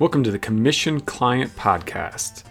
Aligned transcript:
Welcome 0.00 0.24
to 0.24 0.30
the 0.30 0.38
Commission 0.38 0.98
Client 1.02 1.54
Podcast. 1.56 2.44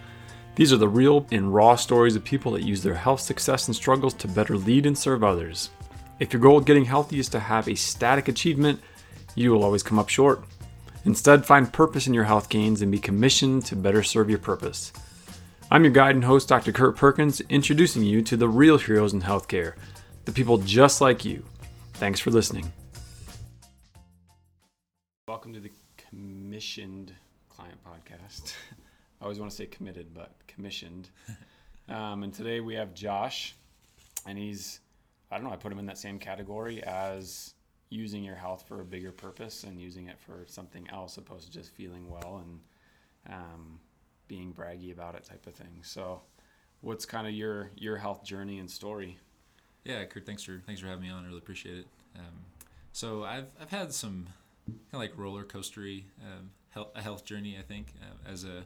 These 0.54 0.72
are 0.72 0.76
the 0.76 0.86
real 0.86 1.26
and 1.32 1.52
raw 1.52 1.74
stories 1.74 2.14
of 2.14 2.22
people 2.22 2.52
that 2.52 2.62
use 2.62 2.80
their 2.80 2.94
health 2.94 3.18
success 3.18 3.66
and 3.66 3.74
struggles 3.74 4.14
to 4.14 4.28
better 4.28 4.56
lead 4.56 4.86
and 4.86 4.96
serve 4.96 5.24
others. 5.24 5.70
If 6.20 6.32
your 6.32 6.40
goal 6.40 6.58
of 6.58 6.64
getting 6.64 6.84
healthy 6.84 7.18
is 7.18 7.28
to 7.30 7.40
have 7.40 7.66
a 7.66 7.74
static 7.74 8.28
achievement, 8.28 8.80
you 9.34 9.50
will 9.50 9.64
always 9.64 9.82
come 9.82 9.98
up 9.98 10.08
short. 10.08 10.44
Instead, 11.06 11.44
find 11.44 11.72
purpose 11.72 12.06
in 12.06 12.14
your 12.14 12.22
health 12.22 12.48
gains 12.50 12.82
and 12.82 12.92
be 12.92 13.00
commissioned 13.00 13.66
to 13.66 13.74
better 13.74 14.04
serve 14.04 14.30
your 14.30 14.38
purpose. 14.38 14.92
I'm 15.72 15.82
your 15.82 15.92
guide 15.92 16.14
and 16.14 16.22
host, 16.22 16.48
Dr. 16.48 16.70
Kurt 16.70 16.94
Perkins, 16.94 17.40
introducing 17.48 18.04
you 18.04 18.22
to 18.22 18.36
the 18.36 18.48
real 18.48 18.78
heroes 18.78 19.12
in 19.12 19.22
healthcare, 19.22 19.74
the 20.24 20.30
people 20.30 20.58
just 20.58 21.00
like 21.00 21.24
you. 21.24 21.44
Thanks 21.94 22.20
for 22.20 22.30
listening. 22.30 22.72
Welcome 25.26 25.52
to 25.54 25.58
the 25.58 25.72
Commissioned 25.96 27.12
Podcast. 27.90 28.54
I 29.20 29.24
always 29.24 29.38
want 29.38 29.50
to 29.50 29.56
say 29.56 29.66
committed, 29.66 30.14
but 30.14 30.32
commissioned. 30.46 31.08
Um, 31.88 32.22
and 32.22 32.32
today 32.32 32.60
we 32.60 32.76
have 32.76 32.94
Josh, 32.94 33.56
and 34.24 34.38
he's, 34.38 34.78
I 35.28 35.34
don't 35.34 35.44
know, 35.44 35.52
I 35.52 35.56
put 35.56 35.72
him 35.72 35.80
in 35.80 35.86
that 35.86 35.98
same 35.98 36.20
category 36.20 36.80
as 36.84 37.54
using 37.88 38.22
your 38.22 38.36
health 38.36 38.64
for 38.68 38.80
a 38.80 38.84
bigger 38.84 39.10
purpose 39.10 39.64
and 39.64 39.80
using 39.80 40.06
it 40.06 40.16
for 40.20 40.44
something 40.46 40.88
else 40.92 41.16
opposed 41.16 41.46
to 41.46 41.52
just 41.52 41.70
feeling 41.72 42.08
well 42.08 42.44
and 42.44 43.34
um, 43.34 43.80
being 44.28 44.54
braggy 44.54 44.92
about 44.92 45.16
it 45.16 45.24
type 45.24 45.44
of 45.48 45.54
thing. 45.54 45.80
So, 45.82 46.22
what's 46.80 47.04
kind 47.04 47.26
of 47.26 47.32
your 47.32 47.72
your 47.74 47.96
health 47.96 48.22
journey 48.22 48.60
and 48.60 48.70
story? 48.70 49.18
Yeah, 49.84 50.04
Kurt, 50.04 50.24
thanks 50.24 50.44
for 50.44 50.62
thanks 50.64 50.80
for 50.80 50.86
having 50.86 51.02
me 51.02 51.10
on. 51.10 51.24
I 51.24 51.26
really 51.26 51.38
appreciate 51.38 51.78
it. 51.78 51.86
Um, 52.16 52.44
so 52.92 53.24
I've 53.24 53.48
I've 53.60 53.70
had 53.70 53.92
some 53.92 54.28
kind 54.68 54.78
of 54.92 55.00
like 55.00 55.18
roller 55.18 55.42
coastery 55.42 56.04
um, 56.22 56.50
health, 56.70 56.88
a 56.94 57.02
health 57.02 57.24
journey. 57.24 57.56
I 57.58 57.62
think 57.62 57.88
uh, 58.00 58.30
as 58.30 58.44
a 58.44 58.64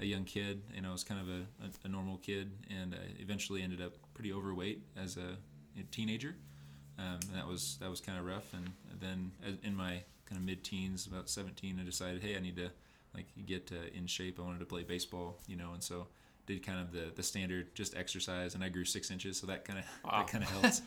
a 0.00 0.04
young 0.04 0.24
kid, 0.24 0.62
you 0.74 0.80
know, 0.80 0.90
I 0.90 0.92
was 0.92 1.02
kind 1.02 1.20
of 1.20 1.28
a, 1.28 1.40
a, 1.64 1.70
a 1.84 1.88
normal 1.88 2.18
kid, 2.18 2.52
and 2.70 2.94
I 2.94 3.20
eventually 3.20 3.62
ended 3.62 3.82
up 3.82 3.94
pretty 4.14 4.32
overweight 4.32 4.82
as 4.96 5.16
a, 5.16 5.36
a 5.78 5.82
teenager, 5.90 6.36
um, 6.98 7.18
and 7.26 7.34
that 7.34 7.46
was 7.46 7.78
that 7.80 7.90
was 7.90 8.00
kind 8.00 8.18
of 8.18 8.24
rough. 8.24 8.52
And 8.54 8.70
then 9.00 9.32
in 9.62 9.74
my 9.74 10.02
kind 10.26 10.38
of 10.38 10.42
mid-teens, 10.42 11.06
about 11.06 11.28
17, 11.28 11.78
I 11.80 11.84
decided, 11.84 12.22
hey, 12.22 12.36
I 12.36 12.40
need 12.40 12.56
to 12.56 12.70
like 13.14 13.26
get 13.46 13.72
uh, 13.72 13.88
in 13.96 14.06
shape. 14.06 14.38
I 14.38 14.42
wanted 14.42 14.60
to 14.60 14.66
play 14.66 14.82
baseball, 14.82 15.38
you 15.46 15.56
know, 15.56 15.72
and 15.72 15.82
so 15.82 16.06
did 16.46 16.64
kind 16.64 16.80
of 16.80 16.92
the 16.92 17.12
the 17.14 17.22
standard 17.22 17.74
just 17.74 17.96
exercise, 17.96 18.54
and 18.54 18.62
I 18.64 18.68
grew 18.68 18.84
six 18.84 19.10
inches, 19.10 19.38
so 19.38 19.46
that 19.48 19.64
kind 19.64 19.80
of 19.80 19.84
wow. 20.04 20.18
that 20.18 20.28
kind 20.28 20.44
of 20.44 20.50
helped 20.50 20.82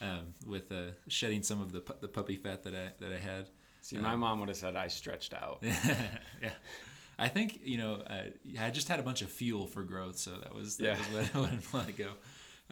um, 0.00 0.34
with 0.46 0.72
uh, 0.72 0.92
shedding 1.08 1.42
some 1.42 1.60
of 1.60 1.72
the 1.72 1.80
pu- 1.80 1.94
the 2.00 2.08
puppy 2.08 2.36
fat 2.36 2.62
that 2.64 2.74
I 2.74 2.92
that 3.00 3.12
I 3.12 3.18
had. 3.18 3.48
See, 3.84 3.98
my 3.98 4.14
um, 4.14 4.20
mom 4.20 4.40
would 4.40 4.48
have 4.48 4.56
said 4.56 4.76
I 4.76 4.88
stretched 4.88 5.34
out. 5.34 5.58
yeah. 5.62 6.50
I 7.18 7.28
think 7.28 7.60
you 7.62 7.76
know 7.76 8.02
uh, 8.06 8.22
I 8.58 8.70
just 8.70 8.88
had 8.88 8.98
a 8.98 9.02
bunch 9.02 9.20
of 9.20 9.30
fuel 9.30 9.66
for 9.66 9.82
growth, 9.82 10.16
so 10.16 10.30
that 10.42 10.54
was 10.54 10.78
that 10.78 10.84
yeah. 10.84 11.18
was 11.18 11.34
what 11.34 11.50
I 11.52 11.58
wanted 11.70 11.96
to 11.96 12.02
go. 12.02 12.10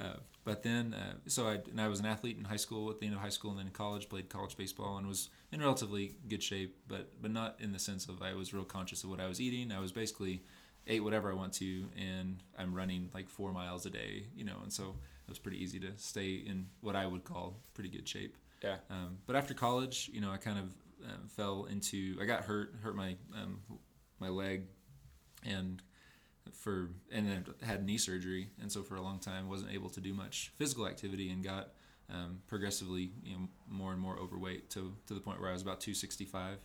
Uh, 0.00 0.16
but 0.42 0.62
then, 0.62 0.94
uh, 0.94 1.16
so 1.26 1.48
I 1.48 1.58
and 1.70 1.78
I 1.78 1.88
was 1.88 2.00
an 2.00 2.06
athlete 2.06 2.38
in 2.38 2.44
high 2.44 2.56
school 2.56 2.88
at 2.88 2.98
the 2.98 3.04
end 3.04 3.14
of 3.14 3.20
high 3.20 3.28
school, 3.28 3.50
and 3.50 3.60
then 3.60 3.66
in 3.66 3.72
college 3.72 4.08
played 4.08 4.30
college 4.30 4.56
baseball 4.56 4.96
and 4.96 5.06
was 5.06 5.28
in 5.52 5.60
relatively 5.60 6.16
good 6.30 6.42
shape, 6.42 6.78
but 6.88 7.12
but 7.20 7.30
not 7.30 7.56
in 7.60 7.72
the 7.72 7.78
sense 7.78 8.08
of 8.08 8.22
I 8.22 8.32
was 8.32 8.54
real 8.54 8.64
conscious 8.64 9.04
of 9.04 9.10
what 9.10 9.20
I 9.20 9.28
was 9.28 9.38
eating. 9.38 9.70
I 9.70 9.80
was 9.80 9.92
basically 9.92 10.42
ate 10.86 11.04
whatever 11.04 11.30
I 11.30 11.34
want 11.34 11.52
to, 11.54 11.84
and 11.94 12.42
I'm 12.58 12.74
running 12.74 13.10
like 13.12 13.28
four 13.28 13.52
miles 13.52 13.84
a 13.84 13.90
day, 13.90 14.28
you 14.34 14.44
know, 14.44 14.56
and 14.62 14.72
so 14.72 14.94
it 15.26 15.30
was 15.30 15.38
pretty 15.38 15.62
easy 15.62 15.78
to 15.80 15.92
stay 15.98 16.36
in 16.36 16.68
what 16.80 16.96
I 16.96 17.04
would 17.04 17.24
call 17.24 17.60
pretty 17.74 17.90
good 17.90 18.08
shape. 18.08 18.38
Yeah. 18.62 18.76
Um, 18.90 19.18
but 19.26 19.36
after 19.36 19.54
college, 19.54 20.10
you 20.12 20.20
know, 20.20 20.30
I 20.30 20.36
kind 20.36 20.58
of 20.58 20.74
um, 21.04 21.28
fell 21.28 21.66
into 21.70 22.16
I 22.20 22.24
got 22.24 22.44
hurt, 22.44 22.74
hurt 22.82 22.96
my 22.96 23.16
um, 23.34 23.60
my 24.18 24.28
leg, 24.28 24.64
and 25.44 25.82
for 26.52 26.90
and 27.10 27.28
then 27.28 27.44
had 27.62 27.84
knee 27.84 27.98
surgery, 27.98 28.48
and 28.60 28.70
so 28.70 28.82
for 28.82 28.96
a 28.96 29.02
long 29.02 29.18
time 29.18 29.48
wasn't 29.48 29.72
able 29.72 29.90
to 29.90 30.00
do 30.00 30.12
much 30.12 30.52
physical 30.56 30.86
activity 30.86 31.30
and 31.30 31.42
got 31.44 31.70
um, 32.10 32.40
progressively 32.46 33.12
you 33.24 33.34
know 33.34 33.48
more 33.68 33.92
and 33.92 34.00
more 34.00 34.18
overweight 34.18 34.70
to 34.70 34.94
to 35.06 35.14
the 35.14 35.20
point 35.20 35.40
where 35.40 35.50
I 35.50 35.52
was 35.52 35.62
about 35.62 35.80
265 35.80 36.58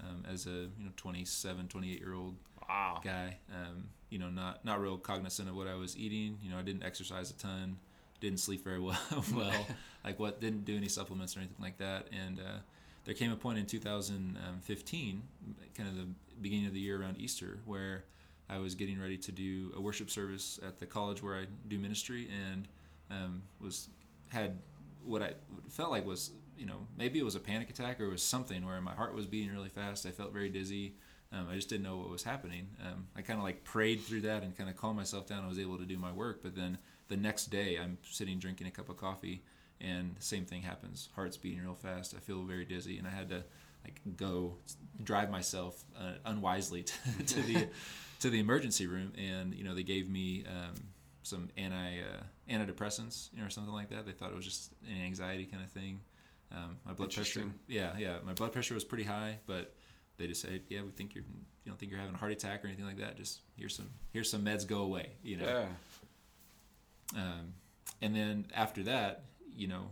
um, 0.00 0.24
as 0.30 0.46
a 0.46 0.50
you 0.78 0.84
know 0.84 0.92
27 0.96 1.68
28 1.68 2.00
year 2.00 2.14
old 2.14 2.36
wow. 2.68 3.00
guy. 3.02 3.38
Um, 3.52 3.88
you 4.10 4.18
know 4.18 4.28
not 4.28 4.64
not 4.64 4.80
real 4.80 4.98
cognizant 4.98 5.48
of 5.48 5.56
what 5.56 5.66
I 5.66 5.74
was 5.74 5.96
eating. 5.96 6.38
You 6.42 6.50
know 6.50 6.58
I 6.58 6.62
didn't 6.62 6.84
exercise 6.84 7.30
a 7.30 7.34
ton 7.34 7.78
didn't 8.22 8.40
sleep 8.40 8.64
very 8.64 8.78
well 8.80 8.98
well 9.34 9.66
like 10.04 10.18
what 10.18 10.40
didn't 10.40 10.64
do 10.64 10.76
any 10.76 10.88
supplements 10.88 11.36
or 11.36 11.40
anything 11.40 11.60
like 11.60 11.76
that. 11.78 12.06
And 12.12 12.40
uh, 12.40 12.58
there 13.04 13.14
came 13.14 13.32
a 13.32 13.36
point 13.36 13.58
in 13.58 13.66
2015 13.66 15.22
kind 15.76 15.88
of 15.88 15.96
the 15.96 16.06
beginning 16.40 16.66
of 16.66 16.74
the 16.74 16.80
year 16.80 17.00
around 17.00 17.18
Easter 17.18 17.58
where 17.64 18.04
I 18.48 18.58
was 18.58 18.74
getting 18.74 19.00
ready 19.00 19.16
to 19.18 19.32
do 19.32 19.72
a 19.76 19.80
worship 19.80 20.10
service 20.10 20.60
at 20.66 20.78
the 20.78 20.86
college 20.86 21.22
where 21.22 21.36
I 21.36 21.46
do 21.68 21.78
ministry 21.78 22.28
and 22.50 22.68
um, 23.10 23.42
was 23.60 23.88
had 24.28 24.58
what 25.04 25.22
I 25.22 25.32
felt 25.68 25.90
like 25.90 26.06
was 26.06 26.30
you 26.56 26.66
know 26.66 26.86
maybe 26.96 27.18
it 27.18 27.24
was 27.24 27.34
a 27.34 27.40
panic 27.40 27.70
attack 27.70 28.00
or 28.00 28.04
it 28.04 28.10
was 28.10 28.22
something 28.22 28.64
where 28.64 28.80
my 28.80 28.94
heart 28.94 29.14
was 29.14 29.26
beating 29.26 29.52
really 29.52 29.68
fast. 29.68 30.06
I 30.06 30.10
felt 30.10 30.32
very 30.32 30.48
dizzy. 30.48 30.94
Um, 31.32 31.48
I 31.50 31.54
just 31.54 31.70
didn't 31.70 31.84
know 31.84 31.96
what 31.96 32.10
was 32.10 32.24
happening. 32.24 32.68
Um, 32.86 33.06
I 33.16 33.22
kind 33.22 33.38
of 33.38 33.44
like 33.44 33.64
prayed 33.64 34.02
through 34.02 34.20
that 34.22 34.42
and 34.42 34.56
kind 34.56 34.68
of 34.68 34.76
calmed 34.76 34.98
myself 34.98 35.26
down. 35.26 35.44
I 35.44 35.48
was 35.48 35.58
able 35.58 35.78
to 35.78 35.86
do 35.86 35.96
my 35.96 36.12
work, 36.12 36.40
but 36.42 36.54
then 36.54 36.76
the 37.08 37.16
next 37.16 37.46
day 37.46 37.78
I'm 37.82 37.96
sitting 38.02 38.38
drinking 38.38 38.66
a 38.66 38.70
cup 38.70 38.90
of 38.90 38.98
coffee 38.98 39.42
and 39.82 40.16
the 40.16 40.22
same 40.22 40.44
thing 40.44 40.62
happens. 40.62 41.08
Heart's 41.14 41.36
beating 41.36 41.62
real 41.62 41.74
fast. 41.74 42.14
I 42.16 42.20
feel 42.20 42.42
very 42.44 42.64
dizzy, 42.64 42.98
and 42.98 43.06
I 43.06 43.10
had 43.10 43.28
to 43.30 43.44
like 43.84 44.00
go 44.16 44.56
drive 45.02 45.30
myself 45.30 45.82
uh, 45.98 46.12
unwisely 46.24 46.82
to, 47.18 47.24
to 47.24 47.42
the 47.42 47.68
to 48.20 48.30
the 48.30 48.38
emergency 48.38 48.86
room, 48.86 49.12
and 49.18 49.54
you 49.54 49.64
know 49.64 49.74
they 49.74 49.82
gave 49.82 50.08
me 50.08 50.44
um, 50.48 50.74
some 51.22 51.48
anti 51.56 52.00
uh, 52.00 52.22
antidepressants, 52.50 53.30
you 53.32 53.40
know, 53.40 53.46
or 53.46 53.50
something 53.50 53.72
like 53.72 53.90
that. 53.90 54.06
They 54.06 54.12
thought 54.12 54.30
it 54.30 54.36
was 54.36 54.44
just 54.44 54.72
an 54.88 55.02
anxiety 55.04 55.44
kind 55.46 55.62
of 55.62 55.70
thing. 55.70 56.00
Um, 56.52 56.76
my 56.84 56.92
blood 56.92 57.12
pressure, 57.12 57.44
yeah, 57.66 57.92
yeah, 57.96 58.16
my 58.24 58.34
blood 58.34 58.52
pressure 58.52 58.74
was 58.74 58.84
pretty 58.84 59.04
high, 59.04 59.38
but 59.46 59.74
they 60.18 60.26
just 60.26 60.42
said, 60.42 60.60
yeah, 60.68 60.82
we 60.82 60.90
think 60.90 61.14
you're, 61.14 61.24
you 61.24 61.70
don't 61.70 61.78
think 61.78 61.90
you're 61.90 62.00
having 62.00 62.14
a 62.14 62.18
heart 62.18 62.32
attack 62.32 62.62
or 62.62 62.66
anything 62.68 62.84
like 62.84 62.98
that. 62.98 63.16
Just 63.16 63.40
here's 63.56 63.74
some, 63.74 63.88
here's 64.12 64.30
some 64.30 64.44
meds, 64.44 64.66
go 64.66 64.82
away, 64.82 65.12
you 65.22 65.38
know. 65.38 65.66
Yeah. 67.14 67.22
Um, 67.22 67.54
and 68.02 68.14
then 68.14 68.46
after 68.54 68.82
that, 68.82 69.24
you 69.56 69.68
know, 69.68 69.90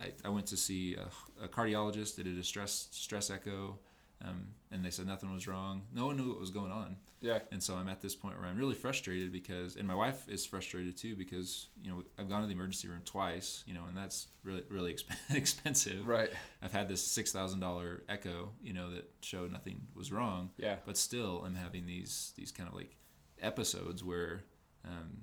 I, 0.00 0.12
I 0.24 0.28
went 0.28 0.46
to 0.46 0.56
see 0.56 0.94
a, 0.94 1.44
a, 1.44 1.48
cardiologist. 1.48 2.16
They 2.16 2.22
did 2.22 2.38
a 2.38 2.42
stress 2.42 2.88
stress 2.90 3.30
echo, 3.30 3.78
um, 4.24 4.48
and 4.70 4.84
they 4.84 4.90
said 4.90 5.06
nothing 5.06 5.32
was 5.32 5.48
wrong. 5.48 5.82
No 5.94 6.06
one 6.06 6.16
knew 6.16 6.28
what 6.28 6.40
was 6.40 6.50
going 6.50 6.72
on. 6.72 6.96
Yeah. 7.20 7.38
And 7.50 7.62
so 7.62 7.74
I'm 7.74 7.88
at 7.88 8.02
this 8.02 8.14
point 8.14 8.38
where 8.38 8.46
I'm 8.46 8.58
really 8.58 8.74
frustrated 8.74 9.32
because, 9.32 9.76
and 9.76 9.88
my 9.88 9.94
wife 9.94 10.28
is 10.28 10.44
frustrated 10.44 10.96
too 10.96 11.16
because 11.16 11.68
you 11.82 11.90
know 11.90 12.02
I've 12.18 12.28
gone 12.28 12.42
to 12.42 12.46
the 12.46 12.52
emergency 12.52 12.88
room 12.88 13.00
twice, 13.04 13.64
you 13.66 13.74
know, 13.74 13.84
and 13.88 13.96
that's 13.96 14.28
really 14.44 14.62
really 14.68 14.92
exp- 14.92 15.14
expensive. 15.36 16.06
Right. 16.06 16.30
I've 16.62 16.72
had 16.72 16.88
this 16.88 17.02
six 17.02 17.32
thousand 17.32 17.60
dollar 17.60 18.02
echo, 18.08 18.50
you 18.62 18.74
know, 18.74 18.90
that 18.90 19.10
showed 19.20 19.50
nothing 19.52 19.80
was 19.94 20.12
wrong. 20.12 20.50
Yeah. 20.58 20.76
But 20.84 20.96
still, 20.96 21.42
I'm 21.44 21.54
having 21.54 21.86
these 21.86 22.32
these 22.36 22.52
kind 22.52 22.68
of 22.68 22.74
like 22.74 22.96
episodes 23.40 24.04
where 24.04 24.44
um, 24.84 25.22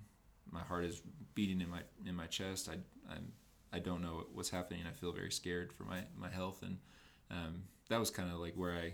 my 0.52 0.62
heart 0.62 0.86
is 0.86 1.02
beating 1.36 1.62
in 1.62 1.70
my 1.70 1.82
in 2.06 2.16
my 2.16 2.26
chest. 2.26 2.70
I 2.70 2.78
I'm 3.14 3.32
I 3.74 3.80
don't 3.80 4.02
know 4.02 4.26
what's 4.34 4.50
happening. 4.50 4.84
I 4.88 4.94
feel 4.94 5.12
very 5.12 5.32
scared 5.32 5.74
for 5.74 5.84
my, 5.84 6.02
my 6.16 6.30
health, 6.30 6.62
and 6.62 6.78
um, 7.32 7.64
that 7.90 8.00
was 8.00 8.12
kind 8.12 8.32
of 8.32 8.40
like 8.40 8.54
where 8.56 8.74
I 8.74 8.94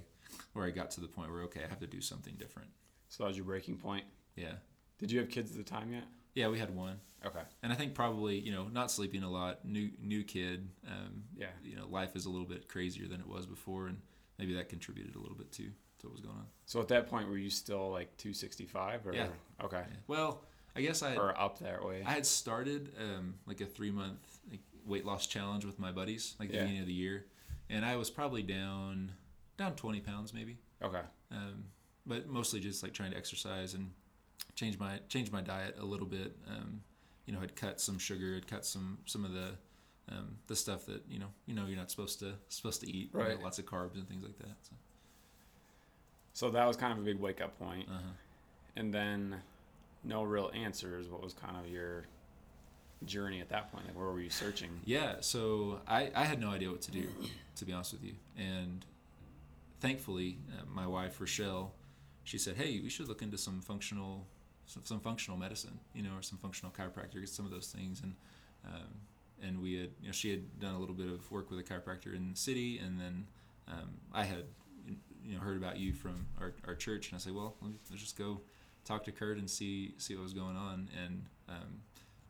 where 0.53 0.66
I 0.66 0.69
got 0.69 0.91
to 0.91 1.01
the 1.01 1.07
point 1.07 1.31
where 1.31 1.44
okay, 1.44 1.62
I 1.66 1.67
have 1.67 1.79
to 1.79 1.88
do 1.88 2.01
something 2.01 2.35
different. 2.35 2.69
So 3.09 3.23
that 3.23 3.28
was 3.28 3.38
your 3.38 3.45
breaking 3.45 3.78
point. 3.78 4.06
Yeah. 4.35 4.53
Did 4.97 5.12
you 5.12 5.19
have 5.19 5.29
kids 5.29 5.51
at 5.51 5.57
the 5.57 5.63
time 5.63 5.91
yet? 5.91 6.03
Yeah, 6.34 6.47
we 6.47 6.59
had 6.59 6.73
one. 6.73 7.00
Okay. 7.25 7.42
And 7.63 7.74
I 7.74 7.75
think 7.75 7.94
probably 7.94 8.39
you 8.39 8.53
know 8.53 8.68
not 8.71 8.89
sleeping 8.89 9.24
a 9.24 9.30
lot, 9.30 9.65
new 9.65 9.89
new 10.01 10.24
kid. 10.24 10.69
Um, 10.88 11.24
yeah. 11.36 11.48
You 11.63 11.75
know, 11.75 11.88
life 11.88 12.15
is 12.15 12.25
a 12.25 12.30
little 12.30 12.48
bit 12.48 12.69
crazier 12.69 13.07
than 13.07 13.19
it 13.19 13.27
was 13.27 13.45
before, 13.45 13.88
and 13.88 13.98
maybe 14.38 14.53
that 14.53 14.69
contributed 14.69 15.15
a 15.15 15.19
little 15.19 15.38
bit 15.38 15.51
too 15.51 15.71
to 16.00 16.07
what 16.07 16.13
was 16.13 16.21
going 16.21 16.38
on. 16.38 16.45
So 16.65 16.80
at 16.80 16.88
that 16.89 17.09
point, 17.09 17.27
were 17.27 17.38
you 17.38 17.50
still 17.50 17.92
like 17.92 18.15
265 18.18 19.07
or? 19.07 19.13
Yeah. 19.13 19.27
Okay. 19.62 19.83
Yeah. 19.89 19.98
Well, 20.07 20.45
I 20.75 20.81
guess 20.81 21.03
I 21.03 21.15
or 21.15 21.38
up 21.39 21.59
that 21.59 21.83
way. 21.83 22.03
I 22.06 22.12
had 22.12 22.25
started 22.25 22.94
um, 23.00 23.36
like 23.45 23.59
a 23.62 23.65
three 23.65 23.92
month 23.92 24.38
weight 24.89 25.06
loss 25.06 25.27
challenge 25.27 25.65
with 25.65 25.80
my 25.80 25.91
buddies 25.91 26.36
like 26.39 26.50
the 26.50 26.56
yeah. 26.56 26.62
beginning 26.62 26.81
of 26.81 26.88
the 26.88 26.94
year, 26.94 27.25
and 27.69 27.86
I 27.86 27.95
was 27.95 28.09
probably 28.09 28.44
down 28.44 29.12
down 29.57 29.75
20 29.75 30.00
pounds 30.01 30.33
maybe. 30.33 30.57
Okay. 30.81 31.01
Um, 31.31 31.65
but 32.06 32.27
mostly 32.27 32.59
just 32.59 32.81
like 32.81 32.94
trying 32.94 33.12
to 33.12 33.18
exercise 33.18 33.74
and 33.74 33.91
change 34.56 34.80
my 34.80 35.00
change 35.09 35.31
my 35.31 35.41
diet 35.41 35.77
a 35.80 35.86
little 35.86 36.07
bit. 36.07 36.36
Um, 36.47 36.81
you 37.25 37.33
know, 37.33 37.39
I'd 37.41 37.56
cut 37.56 37.80
some 37.80 38.00
sugar, 38.00 38.36
I'd 38.36 38.47
cut 38.47 38.65
some 38.65 39.00
some 39.06 39.24
of 39.25 39.33
the 39.33 39.51
um, 40.12 40.38
the 40.47 40.56
stuff 40.56 40.86
that 40.88 41.03
you 41.07 41.19
know 41.19 41.27
you 41.45 41.53
know 41.53 41.65
you're 41.68 41.77
not 41.77 41.91
supposed 41.91 42.19
to 42.19 42.33
supposed 42.50 42.81
to 42.81 42.89
eat. 42.89 43.09
Right. 43.13 43.30
You 43.30 43.38
know, 43.38 43.44
lots 43.44 43.59
of 43.59 43.65
carbs 43.65 43.95
and 43.95 44.07
things 44.07 44.24
like 44.24 44.38
that. 44.39 44.56
So. 44.62 44.75
so 46.33 46.50
that 46.50 46.68
was 46.68 46.77
kind 46.77 46.91
of 46.91 47.00
a 47.00 47.01
big 47.01 47.19
wake 47.19 47.41
up 47.41 47.57
point. 47.59 47.88
Uh-huh. 47.89 48.12
and 48.75 48.94
then 48.94 49.36
no 50.03 50.24
real 50.24 50.51
answers. 50.56 51.09
What 51.09 51.21
was 51.21 51.33
kind 51.33 51.56
of 51.57 51.71
your 51.71 52.06
journey 53.06 53.42
at 53.42 53.50
that 53.50 53.72
point? 53.72 53.86
Like, 53.86 53.98
where 53.98 54.07
were 54.07 54.19
you 54.19 54.30
searching? 54.30 54.69
Yeah, 54.86 55.16
so 55.22 55.80
I, 55.88 56.12
I 56.16 56.25
had 56.25 56.40
no 56.40 56.50
idea 56.50 56.69
what 56.69 56.81
to 56.81 56.92
do, 56.92 57.07
to 57.56 57.66
be 57.66 57.74
honest 57.74 57.94
with 57.94 58.04
you. 58.04 58.13
And 58.38 58.86
thankfully, 59.80 60.38
uh, 60.57 60.63
my 60.74 60.88
wife, 60.88 61.19
Rochelle, 61.19 61.74
she 62.24 62.38
said, 62.38 62.57
"Hey, 62.57 62.80
we 62.81 62.90
should 62.90 63.07
look 63.07 63.22
into 63.22 63.38
some 63.38 63.62
functional, 63.62 64.28
some, 64.66 64.84
some 64.86 65.00
functional 65.00 65.38
medicine, 65.38 65.80
you 65.94 66.04
know, 66.04 66.12
or 66.18 66.22
some 66.22 66.38
functional 66.38 66.72
chiropractor, 66.72 67.28
some 67.28 67.46
of 67.46 67.51
those 67.51 67.68
things." 67.68 68.01
And 68.01 68.16
um, 68.66 68.88
and 69.42 69.62
we 69.62 69.75
had, 69.75 69.90
you 70.01 70.07
know, 70.07 70.12
she 70.12 70.31
had 70.31 70.60
done 70.60 70.75
a 70.75 70.80
little 70.80 70.96
bit 70.96 71.07
of 71.07 71.30
work 71.31 71.50
with 71.50 71.60
a 71.60 71.63
chiropractor 71.63 72.16
in 72.16 72.31
the 72.31 72.38
city, 72.38 72.80
and 72.80 73.00
then 73.00 73.25
um, 73.68 73.90
I 74.13 74.24
had, 74.25 74.44
you 75.24 75.36
know, 75.36 75.40
heard 75.40 75.57
about 75.57 75.78
you 75.78 75.94
from 75.94 76.28
our, 76.40 76.54
our 76.68 76.75
church, 76.75 77.10
and 77.10 77.16
I 77.16 77.19
said, 77.19 77.34
"Well, 77.34 77.56
let's 77.62 78.01
just 78.01 78.18
go 78.18 78.42
talk 78.86 79.04
to 79.06 79.12
Kurt 79.12 79.38
and 79.38 79.50
see 79.50 79.94
see 79.98 80.16
what 80.16 80.24
was 80.24 80.34
going 80.34 80.57
on." 80.57 80.90
And 81.04 81.25
um, 81.48 81.81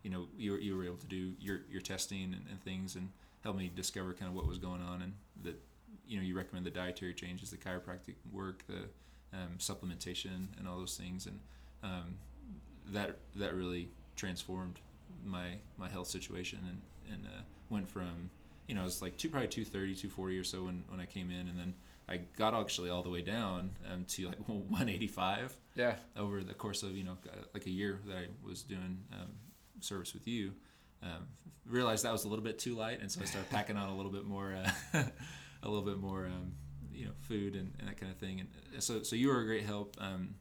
you 0.04 0.10
know, 0.10 0.28
you 0.38 0.52
were, 0.54 0.60
you 0.60 0.76
were 0.78 0.86
able 0.86 0.98
to 0.98 1.08
do 1.08 1.34
your 1.40 1.62
your 1.70 1.82
testing 1.82 2.24
and, 2.34 2.46
and 2.50 2.62
things, 2.64 2.96
and 2.96 3.10
help 3.44 3.56
me 3.58 3.72
discover 3.74 4.14
kind 4.14 4.30
of 4.30 4.36
what 4.36 4.48
was 4.48 4.58
going 4.58 4.82
on, 4.82 5.02
and 5.02 5.14
that 5.44 5.60
you 6.08 6.18
know 6.18 6.24
you 6.24 6.36
recommend 6.36 6.66
the 6.66 6.72
dietary 6.72 7.14
changes, 7.14 7.52
the 7.52 7.58
chiropractic 7.58 8.16
work, 8.32 8.64
the 8.68 8.84
um, 9.38 9.58
supplementation, 9.60 10.48
and 10.58 10.68
all 10.68 10.78
those 10.78 10.98
things, 10.98 11.26
and 11.26 11.40
um, 11.84 12.16
that 12.92 13.18
that 13.36 13.54
really 13.54 13.90
transformed 14.16 14.80
my 15.26 15.56
my 15.78 15.90
health 15.90 16.08
situation, 16.08 16.60
and 16.68 16.82
and 17.14 17.26
uh, 17.26 17.42
went 17.70 17.90
from 17.90 18.30
you 18.68 18.76
know 18.76 18.82
it 18.82 18.86
was 18.86 19.02
like 19.02 19.18
two 19.18 19.30
probably 19.30 19.48
230 19.48 19.96
240 19.96 20.38
or 20.38 20.44
so 20.44 20.64
when, 20.66 20.84
when 20.90 21.00
i 21.00 21.06
came 21.06 21.32
in 21.32 21.48
and 21.48 21.58
then 21.58 21.74
i 22.08 22.18
got 22.38 22.54
actually 22.54 22.88
all 22.92 23.02
the 23.02 23.10
way 23.10 23.24
down 23.24 23.72
um, 23.92 24.06
to 24.08 24.28
like 24.28 24.38
185 24.48 25.56
Yeah. 25.76 25.96
over 26.16 26.44
the 26.44 26.54
course 26.54 26.84
of 26.84 26.92
you 26.96 27.04
know 27.04 27.18
like 27.56 27.66
a 27.66 27.72
year 27.72 28.00
that 28.06 28.16
i 28.16 28.26
was 28.48 28.62
doing 28.62 29.00
um, 29.12 29.30
service 29.82 30.14
with 30.14 30.28
you 30.28 30.54
um, 31.02 31.28
realized 31.66 32.04
that 32.04 32.12
was 32.12 32.26
a 32.26 32.28
little 32.28 32.44
bit 32.44 32.60
too 32.60 32.76
light 32.76 33.00
and 33.02 33.12
so 33.12 33.22
i 33.22 33.26
started 33.26 33.50
packing 33.52 33.78
on 33.78 33.90
a 33.90 33.96
little 33.96 34.12
bit 34.12 34.26
more 34.26 34.56
uh, 34.94 35.04
a 35.64 35.70
little 35.70 35.86
bit 35.86 35.98
more 35.98 36.26
um, 36.26 36.54
you 36.92 37.06
know 37.06 37.12
food 37.22 37.56
and, 37.56 37.74
and, 37.80 37.88
that 37.88 37.98
kind 37.98 38.12
of 38.12 38.18
thing. 38.18 38.42
And 38.74 38.84
so 38.84 39.04
so 39.04 39.16
you 39.16 39.30
were 39.30 39.40
a 39.40 39.46
great 39.46 39.66
help. 39.66 39.96
Um, 40.00 40.36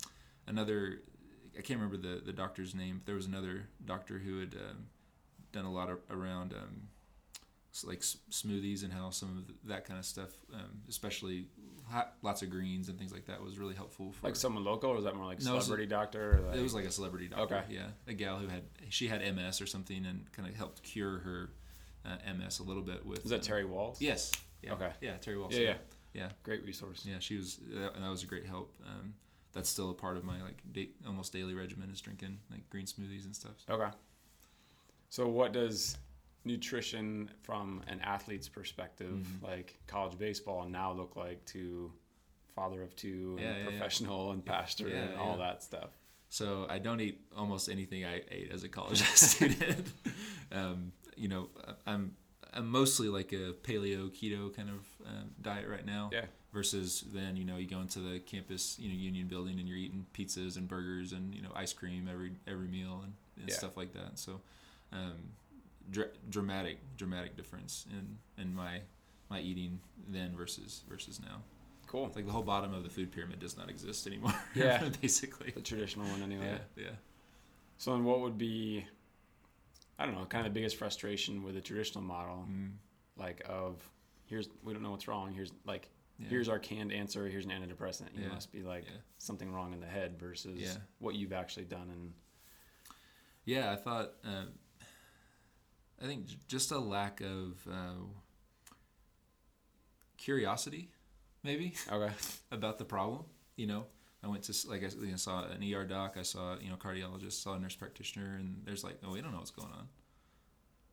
another 0.46 1.02
i 1.56 1.60
can't 1.60 1.78
remember 1.78 1.96
the 1.96 2.22
the 2.24 2.32
doctor's 2.32 2.74
name 2.74 2.98
but 2.98 3.06
there 3.06 3.14
was 3.14 3.26
another 3.26 3.68
doctor 3.84 4.18
who 4.18 4.40
had 4.40 4.54
um, 4.54 4.86
done 5.52 5.64
a 5.64 5.70
lot 5.70 5.90
of, 5.90 5.98
around 6.10 6.52
um, 6.54 6.88
like 7.84 8.00
smoothies 8.00 8.82
and 8.82 8.92
how 8.92 9.10
some 9.10 9.38
of 9.38 9.68
that 9.68 9.84
kind 9.84 9.98
of 9.98 10.04
stuff, 10.04 10.30
um, 10.52 10.82
especially 10.88 11.46
lots 12.22 12.42
of 12.42 12.50
greens 12.50 12.88
and 12.88 12.98
things 12.98 13.12
like 13.12 13.26
that, 13.26 13.42
was 13.42 13.58
really 13.58 13.74
helpful. 13.74 14.12
For, 14.12 14.26
like 14.26 14.36
someone 14.36 14.64
local, 14.64 14.90
or 14.90 14.96
was 14.96 15.04
that 15.04 15.16
more 15.16 15.26
like 15.26 15.42
No, 15.42 15.56
it 15.56 15.62
celebrity 15.62 15.84
was 15.84 15.90
doctor? 15.90 16.38
Or 16.38 16.48
like, 16.48 16.56
it 16.56 16.62
was 16.62 16.74
like 16.74 16.84
a 16.84 16.90
celebrity 16.90 17.28
doctor. 17.28 17.56
Okay. 17.56 17.64
Yeah, 17.70 17.86
a 18.06 18.14
gal 18.14 18.36
who 18.36 18.48
had 18.48 18.62
she 18.88 19.08
had 19.08 19.20
MS 19.34 19.60
or 19.60 19.66
something 19.66 20.04
and 20.06 20.30
kind 20.32 20.48
of 20.48 20.54
helped 20.54 20.82
cure 20.82 21.18
her 21.18 21.50
uh, 22.04 22.16
MS 22.34 22.60
a 22.60 22.62
little 22.62 22.82
bit 22.82 23.04
with. 23.04 23.22
was 23.22 23.30
that 23.30 23.40
uh, 23.40 23.44
Terry 23.44 23.64
Wahls? 23.64 23.96
Yes. 24.00 24.32
Yeah. 24.62 24.74
Okay. 24.74 24.90
Yeah, 25.00 25.16
Terry 25.16 25.36
Wahls. 25.36 25.52
Yeah, 25.52 25.60
yeah. 25.60 25.74
yeah. 26.14 26.28
Great 26.42 26.64
resource. 26.64 27.04
Yeah, 27.06 27.18
she 27.20 27.36
was, 27.36 27.58
that, 27.72 27.94
and 27.94 28.04
that 28.04 28.10
was 28.10 28.22
a 28.22 28.26
great 28.26 28.46
help. 28.46 28.74
Um, 28.86 29.14
that's 29.52 29.68
still 29.68 29.90
a 29.90 29.94
part 29.94 30.16
of 30.16 30.24
my 30.24 30.42
like 30.42 30.62
da- 30.72 30.90
almost 31.06 31.32
daily 31.32 31.54
regimen 31.54 31.90
is 31.90 32.00
drinking 32.00 32.38
like 32.50 32.68
green 32.70 32.86
smoothies 32.86 33.24
and 33.24 33.34
stuff. 33.34 33.54
Okay. 33.68 33.90
So 35.10 35.26
what 35.28 35.52
does 35.52 35.96
nutrition 36.44 37.30
from 37.42 37.82
an 37.88 38.00
athlete's 38.00 38.48
perspective, 38.48 39.10
Mhm. 39.26 39.42
like 39.42 39.78
college 39.86 40.18
baseball, 40.18 40.68
now 40.68 40.92
look 40.92 41.16
like 41.16 41.44
to 41.46 41.92
father 42.54 42.82
of 42.82 42.94
two, 42.96 43.36
Yeah, 43.38 43.44
and 43.46 43.56
yeah, 43.56 43.58
yeah. 43.58 43.68
professional 43.68 44.32
and 44.32 44.44
pastor 44.44 44.88
Yeah, 44.88 44.96
and 44.96 45.18
all 45.18 45.32
yeah. 45.38 45.46
that 45.46 45.62
stuff? 45.62 45.90
So 46.28 46.66
I 46.68 46.78
don't 46.78 47.00
eat 47.00 47.20
almost 47.36 47.68
anything 47.68 48.04
I 48.04 48.22
ate 48.30 48.50
as 48.50 48.62
a 48.64 48.68
college 48.68 49.02
student. 49.14 49.92
um, 50.52 50.92
you 51.16 51.28
know, 51.28 51.50
I'm 51.86 52.16
I'm 52.54 52.66
mostly 52.70 53.08
like 53.08 53.32
a 53.32 53.52
paleo 53.62 54.08
keto 54.10 54.54
kind 54.54 54.70
of 54.70 54.86
um, 55.06 55.30
diet 55.40 55.68
right 55.68 55.84
now. 55.86 56.10
Yeah. 56.12 56.26
Versus 56.52 57.04
then 57.12 57.36
you 57.36 57.44
know 57.44 57.56
you 57.58 57.66
go 57.68 57.80
into 57.80 58.00
the 58.00 58.20
campus 58.20 58.78
you 58.78 58.88
know 58.88 58.94
union 58.94 59.26
building 59.28 59.58
and 59.60 59.68
you're 59.68 59.76
eating 59.76 60.06
pizzas 60.14 60.56
and 60.56 60.66
burgers 60.66 61.12
and 61.12 61.34
you 61.34 61.42
know 61.42 61.50
ice 61.54 61.72
cream 61.74 62.08
every 62.10 62.32
every 62.46 62.68
meal 62.68 63.00
and, 63.04 63.12
and 63.38 63.48
Yeah. 63.48 63.54
stuff 63.54 63.76
like 63.76 63.92
that. 63.92 64.18
So 64.18 64.40
um, 64.92 65.32
dra- 65.90 66.08
dramatic 66.28 66.78
dramatic 66.96 67.36
difference 67.36 67.86
in 67.90 68.18
in 68.42 68.54
my 68.54 68.80
my 69.30 69.40
eating 69.40 69.80
then 70.08 70.34
versus 70.36 70.82
versus 70.88 71.20
now. 71.20 71.42
Cool. 71.86 72.06
It's 72.06 72.16
like 72.16 72.26
the 72.26 72.32
whole 72.32 72.42
bottom 72.42 72.74
of 72.74 72.82
the 72.84 72.90
food 72.90 73.10
pyramid 73.12 73.38
does 73.40 73.56
not 73.56 73.70
exist 73.70 74.06
anymore. 74.06 74.34
Yeah. 74.54 74.88
basically. 75.00 75.52
The 75.52 75.62
traditional 75.62 76.06
one, 76.08 76.22
anyway. 76.22 76.58
Yeah, 76.76 76.84
yeah. 76.84 76.90
So 77.78 77.92
then, 77.92 78.04
what 78.04 78.20
would 78.20 78.36
be, 78.36 78.84
I 79.98 80.04
don't 80.04 80.14
know, 80.14 80.26
kind 80.26 80.46
of 80.46 80.52
the 80.52 80.58
biggest 80.58 80.76
frustration 80.76 81.42
with 81.42 81.54
the 81.54 81.60
traditional 81.62 82.04
model, 82.04 82.46
Mm, 82.50 82.72
like 83.16 83.42
of 83.48 83.76
here's 84.26 84.48
we 84.62 84.72
don't 84.74 84.82
know 84.82 84.90
what's 84.90 85.08
wrong. 85.08 85.32
Here's 85.32 85.52
like 85.64 85.88
yeah. 86.18 86.28
here's 86.28 86.48
our 86.50 86.58
canned 86.58 86.92
answer. 86.92 87.26
Here's 87.26 87.46
an 87.46 87.52
antidepressant. 87.52 88.08
You 88.14 88.24
Yeah. 88.24 88.34
must 88.34 88.52
be 88.52 88.62
like 88.62 88.84
Yeah. 88.84 88.98
something 89.18 89.50
wrong 89.50 89.72
in 89.72 89.80
the 89.80 89.86
head 89.86 90.18
versus 90.18 90.78
what 90.98 91.14
you've 91.14 91.32
actually 91.32 91.64
done. 91.66 91.88
And 91.90 92.12
Yeah, 93.46 93.72
I 93.72 93.76
thought. 93.76 94.12
Um, 94.24 94.48
I 96.02 96.06
think 96.06 96.26
j- 96.26 96.36
just 96.46 96.70
a 96.70 96.78
lack 96.78 97.20
of 97.20 97.66
uh, 97.70 98.04
curiosity, 100.16 100.90
maybe 101.42 101.74
okay, 101.92 102.12
about 102.52 102.78
the 102.78 102.84
problem. 102.84 103.24
You 103.56 103.66
know, 103.66 103.86
I 104.22 104.28
went 104.28 104.44
to 104.44 104.68
like 104.68 104.82
I 104.82 104.88
you 105.00 105.10
know, 105.10 105.16
saw 105.16 105.44
an 105.44 105.62
ER 105.62 105.84
doc. 105.84 106.16
I 106.18 106.22
saw 106.22 106.56
you 106.60 106.70
know 106.70 106.76
cardiologist, 106.76 107.42
saw 107.42 107.54
a 107.54 107.58
nurse 107.58 107.76
practitioner, 107.76 108.36
and 108.36 108.62
there's 108.64 108.84
like, 108.84 108.98
oh, 109.04 109.12
we 109.12 109.20
don't 109.20 109.32
know 109.32 109.38
what's 109.38 109.50
going 109.50 109.72
on, 109.72 109.88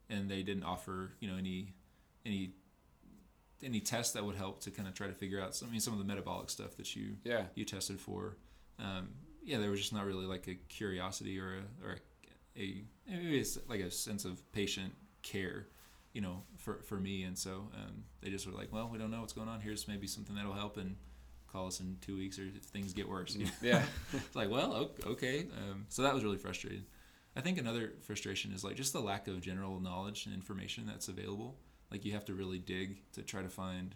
and 0.10 0.30
they 0.30 0.44
didn't 0.44 0.64
offer 0.64 1.12
you 1.20 1.30
know 1.30 1.38
any 1.38 1.74
any 2.26 2.52
any 3.64 3.80
tests 3.80 4.14
that 4.14 4.24
would 4.24 4.36
help 4.36 4.62
to 4.62 4.72
kind 4.72 4.88
of 4.88 4.94
try 4.94 5.08
to 5.08 5.14
figure 5.14 5.42
out. 5.42 5.56
Some, 5.56 5.70
I 5.70 5.72
mean, 5.72 5.80
some 5.80 5.94
of 5.94 6.00
the 6.00 6.06
metabolic 6.06 6.50
stuff 6.50 6.76
that 6.78 6.96
you 6.96 7.18
yeah, 7.24 7.44
you 7.56 7.66
tested 7.66 8.00
for. 8.00 8.38
Um, 8.80 9.10
yeah, 9.44 9.60
there 9.60 9.70
was 9.70 9.80
just 9.80 9.94
not 9.94 10.06
really 10.06 10.26
like 10.26 10.48
a 10.48 10.56
curiosity 10.56 11.40
or 11.40 11.56
a 11.56 11.86
or 11.86 11.92
a, 11.94 11.98
a 12.58 12.84
maybe 13.08 13.40
it's 13.40 13.58
like 13.68 13.82
a 13.82 13.92
sense 13.92 14.26
of 14.26 14.52
patient 14.52 14.94
care, 15.22 15.68
you 16.14 16.22
know, 16.22 16.44
for 16.58 16.82
for 16.84 16.98
me. 16.98 17.24
And 17.24 17.38
so 17.38 17.70
um, 17.76 18.04
they 18.22 18.30
just 18.30 18.48
were 18.48 18.54
like, 18.54 18.72
well, 18.72 18.90
we 18.92 18.98
don't 18.98 19.12
know 19.12 19.22
what's 19.22 19.34
going 19.34 19.50
on. 19.50 19.60
Here's 19.62 19.88
maybe 19.88 20.08
something 20.08 20.36
that'll 20.36 20.54
help, 20.54 20.78
and 20.78 20.96
call 21.56 21.68
us 21.68 21.80
in 21.80 21.98
two 22.02 22.18
weeks 22.18 22.38
or 22.38 22.44
if 22.44 22.64
things 22.64 22.94
get 22.94 23.08
worse. 23.08 23.38
yeah, 23.62 23.84
it's 24.14 24.36
like, 24.36 24.50
well, 24.50 24.92
okay. 25.06 25.48
Um, 25.58 25.86
so 25.90 26.02
that 26.02 26.14
was 26.14 26.24
really 26.24 26.38
frustrating. 26.38 26.84
I 27.36 27.42
think 27.42 27.58
another 27.58 27.94
frustration 28.02 28.54
is 28.54 28.64
like 28.64 28.76
just 28.76 28.94
the 28.94 29.02
lack 29.02 29.28
of 29.28 29.42
general 29.42 29.80
knowledge 29.80 30.26
and 30.26 30.34
information 30.34 30.86
that's 30.86 31.08
available. 31.08 31.58
Like 31.92 32.06
you 32.06 32.14
have 32.14 32.26
to 32.26 32.34
really 32.34 32.60
dig 32.60 32.98
to 33.14 33.22
try 33.22 33.42
to 33.42 33.50
find 33.50 33.96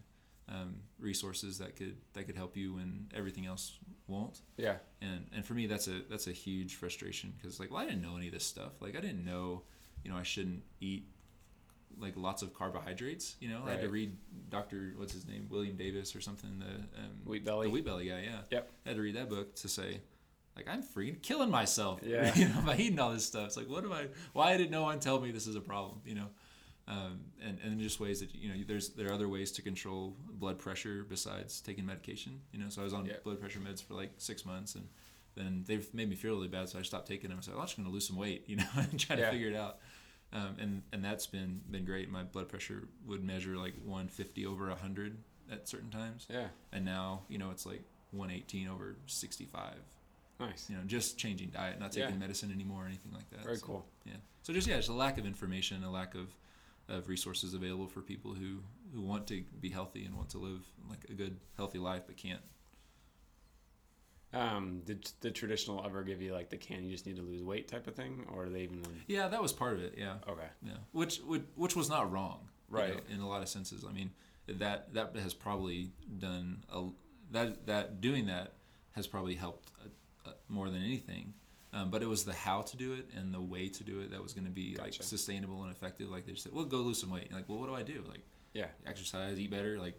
um, 0.49 0.75
resources 0.99 1.59
that 1.59 1.75
could 1.75 1.97
that 2.13 2.25
could 2.25 2.35
help 2.35 2.57
you 2.57 2.73
when 2.73 3.07
everything 3.15 3.45
else 3.45 3.77
won't. 4.07 4.39
yeah, 4.57 4.77
And 5.01 5.27
and 5.33 5.45
for 5.45 5.53
me, 5.53 5.67
that's 5.67 5.87
a 5.87 6.01
that's 6.09 6.27
a 6.27 6.31
huge 6.31 6.75
frustration 6.75 7.33
because 7.37 7.59
like, 7.59 7.69
well, 7.71 7.81
I 7.81 7.85
didn't 7.85 8.01
know 8.01 8.17
any 8.17 8.27
of 8.27 8.33
this 8.33 8.45
stuff. 8.45 8.81
Like 8.81 8.97
I 8.97 9.01
didn't 9.01 9.23
know, 9.25 9.61
you 10.03 10.11
know, 10.11 10.17
I 10.17 10.23
shouldn't 10.23 10.63
eat 10.81 11.05
like 11.99 12.13
lots 12.15 12.41
of 12.41 12.53
carbohydrates. 12.53 13.35
You 13.39 13.49
know, 13.49 13.61
I 13.67 13.71
had 13.71 13.81
to 13.81 13.89
read 13.89 14.15
Doctor 14.49 14.93
what's 14.97 15.13
his 15.13 15.27
name, 15.27 15.47
William 15.49 15.75
Davis 15.75 16.15
or 16.15 16.21
something. 16.21 16.59
The 16.59 16.99
um, 17.01 17.11
Wheat 17.25 17.45
Belly. 17.45 17.67
the 17.67 17.71
Wheat 17.73 17.85
Belly 17.85 18.07
guy. 18.07 18.21
Yeah. 18.23 18.39
Yep. 18.51 18.71
I 18.85 18.89
had 18.89 18.95
to 18.95 19.01
read 19.03 19.15
that 19.15 19.29
book 19.29 19.53
to 19.55 19.67
say, 19.67 19.99
like, 20.55 20.67
I'm 20.67 20.81
freaking 20.81 21.21
killing 21.21 21.51
myself. 21.51 21.99
Yeah. 22.05 22.33
you 22.35 22.47
know, 22.47 22.61
by 22.65 22.77
eating 22.77 22.99
all 22.99 23.11
this 23.11 23.25
stuff. 23.25 23.47
It's 23.47 23.57
like, 23.57 23.69
what 23.69 23.83
am 23.83 23.91
I? 23.91 24.07
Why 24.33 24.55
did 24.57 24.71
no 24.71 24.83
one 24.83 24.99
tell 24.99 25.19
me 25.19 25.31
this 25.31 25.45
is 25.45 25.55
a 25.55 25.61
problem? 25.61 26.01
You 26.05 26.15
know. 26.15 26.27
Um, 26.89 27.19
and, 27.45 27.59
and 27.63 27.79
just 27.79 27.99
ways 27.99 28.19
that 28.21 28.33
you 28.33 28.49
know 28.49 28.55
there's 28.67 28.89
there 28.89 29.07
are 29.09 29.13
other 29.13 29.29
ways 29.29 29.51
to 29.51 29.61
control 29.61 30.15
blood 30.31 30.57
pressure 30.57 31.05
besides 31.07 31.61
taking 31.61 31.85
medication 31.85 32.41
you 32.51 32.59
know? 32.59 32.69
So 32.69 32.81
I 32.81 32.83
was 32.83 32.93
on 32.93 33.05
Yeah. 33.05 33.13
blood 33.23 33.39
pressure 33.39 33.59
meds 33.59 33.83
for 33.83 33.93
like 33.93 34.09
six 34.17 34.43
months 34.43 34.73
and 34.73 34.87
then 35.35 35.63
they've 35.67 35.87
made 35.93 36.09
me 36.09 36.15
feel 36.15 36.33
really 36.33 36.47
bad 36.47 36.67
so 36.67 36.79
I 36.79 36.81
stopped 36.81 37.07
taking 37.07 37.29
them. 37.29 37.37
I 37.37 37.41
was 37.41 37.47
like 37.47 37.57
oh, 37.57 37.59
I'm 37.59 37.65
just 37.67 37.77
gonna 37.77 37.89
lose 37.89 38.07
some 38.07 38.17
weight 38.17 38.43
you 38.47 38.55
know 38.55 38.65
and 38.75 38.99
try 38.99 39.15
Yeah. 39.17 39.25
to 39.25 39.31
figure 39.31 39.49
it 39.49 39.55
out. 39.55 39.77
Um, 40.33 40.55
and 40.59 40.81
and 40.91 41.05
that's 41.05 41.27
been 41.27 41.61
been 41.69 41.85
great. 41.85 42.09
My 42.09 42.23
blood 42.23 42.49
pressure 42.49 42.87
would 43.05 43.23
measure 43.23 43.55
like 43.55 43.73
150 43.85 44.45
over 44.47 44.67
100 44.69 45.15
at 45.51 45.67
certain 45.67 45.91
times. 45.91 46.25
Yeah, 46.29 46.47
and 46.73 46.83
now 46.85 47.21
you 47.29 47.37
know 47.37 47.51
it's 47.51 47.65
like 47.67 47.83
118 48.11 48.67
over 48.67 48.95
65 49.05 49.73
nice, 50.39 50.67
you 50.69 50.75
know 50.75 50.81
just 50.87 51.17
changing 51.19 51.49
diet 51.49 51.79
not 51.79 51.95
Yeah. 51.95 52.05
taking 52.05 52.19
medicine 52.19 52.51
anymore 52.51 52.83
or 52.83 52.87
anything 52.87 53.11
like 53.13 53.29
that. 53.31 53.43
Very 53.43 53.57
So, 53.57 53.65
cool. 53.67 53.85
yeah. 54.05 54.13
So 54.41 54.53
just 54.53 54.67
yeah 54.67 54.77
just 54.77 54.89
a 54.89 54.93
lack 54.93 55.17
of 55.19 55.25
information 55.27 55.83
a 55.83 55.91
lack 55.91 56.15
of 56.15 56.27
of 56.89 57.07
resources 57.07 57.53
available 57.53 57.87
for 57.87 58.01
people 58.01 58.33
who 58.33 58.57
who 58.93 59.01
want 59.01 59.27
to 59.27 59.43
be 59.61 59.69
healthy 59.69 60.03
and 60.05 60.15
want 60.15 60.29
to 60.29 60.37
live 60.39 60.65
like 60.89 61.05
a 61.09 61.13
good 61.13 61.37
healthy 61.57 61.77
life 61.79 62.03
but 62.07 62.17
can't. 62.17 62.41
Um, 64.31 64.81
did 64.85 65.09
the 65.21 65.31
traditional 65.31 65.83
ever 65.83 66.03
give 66.03 66.21
you 66.21 66.33
like 66.33 66.49
the 66.51 66.57
can 66.57 66.83
you 66.83 66.91
just 66.91 67.07
need 67.07 67.15
to 67.15 67.23
lose 67.23 67.41
weight 67.41 67.67
type 67.67 67.87
of 67.87 67.95
thing, 67.95 68.27
or 68.35 68.47
they 68.47 68.61
even? 68.61 68.83
yeah 69.07 69.27
that 69.27 69.41
was 69.41 69.51
part 69.51 69.73
of 69.73 69.81
it 69.81 69.95
yeah. 69.97 70.15
Okay, 70.27 70.47
yeah. 70.63 70.73
Which 70.91 71.17
which, 71.21 71.41
which 71.55 71.75
was 71.75 71.89
not 71.89 72.11
wrong 72.11 72.47
you 72.71 72.77
Right. 72.77 72.93
know, 72.93 73.15
in 73.15 73.21
a 73.21 73.27
lot 73.27 73.41
of 73.41 73.49
senses. 73.49 73.83
I 73.87 73.91
mean 73.91 74.11
that 74.47 74.93
that 74.93 75.15
has 75.15 75.33
probably 75.33 75.91
done 76.19 76.63
a 76.71 76.89
that 77.31 77.65
that 77.65 78.01
doing 78.01 78.27
that 78.27 78.53
has 78.91 79.07
probably 79.07 79.33
helped 79.35 79.69
uh 79.83 80.29
uh 80.29 80.33
more 80.47 80.69
than 80.69 80.83
anything 80.83 81.33
um, 81.73 81.89
but 81.89 82.01
it 82.01 82.07
was 82.07 82.23
the 82.23 82.33
how 82.33 82.61
to 82.61 82.77
do 82.77 82.93
it 82.93 83.09
and 83.15 83.33
the 83.33 83.41
way 83.41 83.67
to 83.69 83.83
do 83.83 83.99
it 83.99 84.11
that 84.11 84.21
was 84.23 84.33
going 84.33 84.45
to 84.45 84.51
be 84.51 84.75
like 84.79 84.93
sustainable 84.93 85.63
and 85.63 85.71
effective 85.71 86.09
like 86.09 86.25
they 86.25 86.31
just 86.31 86.43
said 86.43 86.53
well 86.53 86.65
go 86.65 86.77
lose 86.77 86.99
some 86.99 87.09
weight 87.11 87.27
You're 87.29 87.39
like 87.39 87.49
well 87.49 87.59
what 87.59 87.67
do 87.69 87.75
i 87.75 87.83
do 87.83 88.03
like 88.07 88.21
yeah, 88.53 88.65
exercise 88.87 89.39
eat 89.39 89.51
better 89.51 89.77
like 89.77 89.95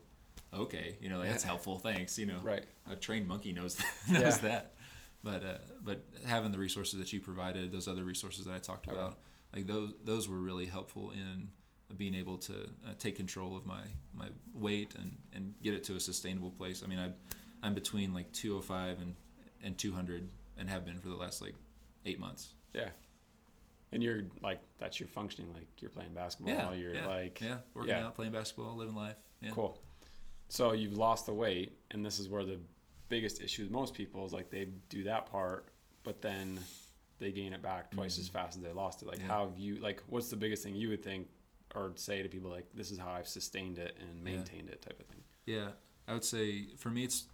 okay, 0.52 0.96
you 1.00 1.08
know, 1.08 1.18
like, 1.18 1.28
that's 1.30 1.44
helpful. 1.52 1.78
Thanks. 1.78 2.18
You 2.18 2.26
know, 2.26 2.40
Right. 2.42 2.64
A 2.90 2.96
trained 2.96 3.28
monkey 3.28 3.52
knows 3.52 3.78
knows 4.10 4.20
Yeah. 4.20 4.36
that. 4.38 4.74
But 5.22 5.44
uh, 5.44 5.58
but 5.84 6.04
having 6.26 6.50
the 6.50 6.58
resources 6.58 6.98
that 6.98 7.12
you 7.12 7.20
provided, 7.20 7.70
those 7.70 7.86
other 7.86 8.02
resources 8.02 8.46
that 8.46 8.54
I 8.54 8.58
talked 8.58 8.88
Okay. 8.88 8.96
about, 8.96 9.18
like 9.54 9.68
those 9.68 9.92
those 10.04 10.28
were 10.28 10.38
really 10.38 10.66
helpful 10.66 11.12
in 11.12 11.48
being 11.96 12.14
able 12.16 12.38
to 12.38 12.54
uh, 12.54 12.94
take 12.98 13.14
control 13.16 13.56
of 13.56 13.64
my 13.66 13.82
my 14.12 14.26
weight 14.52 14.96
and 14.96 15.16
and 15.32 15.54
get 15.62 15.74
it 15.74 15.84
to 15.84 15.94
a 15.94 16.00
sustainable 16.00 16.50
place. 16.50 16.82
I 16.84 16.88
mean, 16.88 16.98
I 16.98 17.10
I'm 17.64 17.74
between 17.74 18.12
like 18.12 18.32
205 18.32 19.00
and 19.00 19.14
and 19.62 19.78
200 19.78 20.28
and 20.60 20.68
have 20.68 20.84
been 20.84 21.00
for 21.00 21.08
the 21.08 21.16
last 21.16 21.42
like 21.42 21.54
eight 22.06 22.20
months. 22.20 22.54
Yeah. 22.74 22.90
And 23.92 24.02
you're 24.02 24.22
like 24.42 24.60
that's 24.78 25.00
your 25.00 25.08
functioning 25.08 25.52
like 25.52 25.66
you're 25.78 25.90
playing 25.90 26.14
basketball. 26.14 26.54
Yeah, 26.54 26.72
You're 26.72 26.94
yeah, 26.94 27.06
like 27.08 27.40
Yeah, 27.40 27.56
working 27.74 27.90
yeah. 27.90 28.06
out, 28.06 28.14
playing 28.14 28.32
basketball, 28.32 28.76
living 28.76 28.94
life. 28.94 29.16
Yeah. 29.40 29.50
Cool. 29.50 29.80
So 30.48 30.72
you've 30.72 30.96
lost 30.96 31.26
the 31.26 31.32
weight, 31.32 31.72
and 31.90 32.04
this 32.04 32.18
is 32.18 32.28
where 32.28 32.44
the 32.44 32.58
biggest 33.08 33.40
issue 33.42 33.62
with 33.62 33.72
most 33.72 33.94
people 33.94 34.24
is 34.24 34.32
like 34.32 34.50
they 34.50 34.68
do 34.88 35.04
that 35.04 35.26
part, 35.26 35.68
but 36.04 36.22
then 36.22 36.60
they 37.18 37.32
gain 37.32 37.52
it 37.52 37.62
back 37.62 37.90
twice 37.90 38.14
mm-hmm. 38.14 38.22
as 38.22 38.28
fast 38.28 38.56
as 38.56 38.62
they 38.62 38.72
lost 38.72 39.02
it. 39.02 39.08
Like, 39.08 39.18
Yeah. 39.18 39.26
how 39.26 39.48
have 39.48 39.58
you 39.58 39.76
like? 39.76 40.02
What's 40.06 40.28
the 40.30 40.36
biggest 40.36 40.62
thing 40.62 40.74
you 40.74 40.88
would 40.90 41.02
think 41.02 41.28
or 41.74 41.92
say 41.96 42.22
to 42.22 42.28
people 42.28 42.50
like, 42.50 42.66
"This 42.74 42.90
is 42.90 42.98
how 42.98 43.10
I've 43.10 43.28
sustained 43.28 43.78
it 43.78 43.96
and 44.00 44.22
maintained 44.22 44.68
it," 44.68 44.82
type 44.82 44.98
of 45.00 45.06
thing? 45.06 45.22
Yeah, 45.46 45.70
I 46.06 46.12
would 46.12 46.24
say 46.24 46.74
for 46.76 46.90
me, 46.90 47.04
it's 47.04 47.26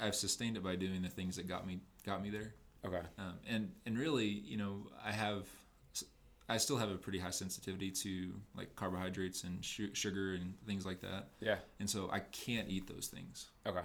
I've 0.00 0.14
sustained 0.14 0.56
it 0.56 0.62
by 0.62 0.76
doing 0.76 1.02
the 1.02 1.08
things 1.08 1.36
that 1.36 1.46
got 1.46 1.66
me 1.66 1.80
got 2.04 2.22
me 2.22 2.30
there. 2.30 2.54
Okay. 2.84 3.00
Um, 3.18 3.34
and 3.48 3.72
and 3.86 3.98
really, 3.98 4.26
you 4.26 4.56
know, 4.56 4.86
I 5.04 5.12
have 5.12 5.46
I 6.48 6.56
still 6.58 6.76
have 6.76 6.90
a 6.90 6.96
pretty 6.96 7.18
high 7.18 7.30
sensitivity 7.30 7.90
to 7.90 8.32
like 8.56 8.74
carbohydrates 8.74 9.44
and 9.44 9.64
su- 9.64 9.94
sugar 9.94 10.34
and 10.34 10.54
things 10.66 10.84
like 10.84 11.00
that, 11.00 11.28
Yeah. 11.40 11.56
and 11.80 11.88
so 11.88 12.10
I 12.12 12.18
can't 12.20 12.68
eat 12.68 12.86
those 12.88 13.06
things. 13.06 13.46
Okay. 13.66 13.82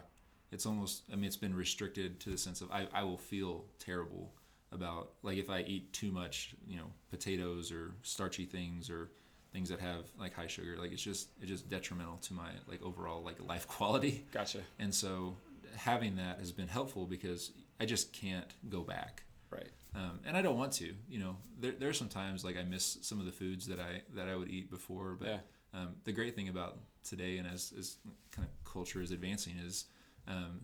It's 0.51 0.65
almost 0.65 1.03
I 1.11 1.15
mean 1.15 1.25
it's 1.25 1.37
been 1.37 1.55
restricted 1.55 2.19
to 2.21 2.29
the 2.31 2.37
sense 2.37 2.61
of 2.61 2.71
I, 2.71 2.87
I 2.93 3.03
will 3.03 3.17
feel 3.17 3.65
terrible 3.79 4.33
about 4.71 5.11
like 5.21 5.37
if 5.37 5.49
I 5.49 5.61
eat 5.61 5.93
too 5.93 6.11
much, 6.11 6.55
you 6.67 6.77
know, 6.77 6.91
potatoes 7.11 7.71
or 7.71 7.93
starchy 8.01 8.45
things 8.45 8.89
or 8.89 9.11
things 9.53 9.69
that 9.69 9.79
have 9.79 10.05
like 10.19 10.33
high 10.33 10.47
sugar, 10.47 10.75
like 10.79 10.91
it's 10.91 11.01
just 11.01 11.29
it's 11.39 11.49
just 11.49 11.69
detrimental 11.69 12.17
to 12.17 12.33
my 12.33 12.49
like 12.67 12.81
overall 12.83 13.23
like 13.23 13.37
life 13.47 13.67
quality. 13.67 14.25
Gotcha. 14.31 14.59
And 14.79 14.93
so 14.93 15.37
having 15.75 16.15
that 16.15 16.39
has 16.39 16.51
been 16.51 16.67
helpful 16.67 17.05
because 17.05 17.51
I 17.79 17.85
just 17.85 18.13
can't 18.13 18.53
go 18.69 18.81
back. 18.81 19.23
Right. 19.49 19.69
Um, 19.95 20.19
and 20.25 20.35
I 20.37 20.41
don't 20.41 20.57
want 20.57 20.73
to, 20.73 20.93
you 21.09 21.19
know, 21.19 21.37
there, 21.59 21.71
there 21.71 21.89
are 21.89 21.93
some 21.93 22.09
times 22.09 22.43
like 22.43 22.57
I 22.57 22.63
miss 22.63 22.97
some 23.01 23.19
of 23.19 23.25
the 23.25 23.31
foods 23.31 23.65
that 23.67 23.79
I, 23.79 24.01
that 24.15 24.27
I 24.27 24.35
would 24.35 24.49
eat 24.49 24.69
before, 24.69 25.15
but 25.19 25.27
Yeah. 25.27 25.39
um, 25.73 25.95
the 26.03 26.11
great 26.11 26.35
thing 26.35 26.49
about 26.49 26.77
today 27.03 27.37
and 27.37 27.47
as, 27.47 27.73
as 27.77 27.97
kind 28.31 28.47
of 28.47 28.71
culture 28.71 29.01
is 29.01 29.11
advancing 29.11 29.55
is 29.65 29.85
um, 30.27 30.61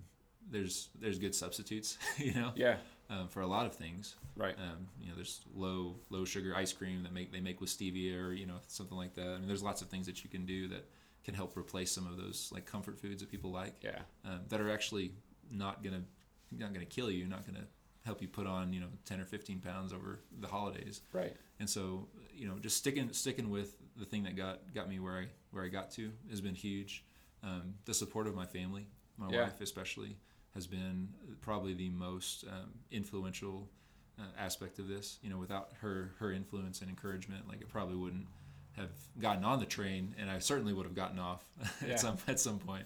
there's, 0.52 0.90
there's 1.00 1.18
good 1.20 1.34
substitutes, 1.34 1.98
you 2.18 2.34
know, 2.34 2.52
Yeah. 2.56 2.78
um, 3.10 3.28
for 3.30 3.42
a 3.42 3.48
lot 3.48 3.66
of 3.66 3.74
things. 3.74 4.16
Right. 4.36 4.56
Um, 4.58 4.88
you 5.00 5.08
know, 5.10 5.16
there's 5.16 5.42
low, 5.56 5.96
low 6.10 6.26
sugar 6.26 6.54
ice 6.56 6.74
cream 6.74 7.04
that 7.04 7.14
make, 7.14 7.32
they 7.32 7.40
make 7.42 7.62
with 7.62 7.70
stevia 7.70 8.22
or, 8.22 8.34
you 8.34 8.46
know, 8.46 8.58
something 8.68 8.98
like 8.98 9.14
that. 9.16 9.28
I 9.28 9.38
mean, 9.38 9.48
there's 9.48 9.64
lots 9.64 9.82
of 9.82 9.88
things 9.88 10.06
that 10.08 10.24
you 10.24 10.30
can 10.30 10.46
do 10.46 10.68
that 10.70 10.86
can 11.24 11.34
help 11.34 11.56
replace 11.58 11.92
some 11.92 12.06
of 12.06 12.18
those 12.18 12.50
like 12.54 12.66
comfort 12.66 13.00
foods 13.00 13.22
that 13.22 13.32
people 13.32 13.50
like 13.52 13.76
Yeah. 13.82 14.00
um, 14.26 14.42
that 14.50 14.60
are 14.60 14.70
actually 14.70 15.14
not 15.50 15.82
gonna 15.84 16.04
not 16.58 16.74
gonna 16.74 16.86
kill 16.86 17.10
you, 17.12 17.26
not 17.28 17.46
gonna 17.46 17.66
help 18.06 18.22
you 18.22 18.28
put 18.28 18.46
on 18.48 18.74
you 18.74 18.80
know 18.82 18.88
ten 19.06 19.20
or 19.20 19.26
fifteen 19.26 19.60
pounds 19.60 19.94
over 19.94 20.20
the 20.40 20.48
holidays. 20.48 21.02
Right. 21.12 21.36
And 21.60 21.70
so 21.70 22.08
you 22.34 22.48
know 22.48 22.58
just 22.60 22.78
sticking 22.78 23.12
sticking 23.14 23.50
with 23.50 23.76
the 23.98 24.06
thing 24.06 24.24
that 24.24 24.36
got 24.36 24.74
got 24.74 24.90
me 24.90 25.00
where 25.00 25.18
I 25.18 25.26
where 25.52 25.64
I 25.64 25.68
got 25.70 25.92
to 25.92 26.12
has 26.30 26.42
been 26.42 26.56
huge. 26.56 27.04
Um, 27.44 27.74
the 27.86 27.94
support 27.94 28.28
of 28.28 28.36
my 28.36 28.46
family, 28.46 28.88
my 29.18 29.30
Yeah. 29.30 29.44
wife 29.44 29.60
especially, 29.62 30.18
has 30.54 30.66
been 30.68 31.10
probably 31.42 31.74
the 31.74 31.90
most 31.90 32.46
um, 32.46 32.72
influential 32.92 33.70
uh, 34.18 34.24
aspect 34.38 34.80
of 34.80 34.88
this. 34.88 35.20
You 35.22 35.30
know, 35.30 35.38
without 35.38 35.72
her 35.82 36.14
her 36.20 36.32
influence 36.32 36.82
and 36.82 36.90
encouragement, 36.90 37.48
like 37.48 37.62
it 37.62 37.70
probably 37.70 37.96
wouldn't 37.96 38.28
have 38.78 38.90
gotten 39.20 39.44
on 39.44 39.60
the 39.60 39.66
train, 39.66 40.16
and 40.18 40.30
I 40.32 40.40
certainly 40.40 40.74
would 40.74 40.86
have 40.86 40.96
gotten 40.96 41.20
off 41.20 41.44
Yeah. 41.86 41.94
at 41.94 42.00
some 42.00 42.18
at 42.28 42.40
some 42.40 42.60
point. 42.60 42.86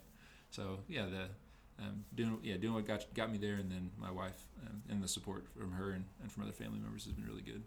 So 0.50 0.80
yeah, 0.88 1.06
the 1.06 1.28
um, 1.80 2.04
doing 2.16 2.40
yeah 2.44 2.58
doing 2.58 2.74
what 2.74 2.86
got 2.86 3.06
got 3.14 3.32
me 3.32 3.38
there, 3.38 3.56
and 3.56 3.72
then 3.72 3.92
my 3.98 4.12
wife 4.12 4.48
um, 4.66 4.82
and 4.90 5.04
the 5.04 5.08
support 5.08 5.46
from 5.58 5.72
her 5.72 5.92
and, 5.92 6.06
and 6.22 6.32
from 6.32 6.44
other 6.44 6.52
family 6.52 6.80
members 6.80 7.04
has 7.06 7.14
been 7.14 7.26
really 7.26 7.42
good. 7.44 7.64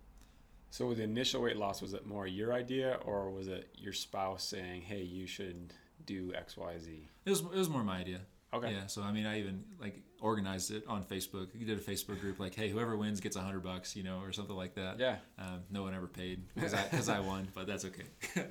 So 0.71 0.87
with 0.87 0.99
the 0.99 1.05
initial 1.05 1.43
weight 1.43 1.57
loss, 1.57 1.83
was 1.83 1.95
it 1.95 2.07
more 2.07 2.27
your 2.27 2.53
idea 2.53 2.99
or 3.05 3.31
was 3.31 3.49
it 3.49 3.69
your 3.77 3.93
spouse 3.93 4.45
saying, 4.45 4.83
"Hey, 4.83 5.03
you 5.03 5.27
should 5.27 5.73
do 6.07 6.33
X, 6.35 6.57
Y, 6.57 6.79
Z"? 6.79 7.09
It 7.27 7.31
was 7.31 7.41
it 7.41 7.55
was 7.55 7.69
more 7.69 7.83
my 7.85 7.99
idea. 7.99 8.21
Okay. 8.53 8.73
Yeah. 8.73 8.87
So 8.87 9.03
I 9.03 9.13
mean, 9.13 9.27
I 9.27 9.39
even 9.39 9.65
like 9.81 10.01
organized 10.21 10.71
it 10.73 10.85
on 10.89 11.05
Facebook. 11.05 11.49
You 11.55 11.65
did 11.65 11.79
a 11.79 11.81
Facebook 11.81 12.21
group 12.21 12.39
like, 12.41 12.55
hey, 12.55 12.69
whoever 12.69 12.97
wins 12.97 13.21
gets 13.21 13.37
a 13.37 13.41
hundred 13.41 13.63
bucks, 13.63 13.95
you 13.95 14.03
know, 14.03 14.21
or 14.23 14.33
something 14.33 14.57
like 14.57 14.75
that. 14.75 14.99
Yeah. 14.99 15.17
Um, 15.39 15.61
no 15.71 15.83
one 15.83 15.95
ever 15.95 16.07
paid 16.09 16.43
because 16.55 16.75
I, 16.75 16.83
'cause 16.89 17.09
I 17.09 17.21
won, 17.31 17.49
but 17.55 17.67
that's 17.67 17.85
okay. 17.85 18.05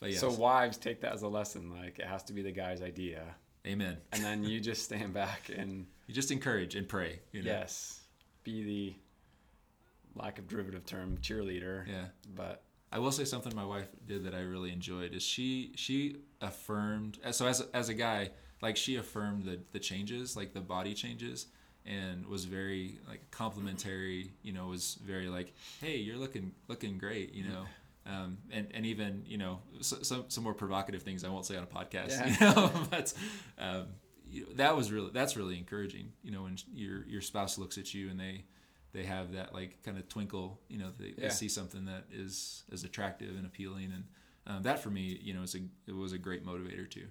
but 0.00 0.10
yeah. 0.12 0.18
So 0.18 0.32
wives 0.32 0.76
take 0.78 1.00
that 1.02 1.12
as 1.14 1.22
a 1.22 1.28
lesson. 1.28 1.70
Like 1.70 1.98
it 2.00 2.06
has 2.06 2.22
to 2.24 2.32
be 2.32 2.42
the 2.42 2.50
guy's 2.52 2.82
idea, 2.82 3.22
amen. 3.66 3.96
and 4.12 4.24
then 4.24 4.44
you 4.44 4.60
just 4.60 4.84
stand 4.84 5.12
back 5.14 5.50
and 5.54 5.86
You 6.06 6.14
just 6.14 6.30
encourage 6.30 6.74
and 6.74 6.88
pray. 6.88 7.20
You 7.32 7.42
know? 7.42 7.50
yes, 7.50 8.00
be 8.44 8.62
the 8.62 10.22
lack 10.22 10.38
of 10.38 10.48
derivative 10.48 10.86
term 10.86 11.18
cheerleader. 11.18 11.86
Yeah. 11.86 12.06
But 12.34 12.62
I 12.92 12.98
will 12.98 13.12
say 13.12 13.24
something 13.24 13.54
my 13.54 13.64
wife 13.64 13.88
did 14.06 14.24
that 14.24 14.34
I 14.34 14.40
really 14.40 14.72
enjoyed 14.72 15.14
is 15.14 15.22
she 15.22 15.72
she 15.74 16.16
affirmed 16.40 17.18
uh, 17.24 17.32
so 17.32 17.46
as 17.46 17.60
as 17.74 17.88
a 17.88 17.94
guy 17.94 18.30
like 18.62 18.76
she 18.76 18.96
affirmed 18.96 19.44
the 19.44 19.60
the 19.72 19.78
changes 19.78 20.36
like 20.36 20.52
the 20.54 20.60
body 20.60 20.94
changes 20.94 21.46
and 21.84 22.26
was 22.26 22.44
very 22.44 22.98
like 23.08 23.30
complimentary 23.30 24.32
you 24.42 24.52
know 24.52 24.66
was 24.66 24.98
very 25.04 25.28
like 25.28 25.52
hey 25.80 25.96
you're 25.96 26.16
looking 26.16 26.52
looking 26.68 26.98
great 26.98 27.34
you 27.34 27.44
know 27.44 27.64
um, 28.06 28.38
and 28.50 28.68
and 28.72 28.86
even 28.86 29.22
you 29.26 29.38
know 29.38 29.60
so, 29.80 29.96
some 30.02 30.24
some 30.28 30.44
more 30.44 30.54
provocative 30.54 31.02
things 31.02 31.24
I 31.24 31.28
won't 31.28 31.46
say 31.46 31.56
on 31.56 31.62
a 31.64 31.66
podcast 31.66 32.10
Yeah. 32.10 32.26
you 32.40 32.54
know 32.54 32.70
but 32.90 33.12
um, 33.58 33.86
you 34.30 34.42
know, 34.42 34.48
that 34.56 34.76
was 34.76 34.90
really 34.92 35.10
that's 35.12 35.36
really 35.36 35.58
encouraging 35.58 36.12
you 36.22 36.30
know 36.32 36.42
when 36.44 36.56
your 36.74 37.04
your 37.06 37.20
spouse 37.20 37.58
looks 37.58 37.78
at 37.78 37.92
you 37.94 38.10
and 38.10 38.18
they 38.18 38.44
they 38.92 39.04
have 39.04 39.32
that 39.32 39.52
like 39.54 39.82
kind 39.82 39.98
of 39.98 40.08
twinkle 40.08 40.60
you 40.68 40.78
know 40.78 40.90
they, 40.98 41.08
Yeah. 41.08 41.24
they 41.24 41.28
see 41.30 41.48
something 41.48 41.84
that 41.86 42.04
is 42.12 42.64
is 42.70 42.84
attractive 42.84 43.36
and 43.36 43.44
appealing 43.46 43.92
and 43.92 44.04
um, 44.46 44.62
that 44.62 44.78
for 44.80 44.90
me 44.90 45.18
you 45.22 45.34
know 45.34 45.42
is 45.42 45.54
a 45.54 45.60
it 45.86 45.94
was 45.94 46.12
a 46.12 46.18
great 46.18 46.44
motivator 46.46 46.88
too 46.90 47.06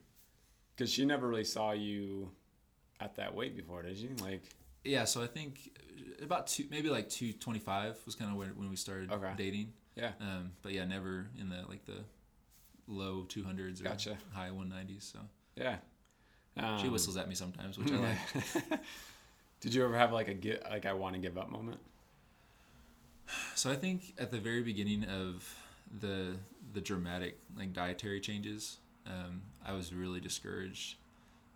because 0.75 0.91
she 0.91 1.05
never 1.05 1.27
really 1.27 1.43
saw 1.43 1.71
you 1.71 2.31
at 2.99 3.15
that 3.15 3.33
weight 3.35 3.55
before, 3.55 3.81
did 3.81 3.97
you? 3.97 4.09
Like 4.21 4.43
yeah 4.85 5.03
so 5.05 5.21
i 5.21 5.27
think 5.27 5.71
about 6.21 6.47
two 6.47 6.65
maybe 6.69 6.89
like 6.89 7.09
225 7.09 7.97
was 8.05 8.15
kind 8.15 8.31
of 8.31 8.37
when, 8.37 8.49
when 8.49 8.69
we 8.69 8.75
started 8.75 9.11
Okay. 9.11 9.31
dating 9.37 9.73
yeah, 9.95 10.11
um, 10.19 10.51
but 10.61 10.71
yeah 10.73 10.85
never 10.85 11.27
in 11.39 11.49
the 11.49 11.63
like 11.67 11.85
the 11.85 12.03
low 12.87 13.25
200s 13.27 13.81
or 13.81 13.85
Gotcha. 13.85 14.17
high 14.33 14.49
190s 14.49 15.11
so 15.11 15.19
yeah. 15.55 15.77
she 16.55 16.85
Um, 16.85 16.91
whistles 16.91 17.17
at 17.17 17.27
me 17.27 17.35
sometimes 17.35 17.77
which 17.77 17.91
i 17.91 17.95
like 17.97 18.79
Did 19.61 19.73
you 19.73 19.83
ever 19.83 19.97
have 19.97 20.11
like 20.13 20.27
a 20.27 20.33
get, 20.35 20.63
like 20.69 20.85
I 20.85 20.93
want 20.93 21.15
to 21.15 21.19
give 21.19 21.37
up 21.39 21.49
moment? 21.49 21.79
So 23.55 23.71
I 23.71 23.75
think 23.75 24.13
at 24.19 24.29
the 24.29 24.37
very 24.39 24.61
beginning 24.61 25.05
of 25.05 25.55
the 26.01 26.35
the 26.73 26.81
dramatic 26.81 27.39
like 27.57 27.73
dietary 27.73 28.19
changes, 28.19 28.77
um, 29.07 29.41
I 29.65 29.73
was 29.73 29.93
really 29.93 30.19
discouraged, 30.19 30.97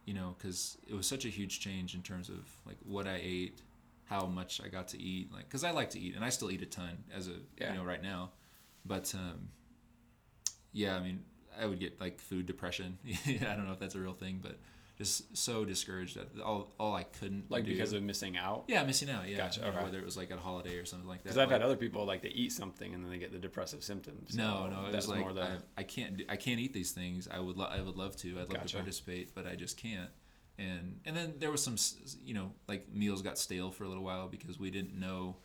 you 0.05 0.13
know, 0.15 0.34
because 0.38 0.77
it 0.88 0.96
was 0.96 1.05
such 1.05 1.25
a 1.25 1.27
huge 1.29 1.60
change 1.60 1.93
in 1.93 2.01
terms 2.01 2.29
of 2.29 2.50
like 2.65 2.77
what 2.84 3.05
I 3.05 3.19
ate, 3.22 3.62
how 4.09 4.25
much 4.25 4.59
I 4.63 4.67
got 4.69 4.87
to 4.89 5.01
eat, 5.01 5.31
like 5.31 5.43
because 5.45 5.63
I 5.63 5.71
like 5.71 5.91
to 5.91 5.99
eat 5.99 6.15
and 6.15 6.25
I 6.25 6.29
still 6.29 6.49
eat 6.51 6.61
a 6.61 6.65
ton 6.65 6.97
as 7.15 7.27
a 7.27 7.33
Yeah. 7.59 7.71
you 7.73 7.77
know 7.77 7.85
right 7.85 8.01
now, 8.01 8.31
but 8.85 9.13
um, 9.15 9.49
yeah, 10.71 10.95
I 10.95 10.99
mean 11.01 11.23
I 11.59 11.65
would 11.65 11.79
get 11.79 11.99
like 11.99 12.19
food 12.19 12.45
depression. 12.45 12.97
I 13.27 13.31
don't 13.55 13.65
know 13.65 13.73
if 13.73 13.79
that's 13.79 13.95
a 13.95 13.99
real 13.99 14.13
thing, 14.13 14.39
but 14.41 14.57
just 14.97 15.37
so 15.37 15.63
discouraged 15.63 16.17
that 16.17 16.41
all 16.41 16.73
all 16.79 16.93
I 16.95 17.03
couldn't 17.03 17.49
Like 17.49 17.65
do. 17.65 17.71
because 17.71 17.93
of 17.93 18.03
missing 18.03 18.35
out? 18.37 18.65
yeah 18.67 18.83
missing 18.83 19.09
out 19.09 19.27
yeah 19.29 19.37
Gotcha, 19.37 19.65
okay. 19.67 19.83
whether 19.83 19.97
it 19.99 20.03
was 20.05 20.17
like 20.17 20.29
at 20.31 20.37
a 20.37 20.41
holiday 20.41 20.75
or 20.77 20.85
something 20.85 21.07
like 21.07 21.19
that 21.19 21.29
Because 21.29 21.37
I've 21.37 21.49
had 21.51 21.61
other 21.61 21.77
people 21.77 22.05
like 22.05 22.21
they 22.21 22.29
eat 22.29 22.51
something 22.51 22.93
and 22.93 23.03
then 23.03 23.09
they 23.11 23.17
get 23.17 23.31
the 23.31 23.37
depressive 23.39 23.83
symptoms. 23.83 24.35
No, 24.35 24.43
So 24.43 24.69
no, 24.81 24.87
it 24.87 24.91
that's 24.91 25.07
was 25.07 25.15
like 25.15 25.19
more 25.21 25.33
the 25.33 25.43
I, 25.43 25.57
I 25.77 25.83
can't 25.83 26.21
I 26.27 26.35
can't 26.35 26.59
eat 26.59 26.73
these 26.73 26.91
things. 26.91 27.27
I 27.31 27.39
would 27.39 27.57
lo- 27.57 27.69
I 27.71 27.79
would 27.81 27.95
love 27.95 28.15
to. 28.17 28.31
I'd 28.31 28.37
love 28.39 28.49
Gotcha. 28.49 28.67
to 28.69 28.75
participate, 28.77 29.33
but 29.35 29.45
I 29.47 29.55
just 29.55 29.77
can't. 29.77 30.09
And 30.59 30.99
and 31.05 31.15
then 31.15 31.35
there 31.39 31.51
was 31.51 31.63
some 31.63 31.77
you 32.23 32.33
know 32.33 32.51
like 32.67 32.93
meals 32.93 33.21
got 33.21 33.37
stale 33.37 33.71
for 33.71 33.85
a 33.85 33.87
little 33.87 34.03
while 34.03 34.27
because 34.27 34.59
we 34.59 34.69
didn't 34.69 34.99
know 34.99 35.37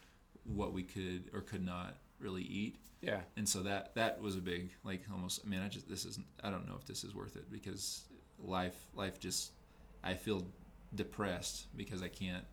what 0.44 0.72
we 0.72 0.82
could 0.82 1.30
or 1.32 1.40
could 1.40 1.64
not 1.64 1.96
really 2.18 2.42
eat. 2.42 2.76
yeah 3.00 3.20
And 3.36 3.48
so 3.48 3.62
that 3.62 3.94
that 3.94 4.20
was 4.20 4.34
a 4.36 4.40
big 4.40 4.72
like 4.82 5.02
almost 5.12 5.40
I 5.44 5.48
mean 5.48 5.60
I 5.60 5.68
just 5.68 5.88
this 5.88 6.04
isn't 6.04 6.26
I 6.42 6.50
don't 6.50 6.66
know 6.68 6.76
if 6.80 6.84
this 6.84 7.04
is 7.04 7.14
worth 7.14 7.36
it 7.36 7.50
because 7.50 8.02
life 8.38 8.76
life 8.94 9.20
just 9.20 9.52
I 10.02 10.14
feel 10.14 10.46
depressed 10.94 11.68
because 11.76 12.02
I 12.02 12.08
can't 12.08 12.44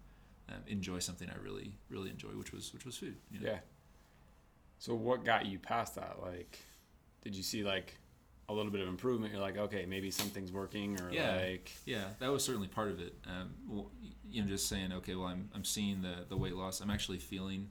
um, 0.49 0.61
enjoy 0.67 0.99
something 0.99 1.29
I 1.29 1.37
really 1.43 1.73
really 1.89 2.09
enjoy 2.09 2.29
which 2.29 2.53
was 2.53 2.73
which 2.73 2.85
was 2.85 2.95
food. 2.97 3.17
You 3.31 3.39
know? 3.39 3.51
yeah. 3.51 3.59
So 4.77 4.95
what 4.95 5.23
got 5.25 5.45
you 5.45 5.59
past 5.59 5.95
that? 5.95 6.17
Like, 6.23 6.57
did 7.23 7.35
you 7.35 7.43
see 7.43 7.63
like, 7.63 7.97
a 8.51 8.55
little 8.55 8.71
bit 8.71 8.81
of 8.81 8.87
improvement, 8.87 9.31
you're 9.33 9.41
like, 9.41 9.57
okay, 9.57 9.85
maybe 9.87 10.11
something's 10.11 10.51
working, 10.51 10.99
or 10.99 11.11
Yeah. 11.11 11.35
like, 11.35 11.71
Yeah, 11.85 12.05
that 12.19 12.31
was 12.31 12.43
certainly 12.43 12.67
part 12.67 12.89
of 12.91 12.99
it. 12.99 13.15
Um, 13.25 13.85
you 14.29 14.41
know, 14.41 14.47
just 14.47 14.67
saying, 14.67 14.91
okay, 14.93 15.15
well, 15.15 15.27
I'm 15.27 15.49
I'm 15.53 15.63
seeing 15.65 16.01
the 16.01 16.25
the 16.29 16.37
weight 16.37 16.55
loss. 16.55 16.81
I'm 16.81 16.89
actually 16.91 17.17
feeling 17.19 17.69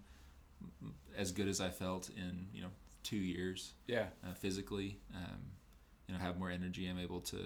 as 1.17 1.33
good 1.33 1.49
as 1.49 1.61
I 1.61 1.71
felt 1.71 2.11
in 2.17 2.47
you 2.53 2.63
know 2.63 2.69
two 3.03 3.17
years 3.17 3.73
yeah, 3.87 4.07
uh, 4.25 4.35
physically. 4.35 4.99
Um, 5.15 5.41
you 6.07 6.15
know, 6.15 6.21
have 6.21 6.39
more 6.39 6.51
energy. 6.51 6.89
I'm 6.89 6.99
able 6.99 7.21
to, 7.21 7.37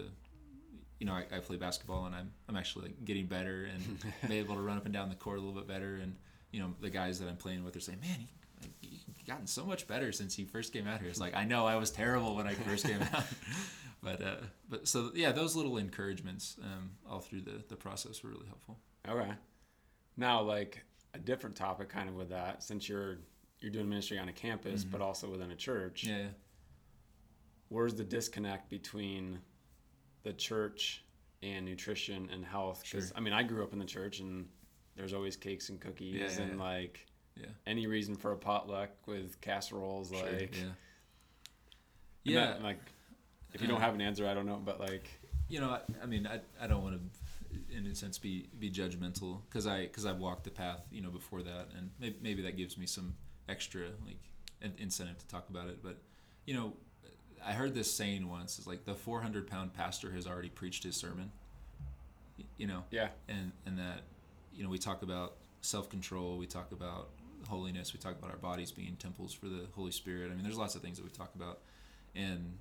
you 0.99 1.07
know, 1.07 1.13
I, 1.13 1.25
I 1.37 1.39
play 1.41 1.57
basketball 1.57 2.07
and 2.07 2.15
I'm 2.15 2.31
I'm 2.49 2.57
actually 2.57 2.87
like 2.87 3.05
getting 3.05 3.27
better 3.27 3.67
and 3.73 4.05
be 4.29 4.39
able 4.39 4.55
to 4.57 4.61
run 4.63 4.77
up 4.79 4.85
and 4.87 4.95
down 4.95 5.11
the 5.11 5.15
court 5.17 5.39
a 5.39 5.41
little 5.41 5.55
bit 5.59 5.69
better. 5.69 5.97
And 5.97 6.17
you 6.51 6.61
know, 6.61 6.75
the 6.81 6.91
guys 6.91 7.19
that 7.21 7.29
I'm 7.29 7.37
playing 7.37 7.65
with 7.65 7.77
are 7.77 7.81
saying, 7.81 8.01
man, 8.01 8.17
you, 8.21 8.27
like, 8.27 8.29
you've 8.41 8.44
gotten 9.27 9.47
so 9.47 9.65
much 9.65 9.87
better 9.87 10.13
since 10.13 10.39
you 10.39 10.47
first 10.47 10.73
came 10.73 10.87
out 10.87 11.01
here. 11.01 11.09
It's 11.09 11.21
like 11.21 11.35
I 11.35 11.45
know 11.45 11.67
I 11.67 11.77
was 11.77 11.91
terrible 11.91 12.35
when 12.37 12.47
I 12.47 12.55
first 12.55 12.87
came 12.87 13.01
out, 13.03 13.25
but 14.03 14.23
uh, 14.23 14.37
but 14.69 14.87
so 14.89 15.11
yeah, 15.15 15.33
those 15.33 15.57
little 15.57 15.79
encouragements 15.79 16.57
um, 16.63 16.91
all 17.09 17.21
through 17.21 17.43
the 17.43 17.63
the 17.69 17.77
process 17.77 18.23
were 18.23 18.31
really 18.31 18.47
helpful. 18.47 18.79
okay. 19.09 19.33
Now, 20.17 20.43
like 20.43 20.85
a 21.15 21.19
different 21.19 21.57
topic, 21.57 21.89
kind 21.89 22.09
of 22.09 22.15
with 22.15 22.29
that, 22.31 22.63
since 22.63 22.89
you're 22.89 23.19
you're 23.61 23.71
doing 23.73 23.89
ministry 23.89 24.19
on 24.19 24.29
a 24.29 24.33
campus, 24.33 24.85
Mhm. 24.85 24.91
but 24.93 25.01
also 25.01 25.31
within 25.31 25.51
a 25.51 25.57
church. 25.57 26.05
Yeah, 26.05 26.29
Where's 27.69 27.95
the 27.95 28.05
disconnect 28.05 28.69
between 28.71 29.39
the 30.23 30.33
church 30.35 31.03
and 31.43 31.65
nutrition 31.65 32.29
and 32.31 32.45
health? 32.45 32.81
'Cause, 32.83 33.09
Sure. 33.09 33.17
I 33.17 33.21
mean, 33.21 33.33
I 33.33 33.43
grew 33.43 33.65
up 33.65 33.73
in 33.73 33.79
the 33.79 33.85
church, 33.87 34.21
and 34.21 34.49
there's 34.97 35.13
always 35.13 35.37
cakes 35.37 35.71
and 35.71 35.81
cookies, 35.81 36.15
Yeah, 36.15 36.31
yeah, 36.31 36.41
and 36.43 36.59
yeah. 36.59 36.65
like 36.65 37.07
yeah, 37.41 37.47
any 37.67 37.87
reason 37.87 38.17
for 38.17 38.33
a 38.33 38.37
potluck 38.37 38.91
with 39.07 39.41
casseroles, 39.41 40.11
Sure, 40.11 40.23
like 40.23 40.57
yeah, 40.57 40.65
yeah. 42.25 42.41
that, 42.47 42.63
like 42.63 42.79
if 43.53 43.61
you 43.61 43.69
don't 43.69 43.77
Uh, 43.79 43.81
have 43.81 43.95
an 43.95 44.01
answer, 44.01 44.27
I 44.27 44.35
don't 44.35 44.47
know, 44.47 44.61
but 44.65 44.81
like 44.81 45.09
you 45.49 45.61
know, 45.61 45.71
I, 45.71 45.81
I 46.03 46.07
mean, 46.07 46.27
I, 46.27 46.41
I 46.61 46.67
don't 46.67 46.83
want 46.83 46.99
to, 46.99 47.77
in 47.77 47.87
a 47.87 47.95
sense, 47.95 48.19
be 48.19 48.49
be 48.59 48.71
judgmental 48.71 49.41
because 49.49 49.67
I 49.67 49.83
because 49.83 50.07
I've 50.07 50.19
walked 50.19 50.45
the 50.45 50.51
path, 50.51 50.81
you 50.91 51.03
know, 51.03 51.11
before 51.11 51.43
that, 51.43 51.69
and 51.77 51.91
maybe, 52.01 52.17
maybe 52.23 52.43
that 52.43 52.57
gives 52.57 52.79
me 52.79 52.87
some 52.87 53.15
extra 53.49 53.83
like 54.07 54.19
in- 54.63 54.75
incentive 54.79 55.19
to 55.19 55.27
talk 55.29 55.49
about 55.51 55.69
it. 55.69 55.83
But 55.83 55.99
you 56.47 56.55
know, 56.55 56.73
I 57.45 57.53
heard 57.53 57.75
this 57.75 57.93
saying 57.93 58.29
once: 58.29 58.59
"Is 58.59 58.67
like 58.67 58.85
the 58.85 58.95
400 58.95 59.47
pound 59.47 59.75
pastor 59.75 60.13
has 60.13 60.27
already 60.27 60.49
preached 60.49 60.83
his 60.85 60.97
sermon." 60.97 61.31
You 62.57 62.67
know, 62.67 62.85
yeah, 62.91 63.09
and 63.29 63.53
and 63.67 63.79
that 63.79 64.01
you 64.55 64.65
know 64.65 64.71
we 64.71 64.79
talk 64.79 65.03
about 65.03 65.35
self 65.61 65.89
control, 65.91 66.39
we 66.39 66.47
talk 66.47 66.73
about 66.73 67.11
holiness, 67.47 67.93
we 67.93 68.01
talk 68.01 68.19
about 68.19 68.31
our 68.31 68.37
bodies 68.37 68.73
being 68.73 68.97
temples 68.97 69.33
for 69.33 69.47
the 69.47 69.67
Holy 69.75 69.91
Spirit. 69.91 70.31
I 70.31 70.35
mean, 70.35 70.45
there's 70.45 70.59
lots 70.59 70.75
of 70.75 70.83
things 70.83 70.97
that 70.97 71.05
we 71.05 71.11
talk 71.11 71.35
about, 71.35 71.61
and 72.15 72.59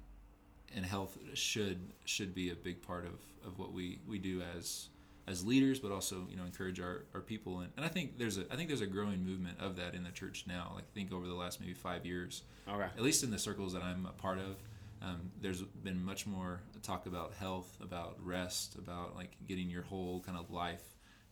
and 0.76 0.86
health 0.86 1.18
should 1.34 1.80
should 2.06 2.34
be 2.34 2.50
a 2.50 2.56
big 2.56 2.82
part 2.82 3.06
of, 3.06 3.48
of 3.48 3.60
what 3.60 3.74
we, 3.74 4.00
we 4.08 4.18
do 4.18 4.42
as 4.58 4.90
as 5.26 5.46
leaders, 5.46 5.80
but 5.80 5.92
also 5.92 6.28
you 6.30 6.38
know 6.38 6.44
encourage 6.44 6.80
our, 6.80 7.04
our 7.14 7.22
people. 7.22 7.60
And, 7.60 7.72
and 7.78 7.86
I 7.86 7.90
think 7.90 8.18
there's 8.18 8.38
a 8.38 8.46
I 8.52 8.56
think 8.56 8.70
there's 8.70 8.82
a 8.82 8.88
growing 8.88 9.26
movement 9.26 9.60
of 9.60 9.76
that 9.78 9.96
in 9.96 10.04
the 10.04 10.12
church 10.12 10.46
now. 10.48 10.72
Like 10.76 10.84
I 10.84 10.94
think 10.94 11.14
over 11.14 11.28
the 11.28 11.34
last 11.34 11.60
maybe 11.60 11.74
five 11.74 12.06
years, 12.06 12.44
okay, 12.68 12.84
at 12.84 13.02
least 13.02 13.24
in 13.24 13.32
the 13.32 13.40
circles 13.40 13.74
that 13.74 13.84
I'm 13.84 14.06
a 14.06 14.12
part 14.12 14.40
of, 14.40 14.58
um, 15.02 15.32
there's 15.42 15.62
been 15.62 16.04
much 16.04 16.26
more 16.26 16.62
talk 16.82 17.06
about 17.06 17.34
health, 17.34 17.78
about 17.82 18.18
rest, 18.24 18.76
about 18.76 19.16
like 19.16 19.32
getting 19.48 19.70
your 19.70 19.84
whole 19.84 20.20
kind 20.22 20.38
of 20.38 20.52
life 20.52 20.84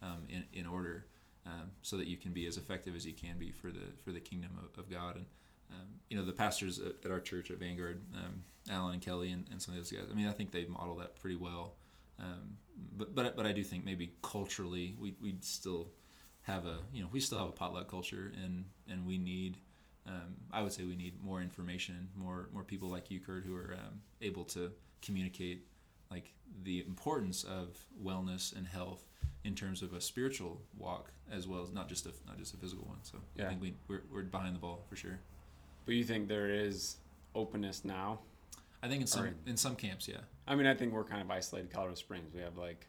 um, 0.02 0.24
in, 0.30 0.44
in 0.54 0.66
order, 0.66 1.06
um, 1.46 1.72
so 1.82 1.98
that 1.98 2.08
you 2.08 2.18
can 2.18 2.32
be 2.32 2.46
as 2.46 2.58
effective 2.58 2.96
as 2.96 3.06
you 3.06 3.14
can 3.14 3.38
be 3.38 3.52
for 3.52 3.68
the 3.68 3.94
for 4.04 4.12
the 4.12 4.20
kingdom 4.20 4.52
of, 4.60 4.78
of 4.80 4.90
God. 4.90 5.16
And 5.16 5.26
um, 5.72 5.88
you 6.10 6.18
know 6.18 6.26
the 6.26 6.34
pastors 6.34 6.80
at, 6.80 6.94
at 7.06 7.12
our 7.12 7.20
church 7.20 7.52
at 7.52 7.58
Vanguard, 7.58 8.02
um, 8.16 8.44
Alan 8.70 8.94
and 8.94 9.02
Kelly, 9.02 9.32
and, 9.32 9.48
and 9.52 9.62
some 9.62 9.74
of 9.74 9.80
those 9.80 9.92
guys. 9.92 10.08
I 10.12 10.16
mean, 10.16 10.28
I 10.28 10.32
think 10.32 10.52
they 10.52 10.66
model 10.66 10.96
that 10.98 11.16
pretty 11.16 11.38
well. 11.38 11.76
Um, 12.20 12.58
but 12.98 13.16
but 13.16 13.36
but 13.36 13.46
I 13.46 13.52
do 13.52 13.64
think 13.64 13.86
maybe 13.86 14.14
culturally 14.22 14.96
we 15.00 15.16
we 15.22 15.36
still 15.42 15.90
have 16.44 16.66
a 16.66 16.80
you 16.94 17.02
know 17.02 17.10
we 17.12 17.20
still 17.20 17.38
have 17.38 17.50
a 17.50 17.54
potluck 17.54 17.90
culture 17.90 18.32
and 18.44 18.66
and 18.90 19.06
we 19.06 19.18
need 19.18 19.58
um, 20.08 20.36
I 20.52 20.62
would 20.62 20.74
say 20.74 20.84
we 20.84 20.96
need 20.96 21.24
more 21.24 21.42
information, 21.42 22.10
more 22.16 22.50
more 22.54 22.64
people 22.64 22.90
like 22.90 23.12
you, 23.12 23.20
Kurt, 23.20 23.44
who 23.46 23.56
are 23.56 23.76
um, 23.78 24.02
able 24.22 24.46
to 24.46 24.72
communicate 25.02 25.66
like 26.12 26.34
the 26.64 26.82
importance 26.82 27.44
of 27.44 27.86
wellness 28.04 28.56
and 28.56 28.68
health 28.68 29.06
in 29.44 29.56
terms 29.56 29.82
of 29.82 29.94
a 29.94 30.02
spiritual 30.02 30.62
walk 30.78 31.12
as 31.32 31.48
well 31.48 31.64
as 31.64 31.72
not 31.72 31.88
just 31.90 32.06
a 32.06 32.12
not 32.28 32.38
just 32.38 32.54
a 32.54 32.58
physical 32.58 32.86
one. 32.86 33.00
So 33.04 33.18
I 33.40 33.48
think 33.48 33.62
we 33.62 33.74
we're, 33.88 34.04
we're 34.14 34.24
behind 34.24 34.54
the 34.56 34.60
ball 34.60 34.84
for 34.90 34.96
sure. 34.96 35.20
but 35.86 35.96
you 35.96 36.04
think 36.04 36.28
there 36.28 36.50
is 36.50 36.98
openness 37.34 37.84
now? 37.86 38.20
I 38.84 38.88
think 38.88 39.02
in 39.02 39.08
some 39.08 39.22
Alright. 39.22 39.36
in 39.48 39.58
some 39.58 39.76
camps, 39.76 40.08
yeah, 40.08 40.18
I 40.48 40.56
mean, 40.56 40.66
I 40.68 40.74
think 40.76 40.92
we're 40.94 41.04
kind 41.04 41.22
of 41.22 41.32
isolated. 41.32 41.72
Colorado 41.72 41.96
Springs, 41.96 42.34
we 42.34 42.42
have 42.42 42.58
like 42.58 42.88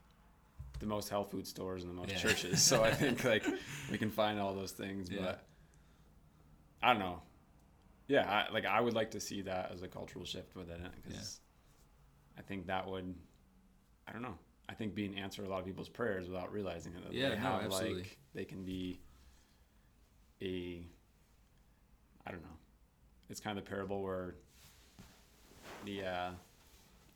the 0.81 0.87
most 0.87 1.09
health 1.11 1.31
food 1.31 1.47
stores 1.47 1.83
and 1.85 1.91
the 1.93 1.95
most 1.95 2.11
Yeah. 2.11 2.19
churches, 2.19 2.61
so 2.61 2.83
I 2.83 2.93
think 2.93 3.25
like 3.33 3.45
we 3.91 3.99
can 3.99 4.11
find 4.11 4.41
all 4.41 4.55
those 4.55 4.73
things, 4.73 5.09
Yeah. 5.11 5.21
but 5.23 5.45
I 6.83 6.89
don't 6.93 6.99
know. 6.99 7.23
Yeah, 8.09 8.29
I, 8.49 8.53
like 8.53 8.67
I 8.67 8.81
would 8.81 8.95
like 8.95 9.13
to 9.13 9.21
see 9.21 9.43
that 9.43 9.71
as 9.73 9.83
a 9.83 9.89
cultural 9.89 10.25
shift 10.25 10.57
within 10.57 10.81
it 10.85 10.91
because 11.03 11.41
I 12.39 12.43
think 12.43 12.67
that 12.67 12.89
would, 12.89 13.15
I 14.09 14.13
don't 14.13 14.23
know. 14.23 14.39
I 14.69 14.75
think 14.75 14.95
being 14.95 15.19
answered 15.19 15.47
a 15.47 15.51
lot 15.51 15.61
of 15.61 15.67
people's 15.67 15.89
prayers 15.89 16.29
without 16.29 16.53
realizing 16.53 16.93
it. 16.93 17.05
that 17.05 17.13
Yeah, 17.13 17.31
they 17.31 17.39
no, 17.39 17.61
absolutely. 17.63 18.03
Like 18.03 18.19
they 18.35 18.45
can 18.45 18.63
be 18.65 19.01
a, 20.41 20.83
I 22.27 22.31
don't 22.31 22.43
know. 22.43 22.49
It's 23.29 23.41
kind 23.41 23.59
of 23.59 23.65
the 23.65 23.69
parable 23.71 24.03
where 24.03 24.35
the 25.85 26.05
uh, 26.05 26.31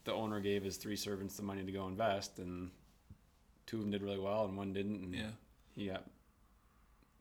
the 0.05 0.12
owner 0.12 0.40
gave 0.40 0.64
his 0.64 0.76
three 0.76 0.96
servants 0.96 1.37
the 1.37 1.42
money 1.42 1.64
to 1.64 1.72
go 1.72 1.87
invest, 1.87 2.38
and 2.38 2.70
two 3.66 3.76
of 3.76 3.83
them 3.83 3.90
did 3.90 4.02
really 4.02 4.18
well, 4.18 4.44
and 4.44 4.57
one 4.57 4.72
didn't, 4.72 5.02
and 5.02 5.14
yeah, 5.14 5.31
he 5.74 5.87
got 5.87 6.05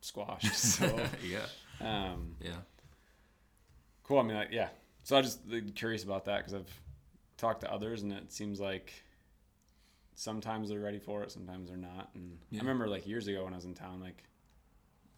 squashed. 0.01 0.45
So, 0.55 0.99
yeah, 1.27 1.45
um, 1.81 2.35
yeah, 2.41 2.51
cool. 4.03 4.19
I 4.19 4.23
mean, 4.23 4.37
like, 4.37 4.49
yeah. 4.51 4.69
So 5.03 5.17
I'm 5.17 5.23
just 5.23 5.39
uh, 5.51 5.57
curious 5.75 6.03
about 6.03 6.25
that 6.25 6.37
because 6.37 6.53
I've 6.53 6.79
talked 7.37 7.61
to 7.61 7.71
others, 7.71 8.01
and 8.01 8.11
it 8.13 8.31
seems 8.31 8.59
like 8.59 8.91
sometimes 10.15 10.69
they're 10.69 10.79
ready 10.79 10.99
for 10.99 11.23
it, 11.23 11.31
sometimes 11.31 11.67
they're 11.67 11.77
not. 11.77 12.09
And 12.15 12.37
Yeah. 12.49 12.59
I 12.59 12.63
remember 12.63 12.87
like 12.87 13.05
years 13.07 13.27
ago 13.27 13.43
when 13.43 13.53
I 13.53 13.57
was 13.57 13.65
in 13.65 13.73
town, 13.73 13.99
like. 14.01 14.23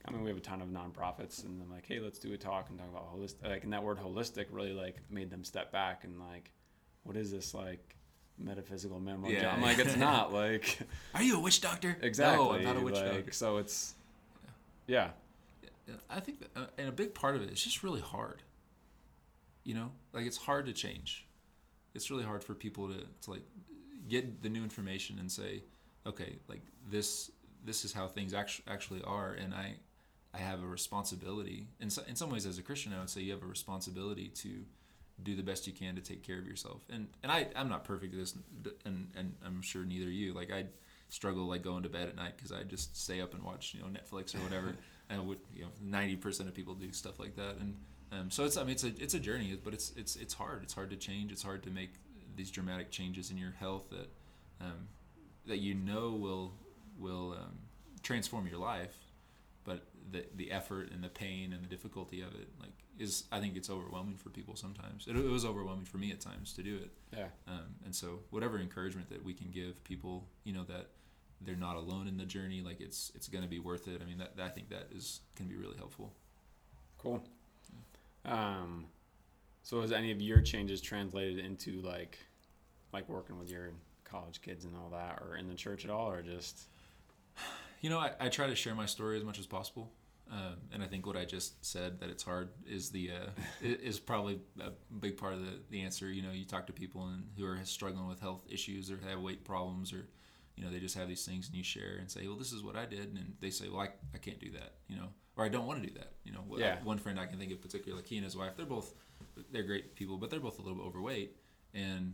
I 0.06 0.12
mean, 0.12 0.24
we 0.24 0.30
have 0.30 0.38
a 0.38 0.42
ton 0.42 0.62
of 0.62 0.70
nonprofits, 0.70 1.44
and 1.44 1.62
I'm 1.62 1.70
like, 1.70 1.86
hey, 1.86 2.00
let's 2.00 2.18
do 2.18 2.32
a 2.32 2.38
talk 2.38 2.70
and 2.70 2.80
talk 2.80 2.88
about 2.88 3.14
holistic. 3.14 3.44
Like, 3.50 3.66
and 3.66 3.74
that 3.74 3.84
word 3.84 3.98
holistic 3.98 4.46
really 4.52 4.72
like 4.72 5.02
made 5.10 5.30
them 5.30 5.44
step 5.44 5.70
back 5.70 6.06
and 6.06 6.18
like, 6.18 6.50
what 7.04 7.18
is 7.18 7.30
this 7.30 7.54
like 7.54 7.98
metaphysical 8.38 9.02
minimum? 9.02 9.32
Yeah. 9.32 9.52
I'm 9.54 9.62
like, 9.62 9.80
it's 9.80 9.98
not 9.98 10.32
like 10.32 10.80
Are 11.14 11.22
you 11.22 11.36
a 11.36 11.40
witch 11.42 11.60
doctor? 11.60 11.98
exactly. 12.02 12.46
No, 12.46 12.54
I'm 12.54 12.64
not 12.64 12.78
a 12.78 12.80
witch 12.80 12.96
like, 12.96 13.12
doctor. 13.16 13.32
So 13.34 13.58
it's, 13.58 13.96
yeah, 14.86 15.10
I 16.10 16.22
think, 16.22 16.40
that, 16.40 16.50
uh, 16.56 16.66
and 16.78 16.88
a 16.88 16.94
big 16.94 17.14
part 17.14 17.36
of 17.36 17.42
it 17.42 17.50
is 17.52 17.62
just 17.62 17.84
really 17.84 18.00
hard. 18.02 18.44
You 19.66 19.74
know, 19.74 19.92
like 20.14 20.26
it's 20.26 20.38
hard 20.38 20.68
to 20.68 20.74
change. 20.74 21.27
It's 21.98 22.10
really 22.10 22.24
hard 22.24 22.44
for 22.44 22.54
people 22.54 22.88
to, 22.88 23.00
to 23.24 23.32
like 23.32 23.42
get 24.08 24.42
the 24.42 24.50
new 24.50 24.64
information 24.64 25.18
and 25.20 25.30
say, 25.30 25.64
okay, 26.06 26.38
like 26.48 26.62
this 26.90 27.32
this 27.66 27.84
is 27.84 27.92
how 27.92 28.08
things 28.08 28.34
actually 28.34 28.66
actually 28.70 29.04
are, 29.04 29.34
and 29.34 29.54
I 29.54 29.76
I 30.34 30.38
have 30.38 30.64
a 30.64 30.68
responsibility. 30.68 31.68
In 31.80 31.90
so, 31.90 32.04
in 32.08 32.16
some 32.16 32.30
ways, 32.30 32.46
as 32.46 32.58
a 32.58 32.62
Christian, 32.62 32.94
I 32.94 33.00
would 33.00 33.10
say 33.10 33.22
you 33.22 33.34
have 33.34 33.44
a 33.44 33.48
responsibility 33.48 34.30
to 34.30 34.64
do 35.24 35.36
the 35.36 35.44
best 35.44 35.66
you 35.66 35.74
can 35.74 35.96
to 35.96 36.02
take 36.02 36.24
care 36.24 36.38
of 36.38 36.48
yourself. 36.48 36.84
And 36.90 37.08
and 37.24 37.32
I 37.32 37.48
I'm 37.56 37.70
not 37.70 37.84
perfect 37.84 38.14
at 38.14 38.20
this, 38.20 38.36
and 38.86 39.10
and 39.16 39.34
I'm 39.46 39.62
sure 39.62 39.84
neither 39.84 40.08
are 40.08 40.12
you. 40.12 40.34
Like 40.34 40.52
I 40.52 40.66
struggle 41.10 41.46
like 41.46 41.64
going 41.64 41.84
to 41.84 41.90
bed 41.90 42.08
at 42.08 42.16
night 42.16 42.34
because 42.38 42.52
I 42.52 42.64
just 42.64 43.02
stay 43.02 43.22
up 43.22 43.34
and 43.34 43.44
watch 43.44 43.74
you 43.74 43.82
know 43.82 43.88
Netflix 43.88 44.36
or 44.36 44.40
whatever. 44.40 44.76
and 45.10 45.28
would 45.28 45.40
you 45.56 45.64
know 45.64 45.70
ninety 45.82 46.16
percent 46.16 46.48
of 46.48 46.56
people 46.56 46.76
do 46.76 46.92
stuff 46.92 47.20
like 47.20 47.36
that. 47.36 47.58
And 47.60 47.76
um, 48.12 48.32
so 48.32 48.46
it's 48.46 48.58
I 48.58 48.62
mean 48.62 48.72
it's 48.72 48.84
a 48.84 48.94
it's 49.00 49.14
a 49.14 49.20
journey, 49.20 49.58
but 49.64 49.74
it's 49.74 49.92
it's 49.96 50.16
it's 50.16 50.34
hard. 50.34 50.64
It's 50.64 50.74
hard 50.74 50.90
to 50.92 50.96
change. 50.96 51.32
It's 51.32 51.44
hard 51.44 51.64
to 51.64 51.70
make 51.70 51.92
these 52.36 52.52
dramatic 52.52 52.92
changes 52.92 53.32
in 53.32 53.38
your 53.38 53.54
health 53.60 53.90
that 53.90 54.10
um, 54.62 54.88
that 55.46 55.58
you 55.58 55.74
know 55.74 56.12
will 56.12 56.54
will 57.00 57.34
um, 57.34 57.58
transform 58.04 58.48
your 58.48 58.60
life 58.60 58.96
but 59.68 59.86
the 60.12 60.26
the 60.36 60.52
effort 60.52 60.90
and 60.92 61.04
the 61.04 61.10
pain 61.10 61.54
and 61.54 61.62
the 61.64 61.68
difficulty 61.68 62.22
of 62.22 62.34
it 62.34 62.48
like 62.60 62.72
is 62.98 63.26
I 63.32 63.40
think 63.40 63.56
it's 63.56 63.70
overwhelming 63.70 64.16
for 64.16 64.30
people 64.30 64.56
sometimes. 64.56 65.06
It, 65.08 65.16
it 65.16 65.30
was 65.30 65.46
overwhelming 65.46 65.86
for 65.86 65.98
me 66.00 66.10
at 66.12 66.20
times 66.20 66.54
to 66.54 66.64
do 66.64 66.78
it. 66.78 66.90
yeah, 67.16 67.28
Um, 67.48 67.76
and 67.86 67.94
so 67.94 68.22
whatever 68.32 68.58
encouragement 68.58 69.10
that 69.10 69.24
we 69.24 69.36
can 69.36 69.52
give 69.52 69.84
people, 69.84 70.26
you 70.46 70.54
know 70.54 70.64
that 70.64 70.88
they're 71.42 71.56
not 71.56 71.76
alone 71.76 72.08
in 72.08 72.18
the 72.18 72.26
journey, 72.26 72.62
like 72.62 72.82
it's 72.82 73.12
it's 73.14 73.28
going 73.28 73.44
to 73.44 73.50
be 73.50 73.60
worth 73.60 73.88
it. 73.88 74.02
I 74.02 74.06
mean 74.06 74.18
that, 74.18 74.36
that 74.38 74.46
I 74.46 74.50
think 74.50 74.70
that 74.70 74.88
is 74.96 75.20
can 75.36 75.48
be 75.48 75.56
really 75.56 75.78
helpful. 75.78 76.14
cool. 76.98 77.24
Um, 78.28 78.86
so 79.64 79.82
has 79.82 79.92
any 79.92 80.12
of 80.12 80.22
your 80.22 80.42
changes 80.42 80.82
translated 80.82 81.44
into 81.44 81.82
like, 81.82 82.18
like 82.94 83.08
working 83.10 83.38
with 83.40 83.50
your 83.50 83.72
college 84.04 84.42
kids 84.42 84.66
and 84.66 84.76
all 84.76 84.90
that, 84.92 85.22
or 85.22 85.38
in 85.38 85.48
the 85.48 85.56
church 85.56 85.86
at 85.86 85.92
all, 85.92 86.10
or 86.10 86.22
just 86.22 86.68
You 87.82 87.90
know, 87.90 88.00
I, 88.00 88.12
I 88.20 88.30
try 88.30 88.48
to 88.48 88.56
share 88.56 88.76
my 88.76 88.86
story 88.86 89.18
as 89.18 89.24
much 89.24 89.40
as 89.40 89.46
possible. 89.46 89.92
Um, 90.30 90.58
and 90.74 90.84
I 90.84 90.88
think 90.88 91.06
what 91.06 91.16
I 91.16 91.24
just 91.24 91.64
said 91.66 92.02
that 92.02 92.10
it's 92.10 92.24
hard 92.24 92.50
is 92.68 92.90
the 92.90 93.12
uh, 93.12 93.30
is 93.62 94.00
probably 94.00 94.40
a 94.60 94.72
big 95.00 95.16
part 95.18 95.34
of 95.34 95.40
the, 95.42 95.60
the 95.70 95.82
answer. 95.82 96.12
You 96.12 96.22
know, 96.22 96.32
you 96.32 96.44
talk 96.44 96.68
to 96.68 96.74
people 96.74 97.08
and 97.08 97.24
who 97.38 97.46
are 97.46 97.58
struggling 97.64 98.08
with 98.08 98.20
health 98.20 98.44
issues 98.50 98.92
or 98.92 99.00
have 99.08 99.22
weight 99.22 99.46
problems 99.46 99.94
or 99.94 100.08
you 100.56 100.66
know 100.66 100.72
they 100.72 100.80
just 100.80 100.98
have 100.98 101.08
these 101.08 101.26
things 101.26 101.48
and 101.48 101.56
you 101.56 101.64
share 101.64 101.98
and 102.00 102.10
say, 102.10 102.28
well, 102.28 102.36
this 102.36 102.52
is 102.52 102.64
what 102.64 102.76
I 102.76 102.86
did, 102.86 103.14
and 103.14 103.36
they 103.40 103.52
say, 103.52 103.70
well, 103.70 103.82
I, 103.82 103.90
I 104.14 104.18
can't 104.18 104.40
do 104.40 104.52
that. 104.52 104.74
You 104.90 104.98
know, 104.98 105.08
or 105.38 105.46
I 105.46 105.50
don't 105.50 105.66
want 105.68 105.82
to 105.82 105.88
do 105.88 105.94
that. 105.96 106.12
You 106.24 106.34
know, 106.34 106.44
Yeah. 106.58 106.84
one 106.84 106.98
friend 106.98 107.20
I 107.20 107.26
can 107.28 107.38
think 107.40 107.52
of 107.52 107.62
particularly, 107.62 108.02
like 108.02 108.08
he 108.10 108.18
and 108.18 108.26
his 108.26 108.36
wife, 108.36 108.54
they're 108.58 108.66
both 108.66 108.94
they're 109.52 109.64
great 109.64 109.96
people, 109.96 110.18
but 110.18 110.30
they're 110.30 110.40
both 110.40 110.60
a 110.60 110.62
little 110.62 110.78
bit 110.78 110.86
overweight, 110.86 111.36
and 111.74 112.14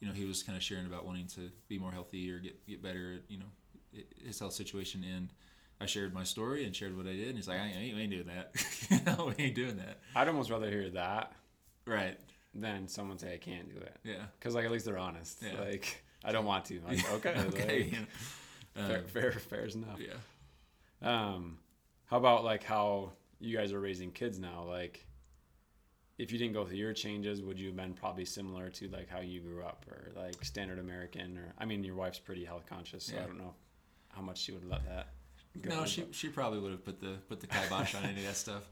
you 0.00 0.06
know 0.08 0.12
he 0.12 0.24
was 0.24 0.42
kind 0.42 0.56
of 0.56 0.62
sharing 0.62 0.84
about 0.86 1.06
wanting 1.06 1.26
to 1.28 1.50
be 1.68 1.78
more 1.78 1.92
healthy 1.92 2.30
or 2.30 2.38
get 2.38 2.66
get 2.66 2.82
better. 2.82 3.14
At, 3.14 3.30
you 3.30 3.38
know, 3.38 4.02
his 4.24 4.38
health 4.38 4.52
situation, 4.52 5.04
and 5.04 5.28
I 5.80 5.86
shared 5.86 6.12
my 6.12 6.24
story 6.24 6.64
and 6.64 6.74
shared 6.74 6.96
what 6.96 7.06
I 7.06 7.12
did, 7.12 7.28
and 7.28 7.36
he's 7.36 7.48
like, 7.48 7.60
I 7.60 7.66
ain't, 7.66 7.96
ain't 7.98 8.10
doing 8.10 8.26
that. 8.26 8.50
you 8.90 8.98
know, 9.06 9.32
we 9.36 9.44
ain't 9.44 9.54
doing 9.54 9.76
that. 9.78 10.00
I'd 10.14 10.28
almost 10.28 10.50
rather 10.50 10.68
hear 10.70 10.90
that 10.90 11.32
Right. 11.86 12.18
than 12.54 12.88
someone 12.88 13.18
say 13.18 13.34
I 13.34 13.38
can't 13.38 13.68
do 13.72 13.80
it. 13.80 13.96
Yeah. 14.04 14.24
Because 14.38 14.54
like 14.54 14.64
at 14.64 14.70
least 14.72 14.86
they're 14.86 14.98
honest. 14.98 15.42
Yeah. 15.42 15.60
Like 15.60 16.02
I 16.24 16.32
don't 16.32 16.44
want 16.46 16.64
to. 16.66 16.80
Like 16.86 17.12
okay, 17.14 17.34
okay. 17.48 17.90
like, 17.92 18.06
fair, 18.86 18.98
Um, 18.98 19.04
fair, 19.06 19.32
fair's 19.32 19.74
enough. 19.76 19.98
yeah. 20.00 20.14
Um, 21.02 21.58
how 22.06 22.16
about 22.16 22.44
like 22.44 22.62
how 22.64 23.12
you 23.40 23.56
guys 23.56 23.72
are 23.72 23.80
raising 23.80 24.10
kids 24.12 24.38
now? 24.38 24.64
Like, 24.66 25.04
if 26.18 26.32
you 26.32 26.38
didn't 26.38 26.54
go 26.54 26.64
through 26.64 26.78
your 26.78 26.92
changes, 26.94 27.42
would 27.42 27.58
you 27.58 27.66
have 27.68 27.76
been 27.76 27.92
probably 27.94 28.24
similar 28.24 28.70
to 28.70 28.88
like 28.88 29.08
how 29.08 29.20
you 29.20 29.40
grew 29.40 29.62
up, 29.62 29.84
or 29.90 30.12
like 30.20 30.42
standard 30.44 30.78
American? 30.78 31.38
Or 31.38 31.52
I 31.58 31.64
mean, 31.64 31.84
your 31.84 31.94
wife's 31.96 32.18
pretty 32.18 32.44
health 32.44 32.64
conscious, 32.68 33.04
so 33.04 33.16
I 33.16 33.26
don't 33.26 33.38
know 33.38 33.54
how 34.08 34.22
much 34.22 34.38
she 34.38 34.52
would 34.52 34.62
have 34.62 34.70
let 34.70 34.84
that. 34.86 35.08
Go, 35.60 35.70
No, 35.70 35.84
she 35.84 36.02
but- 36.02 36.14
she 36.14 36.28
probably 36.28 36.58
would 36.60 36.70
have 36.72 36.84
put 36.84 37.00
the 37.00 37.16
put 37.28 37.40
the 37.40 37.46
kibosh 37.46 37.94
on 37.94 38.04
any 38.04 38.20
of 38.20 38.26
that 38.26 38.36
stuff. 38.36 38.62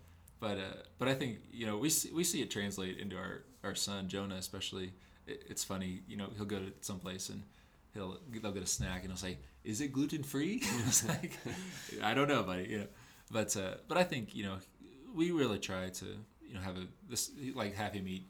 But 0.40 0.58
uh, 0.58 0.82
but 0.98 1.08
I 1.08 1.14
think 1.14 1.38
you 1.52 1.66
know 1.66 1.76
we 1.78 1.90
see, 1.90 2.10
we 2.12 2.24
see 2.24 2.42
it 2.42 2.50
translate 2.50 2.98
into 2.98 3.16
our 3.16 3.44
our 3.62 3.74
son 3.74 4.08
Jonah 4.08 4.36
especially. 4.36 4.92
It, 5.26 5.44
it's 5.48 5.64
funny, 5.64 6.02
you 6.06 6.18
know, 6.18 6.28
he'll 6.36 6.44
go 6.44 6.58
to 6.58 6.70
some 6.82 6.98
place 6.98 7.30
and 7.30 7.42
he'll 7.94 8.18
they'll 8.42 8.52
get 8.52 8.62
a 8.62 8.66
snack 8.66 9.00
and 9.00 9.08
he'll 9.08 9.16
say, 9.16 9.38
"Is 9.64 9.80
it 9.80 9.90
gluten 9.92 10.22
free?" 10.22 10.60
it's 10.86 11.06
like, 11.08 11.38
I 12.02 12.12
don't 12.12 12.28
know, 12.28 12.42
buddy. 12.42 12.64
You 12.68 12.78
know, 12.80 12.86
but 13.30 13.56
uh, 13.56 13.74
but 13.88 13.96
I 13.98 14.04
think 14.04 14.34
you 14.34 14.44
know 14.44 14.56
we 15.14 15.30
really 15.30 15.58
try 15.58 15.88
to 15.88 16.06
you 16.46 16.54
know 16.54 16.60
have 16.60 16.76
a 16.76 16.86
this 17.08 17.30
like 17.54 17.74
have 17.74 17.92
him 17.92 18.06
eat 18.08 18.26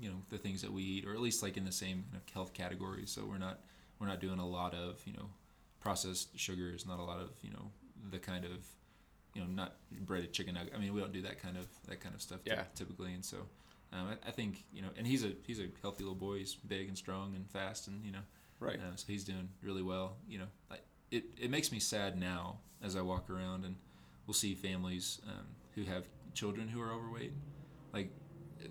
you 0.00 0.10
know 0.10 0.16
the 0.30 0.38
things 0.38 0.62
that 0.62 0.72
we 0.72 0.82
eat 0.82 1.06
or 1.06 1.12
at 1.12 1.20
least 1.20 1.42
like 1.42 1.56
in 1.56 1.64
the 1.64 1.72
same 1.72 2.04
kind 2.10 2.22
of 2.26 2.32
health 2.34 2.52
categories. 2.52 3.10
So 3.10 3.24
we're 3.24 3.38
not 3.38 3.60
we're 3.98 4.06
not 4.08 4.20
doing 4.20 4.38
a 4.38 4.46
lot 4.46 4.74
of 4.74 5.00
you 5.06 5.12
know 5.14 5.30
processed 5.80 6.38
sugars, 6.38 6.86
not 6.86 6.98
a 6.98 7.02
lot 7.04 7.20
of 7.20 7.30
you 7.42 7.50
know 7.50 7.70
the 8.10 8.18
kind 8.18 8.44
of 8.44 8.50
you 9.34 9.40
know 9.42 9.46
not 9.48 9.76
breaded 10.06 10.32
chicken 10.32 10.54
nugget. 10.54 10.72
I 10.74 10.78
mean, 10.78 10.92
we 10.94 11.00
don't 11.00 11.12
do 11.12 11.22
that 11.22 11.40
kind 11.40 11.56
of 11.56 11.66
that 11.88 12.00
kind 12.00 12.14
of 12.14 12.22
stuff 12.22 12.40
Yeah. 12.44 12.64
typically, 12.74 13.12
and 13.14 13.24
so 13.24 13.38
um, 13.92 14.08
I, 14.24 14.28
I 14.28 14.30
think 14.30 14.64
you 14.72 14.82
know, 14.82 14.88
and 14.96 15.06
he's 15.06 15.24
a 15.24 15.32
he's 15.46 15.60
a 15.60 15.68
healthy 15.80 16.02
little 16.04 16.14
boy. 16.18 16.38
He's 16.38 16.54
big 16.54 16.88
and 16.88 16.96
strong 16.96 17.34
and 17.34 17.48
fast, 17.50 17.88
and 17.88 18.04
you 18.04 18.12
know, 18.12 18.22
right. 18.60 18.76
uh, 18.78 18.96
so 18.96 19.04
he's 19.08 19.24
doing 19.24 19.48
really 19.62 19.82
well. 19.82 20.16
You 20.28 20.38
know, 20.40 20.46
like 20.70 20.82
it 21.10 21.24
it 21.40 21.50
makes 21.50 21.72
me 21.72 21.78
sad 21.78 22.18
now 22.18 22.58
as 22.82 22.96
I 22.96 23.00
walk 23.02 23.30
around 23.30 23.64
and 23.64 23.76
we'll 24.26 24.34
see 24.34 24.54
families 24.54 25.20
um, 25.28 25.46
who 25.74 25.84
have 25.84 26.06
children 26.34 26.68
who 26.68 26.80
are 26.80 26.92
overweight. 26.92 27.32
Like 27.92 28.10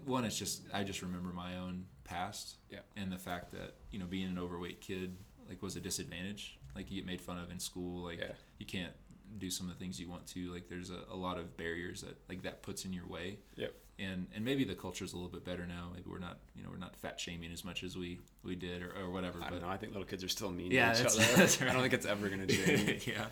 one, 0.05 0.25
it's 0.25 0.37
just 0.37 0.63
I 0.73 0.83
just 0.83 1.01
remember 1.01 1.29
my 1.33 1.57
own 1.57 1.85
past, 2.03 2.55
Yeah. 2.69 2.79
and 2.95 3.11
the 3.11 3.17
fact 3.17 3.51
that 3.51 3.75
you 3.91 3.99
know 3.99 4.05
being 4.05 4.27
an 4.27 4.39
overweight 4.39 4.81
kid 4.81 5.15
like 5.47 5.61
was 5.61 5.75
a 5.75 5.79
disadvantage. 5.81 6.57
Like 6.75 6.89
you 6.89 6.97
get 7.01 7.05
made 7.05 7.21
fun 7.21 7.37
of 7.37 7.51
in 7.51 7.59
school. 7.59 8.03
Like 8.05 8.19
Yeah. 8.19 8.31
you 8.59 8.65
can't 8.65 8.93
do 9.37 9.49
some 9.49 9.69
of 9.69 9.73
the 9.77 9.79
things 9.83 9.99
you 9.99 10.09
want 10.09 10.27
to. 10.27 10.51
Like 10.53 10.67
there's 10.69 10.89
a, 10.89 10.99
a 11.11 11.15
lot 11.15 11.37
of 11.37 11.55
barriers 11.57 12.01
that 12.01 12.17
like 12.29 12.41
that 12.43 12.63
puts 12.63 12.85
in 12.85 12.93
your 12.93 13.07
way. 13.07 13.37
Yep. 13.55 13.73
And 13.99 14.27
and 14.35 14.43
maybe 14.43 14.63
the 14.63 14.73
culture's 14.75 15.13
a 15.13 15.15
little 15.15 15.29
bit 15.31 15.45
better 15.45 15.67
now. 15.67 15.89
Maybe 15.93 16.09
we're 16.09 16.19
not 16.19 16.39
you 16.55 16.63
know 16.63 16.69
we're 16.71 16.77
not 16.77 16.95
fat 16.95 17.19
shaming 17.19 17.51
as 17.51 17.63
much 17.63 17.83
as 17.83 17.95
we 17.97 18.19
we 18.43 18.55
did 18.55 18.81
or, 18.81 18.91
or 18.99 19.09
whatever. 19.11 19.39
I 19.39 19.43
but 19.45 19.49
don't 19.51 19.61
know. 19.61 19.69
I 19.69 19.77
think 19.77 19.91
little 19.93 20.07
kids 20.07 20.23
are 20.23 20.29
still 20.29 20.49
mean 20.51 20.71
Yeah, 20.71 20.93
to 20.93 21.01
each 21.01 21.07
other. 21.07 21.19
that's 21.35 21.61
I 21.61 21.65
don't 21.65 21.81
think 21.81 21.93
it's 21.93 22.05
ever 22.05 22.27
gonna 22.29 22.47
change. 22.47 23.07
yeah. 23.15 23.25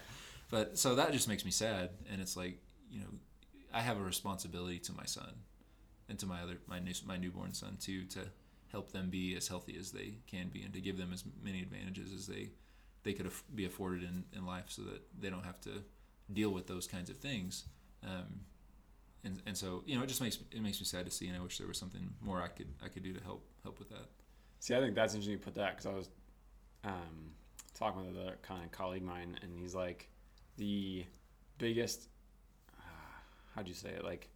But 0.50 0.78
so 0.78 0.96
that 0.96 1.12
just 1.12 1.28
makes 1.28 1.46
me 1.46 1.52
sad, 1.52 1.90
and 2.12 2.22
it's 2.22 2.36
like 2.36 2.60
you 2.92 3.00
know, 3.00 3.08
I 3.74 3.82
have 3.82 3.98
a 3.98 4.04
responsibility 4.04 4.80
to 4.80 4.94
my 4.94 5.06
son, 5.06 5.34
and 6.08 6.18
to 6.20 6.26
my 6.26 6.42
other 6.42 6.58
my 6.68 6.80
new, 6.80 6.94
my 7.06 7.18
newborn 7.18 7.54
son 7.54 7.78
too, 7.80 8.06
to 8.06 8.20
help 8.72 8.92
them 8.92 9.10
be 9.10 9.36
as 9.36 9.48
healthy 9.48 9.78
as 9.80 9.92
they 9.92 10.16
can 10.28 10.50
be, 10.50 10.64
and 10.64 10.74
to 10.74 10.82
give 10.82 10.98
them 10.98 11.12
as 11.14 11.24
many 11.44 11.62
advantages 11.62 12.12
as 12.14 12.28
they 12.28 12.50
they 13.04 13.14
could 13.14 13.28
af- 13.28 13.44
be 13.56 13.66
afforded 13.66 14.04
in, 14.04 14.24
in 14.36 14.46
life, 14.46 14.66
so 14.68 14.82
that 14.84 15.02
they 15.20 15.30
don't 15.30 15.46
have 15.46 15.62
to 15.62 15.84
deal 16.34 16.50
with 16.50 16.68
those 16.68 16.88
kinds 16.88 17.10
of 17.10 17.18
things. 17.18 17.66
Um, 18.04 18.42
and, 19.24 19.42
and 19.46 19.58
so 19.58 19.84
you 19.86 19.98
know, 19.98 20.04
it 20.04 20.08
just 20.08 20.22
makes 20.22 20.40
it 20.52 20.62
makes 20.62 20.80
me 20.80 20.86
sad 20.86 21.06
to 21.06 21.12
see, 21.12 21.28
and 21.28 21.38
I 21.38 21.42
wish 21.42 21.58
there 21.58 21.68
was 21.68 21.78
something 21.78 22.10
more 22.22 22.42
I 22.42 22.48
could 22.48 22.74
I 22.84 22.88
could 22.88 23.04
do 23.04 23.14
to 23.14 23.24
help 23.24 23.46
help 23.64 23.78
with 23.78 23.90
that. 23.90 24.08
See, 24.60 24.76
I 24.76 24.80
think 24.80 24.96
that's 24.96 25.14
interesting 25.14 25.34
you 25.34 25.38
put 25.38 25.56
that 25.56 25.78
because 25.78 25.86
I 25.86 25.94
was 25.94 26.10
um, 26.84 27.32
talking 27.74 28.06
with 28.06 28.16
another 28.16 28.38
kind 28.42 28.64
of 28.64 28.72
colleague 28.72 29.02
of 29.02 29.08
mine, 29.08 29.38
and 29.42 29.58
he's 29.58 29.74
like, 29.76 30.10
the 30.60 31.06
biggest, 31.58 32.08
uh, 32.78 32.84
how'd 33.56 33.68
you 33.68 33.74
say 33.74 33.90
it? 33.90 34.04
Like, 34.04 34.30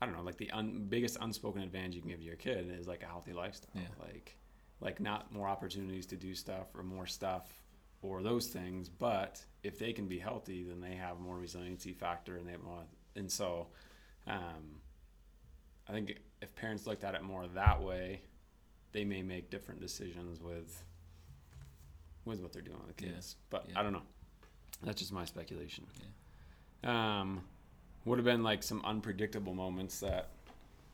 I 0.00 0.06
don't 0.06 0.16
know, 0.16 0.22
like 0.22 0.38
the 0.38 0.50
un- 0.50 0.86
biggest 0.88 1.18
unspoken 1.20 1.62
advantage 1.62 1.94
you 1.94 2.00
can 2.00 2.10
give 2.10 2.22
your 2.22 2.36
kid 2.36 2.70
is 2.76 2.88
like 2.88 3.02
a 3.02 3.06
healthy 3.06 3.32
lifestyle. 3.32 3.70
Yeah. 3.74 3.82
Like, 4.00 4.36
like 4.80 5.00
not 5.00 5.32
more 5.32 5.46
opportunities 5.48 6.06
to 6.06 6.16
do 6.16 6.34
stuff 6.34 6.68
or 6.74 6.82
more 6.82 7.06
stuff 7.06 7.46
or 8.00 8.22
those 8.22 8.48
things, 8.48 8.88
but 8.88 9.44
if 9.62 9.78
they 9.78 9.92
can 9.92 10.08
be 10.08 10.18
healthy, 10.18 10.64
then 10.64 10.80
they 10.80 10.94
have 10.96 11.20
more 11.20 11.36
resiliency 11.38 11.92
factor, 11.92 12.36
and 12.36 12.46
they 12.48 12.52
have 12.52 12.62
more. 12.64 12.82
And 13.14 13.30
so, 13.30 13.68
um, 14.26 14.80
I 15.88 15.92
think 15.92 16.18
if 16.40 16.52
parents 16.56 16.86
looked 16.86 17.04
at 17.04 17.14
it 17.14 17.22
more 17.22 17.46
that 17.54 17.80
way, 17.82 18.22
they 18.92 19.04
may 19.04 19.22
make 19.22 19.50
different 19.50 19.80
decisions 19.80 20.40
with 20.40 20.82
with 22.24 22.40
what 22.40 22.52
they're 22.52 22.62
doing 22.62 22.78
with 22.86 22.96
the 22.96 23.04
Yeah. 23.06 23.12
kids. 23.14 23.36
But 23.50 23.68
Yeah. 23.68 23.80
I 23.80 23.82
don't 23.82 23.92
know. 23.92 24.02
That's 24.82 25.00
just 25.00 25.12
my 25.12 25.24
speculation. 25.24 25.86
Yeah. 26.82 27.20
Um, 27.20 27.42
would 28.04 28.18
have 28.18 28.24
been 28.24 28.42
like 28.42 28.62
some 28.62 28.82
unpredictable 28.84 29.54
moments 29.54 30.00
that 30.00 30.28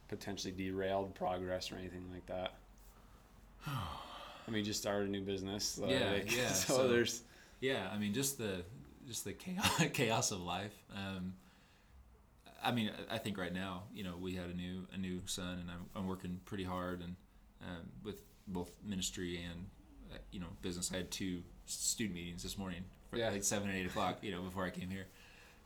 potentially 0.09 0.53
derailed 0.53 1.14
progress 1.14 1.72
or 1.72 1.77
anything 1.77 2.05
like 2.12 2.27
that. 2.27 2.55
I 3.66 4.51
mean, 4.51 4.64
just 4.64 4.81
started 4.81 5.09
a 5.09 5.11
new 5.11 5.22
business. 5.22 5.79
Yeah, 5.83 6.11
like, 6.12 6.35
yeah, 6.37 6.48
So, 6.48 6.77
so- 6.77 6.88
there's 6.88 7.22
Yeah, 7.61 7.88
I 7.92 7.98
mean, 7.98 8.12
just 8.14 8.38
the 8.38 8.62
just 9.07 9.24
the 9.24 9.33
chaos, 9.33 9.83
chaos 9.94 10.31
of 10.33 10.40
life. 10.40 10.74
Um, 10.94 11.35
I 12.62 12.72
mean, 12.72 12.90
I 13.11 13.18
think 13.18 13.38
right 13.38 13.53
now, 13.55 13.85
you 13.94 14.05
know, 14.05 14.16
we 14.20 14.35
had 14.35 14.51
a 14.51 14.55
new 14.55 14.87
a 14.92 14.98
new 14.98 15.22
son, 15.27 15.59
and 15.61 15.70
I'm, 15.70 15.87
I'm 15.96 16.07
working 16.07 16.40
pretty 16.44 16.64
hard 16.64 17.01
and 17.01 17.16
um, 17.62 17.88
with 18.05 18.22
both 18.46 18.70
ministry 18.85 19.42
and 19.51 19.66
you 20.31 20.40
know 20.40 20.49
business. 20.62 20.90
I 20.92 20.97
had 20.97 21.11
two 21.11 21.42
student 21.66 22.14
meetings 22.14 22.42
this 22.42 22.57
morning, 22.59 22.85
for 23.11 23.16
Yeah. 23.18 23.31
like 23.31 23.44
seven 23.44 23.68
and 23.68 23.79
eight 23.79 23.87
o'clock, 23.87 24.18
you 24.23 24.31
know, 24.33 24.42
before 24.42 24.64
I 24.64 24.71
came 24.71 24.90
here, 24.90 25.07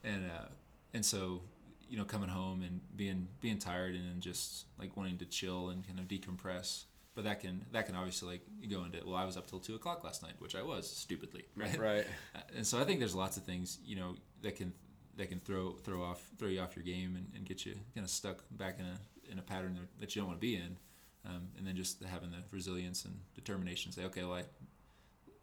and 0.04 0.24
uh, 0.30 0.46
and 0.94 1.04
so 1.04 1.42
you 1.88 1.98
know, 1.98 2.04
coming 2.04 2.28
home 2.30 2.62
and 2.62 2.80
being 2.96 3.28
being 3.40 3.58
tired 3.58 3.94
and 3.94 4.04
then 4.08 4.20
just 4.20 4.64
like 4.78 4.96
wanting 4.96 5.18
to 5.18 5.26
chill 5.26 5.68
and 5.68 5.86
kind 5.86 5.98
of 5.98 6.06
decompress. 6.08 6.84
But 7.14 7.24
that 7.24 7.40
can 7.40 7.66
that 7.72 7.84
can 7.86 7.94
obviously 7.94 8.28
like 8.30 8.70
go 8.70 8.84
into 8.84 8.98
well, 9.04 9.16
I 9.16 9.24
was 9.26 9.36
up 9.36 9.46
till 9.46 9.58
two 9.58 9.74
o'clock 9.74 10.02
last 10.02 10.22
night, 10.22 10.32
which 10.38 10.54
I 10.56 10.62
was 10.62 10.88
stupidly, 10.90 11.44
right? 11.56 11.78
right. 11.78 12.06
Uh, 12.34 12.38
and 12.56 12.66
so 12.66 12.80
I 12.80 12.84
think 12.84 12.98
there's 13.00 13.14
lots 13.14 13.36
of 13.36 13.42
things 13.44 13.78
you 13.84 13.96
know 13.96 14.14
that 14.40 14.56
can 14.56 14.72
that 15.18 15.28
can 15.28 15.40
throw 15.40 15.72
throw 15.84 16.02
off 16.02 16.26
throw 16.38 16.48
you 16.48 16.60
off 16.60 16.74
your 16.74 16.84
game 16.84 17.16
and, 17.16 17.26
and 17.36 17.44
get 17.44 17.66
you 17.66 17.74
kind 17.94 18.04
of 18.04 18.10
stuck 18.10 18.42
back 18.52 18.78
in 18.80 18.86
a 18.86 19.30
in 19.30 19.38
a 19.38 19.42
pattern 19.42 19.78
that 20.00 20.16
you 20.16 20.22
don't 20.22 20.28
want 20.28 20.40
to 20.40 20.46
be 20.46 20.56
in, 20.56 20.76
um, 21.24 21.48
and 21.56 21.66
then 21.66 21.76
just 21.76 22.02
having 22.02 22.30
the 22.30 22.38
resilience 22.50 23.04
and 23.04 23.14
determination 23.34 23.90
to 23.92 24.00
say 24.00 24.04
okay 24.06 24.22
well 24.24 24.34
I 24.34 24.44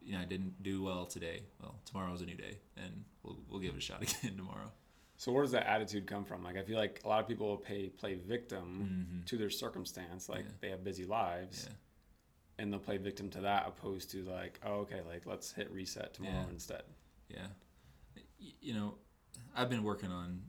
you 0.01 0.13
know 0.13 0.19
I 0.19 0.25
didn't 0.25 0.61
do 0.63 0.81
well 0.83 1.05
today 1.05 1.41
well 1.61 1.75
tomorrow's 1.85 2.21
a 2.21 2.25
new 2.25 2.35
day 2.35 2.57
and 2.77 3.03
we'll 3.23 3.37
we'll 3.49 3.59
give 3.59 3.73
it 3.75 3.77
a 3.77 3.81
shot 3.81 4.01
again 4.07 4.35
tomorrow. 4.37 4.71
So 5.17 5.33
where 5.33 5.43
does 5.43 5.51
that 5.51 5.67
attitude 5.67 6.07
come 6.07 6.23
from? 6.23 6.43
Like 6.43 6.55
I 6.57 6.63
feel 6.63 6.77
like 6.77 7.01
a 7.03 7.07
lot 7.09 7.19
of 7.21 7.27
people 7.27 7.47
will 7.47 7.57
pay 7.57 7.89
play 7.89 8.15
victim 8.15 9.17
Mhm. 9.23 9.25
to 9.27 9.37
their 9.37 9.49
circumstance. 9.49 10.29
Like 10.29 10.45
Yeah. 10.45 10.51
they 10.61 10.69
have 10.69 10.83
busy 10.83 11.05
lives. 11.05 11.65
Yeah. 11.67 11.75
and 12.57 12.73
they'll 12.73 12.79
play 12.79 12.97
victim 12.97 13.29
to 13.29 13.41
that 13.41 13.65
opposed 13.67 14.11
to 14.11 14.23
like 14.23 14.59
oh 14.65 14.79
okay 14.81 15.01
like 15.07 15.25
let's 15.25 15.51
hit 15.53 15.69
reset 15.71 16.13
tomorrow 16.13 16.35
Yeah. 16.45 16.49
instead 16.53 16.83
Yeah. 17.29 17.47
You 18.61 18.73
know, 18.73 18.95
I've 19.55 19.69
been 19.69 19.83
working 19.83 20.11
on 20.11 20.41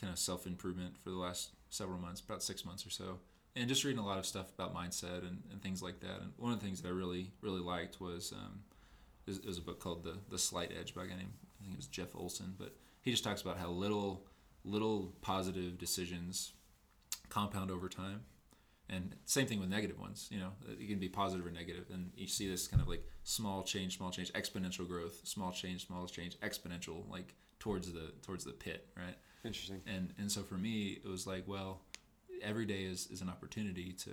kind 0.00 0.12
of 0.12 0.18
self 0.18 0.46
improvement 0.46 0.96
for 0.98 1.10
the 1.10 1.16
last 1.16 1.50
several 1.70 1.98
months, 1.98 2.20
about 2.20 2.42
six 2.42 2.64
months 2.64 2.86
or 2.86 2.90
so, 2.90 3.18
and 3.54 3.68
just 3.68 3.84
reading 3.84 3.98
a 3.98 4.06
lot 4.06 4.18
of 4.18 4.26
stuff 4.26 4.50
about 4.58 4.74
mindset 4.74 5.26
and, 5.26 5.42
and 5.50 5.62
things 5.62 5.82
like 5.82 6.00
that. 6.00 6.20
And 6.20 6.32
one 6.36 6.52
of 6.52 6.60
the 6.60 6.64
things 6.64 6.80
that 6.82 6.88
I 6.88 6.92
really, 6.92 7.32
really 7.40 7.60
liked 7.60 8.00
was 8.00 8.32
um, 8.32 8.60
is, 9.26 9.38
is 9.38 9.58
a 9.58 9.62
book 9.62 9.80
called 9.80 10.04
The 10.04 10.16
The 10.30 10.38
Slight 10.38 10.72
Edge 10.78 10.94
by 10.94 11.04
a 11.04 11.06
guy 11.06 11.16
named 11.16 11.32
I 11.60 11.64
think 11.64 11.74
it 11.74 11.78
was 11.78 11.86
Jeff 11.86 12.16
Olson, 12.16 12.54
but 12.58 12.74
he 13.02 13.10
just 13.10 13.24
talks 13.24 13.42
about 13.42 13.58
how 13.58 13.68
little 13.68 14.26
little 14.64 15.14
positive 15.22 15.78
decisions 15.78 16.52
compound 17.28 17.70
over 17.70 17.88
time. 17.88 18.22
And 18.88 19.14
same 19.24 19.46
thing 19.46 19.58
with 19.58 19.70
negative 19.70 19.98
ones, 19.98 20.28
you 20.30 20.38
know, 20.38 20.50
it 20.68 20.86
can 20.86 20.98
be 20.98 21.08
positive 21.08 21.46
or 21.46 21.50
negative. 21.50 21.86
And 21.92 22.10
you 22.14 22.26
see 22.26 22.48
this 22.48 22.68
kind 22.68 22.82
of 22.82 22.88
like 22.88 23.08
small 23.22 23.62
change, 23.62 23.96
small 23.96 24.10
change, 24.10 24.32
exponential 24.34 24.86
growth, 24.86 25.20
small 25.24 25.50
change, 25.50 25.86
small 25.86 26.06
change, 26.06 26.38
exponential, 26.40 27.08
like 27.10 27.34
towards 27.58 27.92
the 27.92 28.12
towards 28.22 28.44
the 28.44 28.52
pit, 28.52 28.88
right? 28.96 29.16
Interesting. 29.44 29.80
And 29.86 30.12
and 30.18 30.30
so 30.30 30.42
for 30.42 30.54
me, 30.54 30.98
it 31.02 31.08
was 31.08 31.26
like, 31.26 31.44
well, 31.46 31.80
every 32.42 32.66
day 32.66 32.82
is, 32.84 33.06
is 33.10 33.20
an 33.22 33.28
opportunity 33.28 33.92
to 33.92 34.10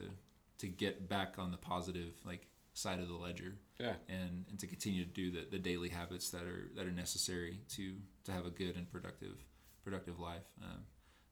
to 0.60 0.68
get 0.68 1.08
back 1.08 1.36
on 1.38 1.52
the 1.52 1.58
positive 1.58 2.14
like 2.26 2.48
side 2.74 3.00
of 3.00 3.08
the 3.08 3.14
ledger 3.14 3.56
Yeah. 3.80 3.94
and, 4.10 4.46
and 4.50 4.60
to 4.60 4.68
continue 4.68 5.04
to 5.06 5.10
do 5.10 5.32
the, 5.32 5.48
the 5.50 5.58
daily 5.60 5.90
habits 5.90 6.30
that 6.32 6.44
are 6.44 6.70
that 6.76 6.86
are 6.86 6.92
necessary 6.92 7.60
to 7.76 7.96
to 8.26 8.32
have 8.32 8.46
a 8.46 8.50
good 8.50 8.76
and 8.76 8.90
productive 8.92 9.38
productive 9.84 10.20
life. 10.20 10.44
Um, 10.62 10.82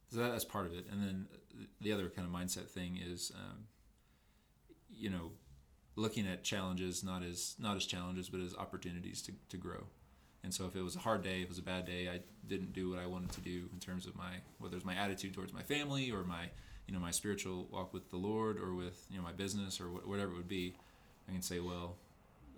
so 0.10 0.19
that, 0.19 0.31
that's 0.31 0.45
part 0.45 0.65
of 0.65 0.73
it. 0.73 0.86
And 0.91 1.01
then 1.03 1.27
the 1.81 1.91
other 1.91 2.10
kind 2.10 2.25
of 2.27 2.33
mindset 2.33 2.69
thing 2.69 2.97
is, 3.05 3.31
um, 3.36 3.65
you 4.89 5.10
know, 5.10 5.31
looking 5.95 6.27
at 6.27 6.43
challenges 6.43 7.03
not 7.03 7.23
as 7.23 7.55
not 7.60 7.75
as 7.75 7.86
challenges 7.86 8.29
but 8.29 8.39
as 8.39 8.55
opportunities 8.55 9.21
to, 9.23 9.33
to 9.49 9.57
grow. 9.57 9.83
And 10.43 10.53
so 10.53 10.65
if 10.65 10.75
it 10.75 10.81
was 10.81 10.95
a 10.95 10.99
hard 10.99 11.23
day, 11.23 11.38
if 11.39 11.43
it 11.43 11.49
was 11.49 11.57
a 11.57 11.63
bad 11.63 11.86
day, 11.86 12.07
I 12.07 12.21
didn't 12.47 12.71
do 12.71 12.89
what 12.89 12.99
I 12.99 13.05
wanted 13.07 13.31
to 13.33 13.41
do 13.41 13.67
in 13.73 13.79
terms 13.79 14.05
of 14.07 14.15
my 14.15 14.36
whether 14.60 14.77
it's 14.77 14.86
my 14.86 14.95
attitude 14.95 15.33
towards 15.33 15.51
my 15.53 15.63
family 15.63 16.12
or 16.12 16.23
my 16.23 16.49
you 16.88 16.93
know 16.93 17.00
my 17.00 17.12
spiritual 17.12 17.67
walk 17.71 17.93
with 17.93 18.10
the 18.10 18.17
Lord 18.17 18.58
or 18.58 18.73
with 18.73 19.06
you 19.10 19.17
know 19.17 19.23
my 19.23 19.34
business 19.34 19.80
or 19.82 19.86
wh- 19.86 20.08
whatever 20.08 20.32
it 20.32 20.38
would 20.38 20.47
be. 20.47 20.76
I 21.28 21.34
can 21.34 21.41
say, 21.41 21.60
well, 21.60 21.97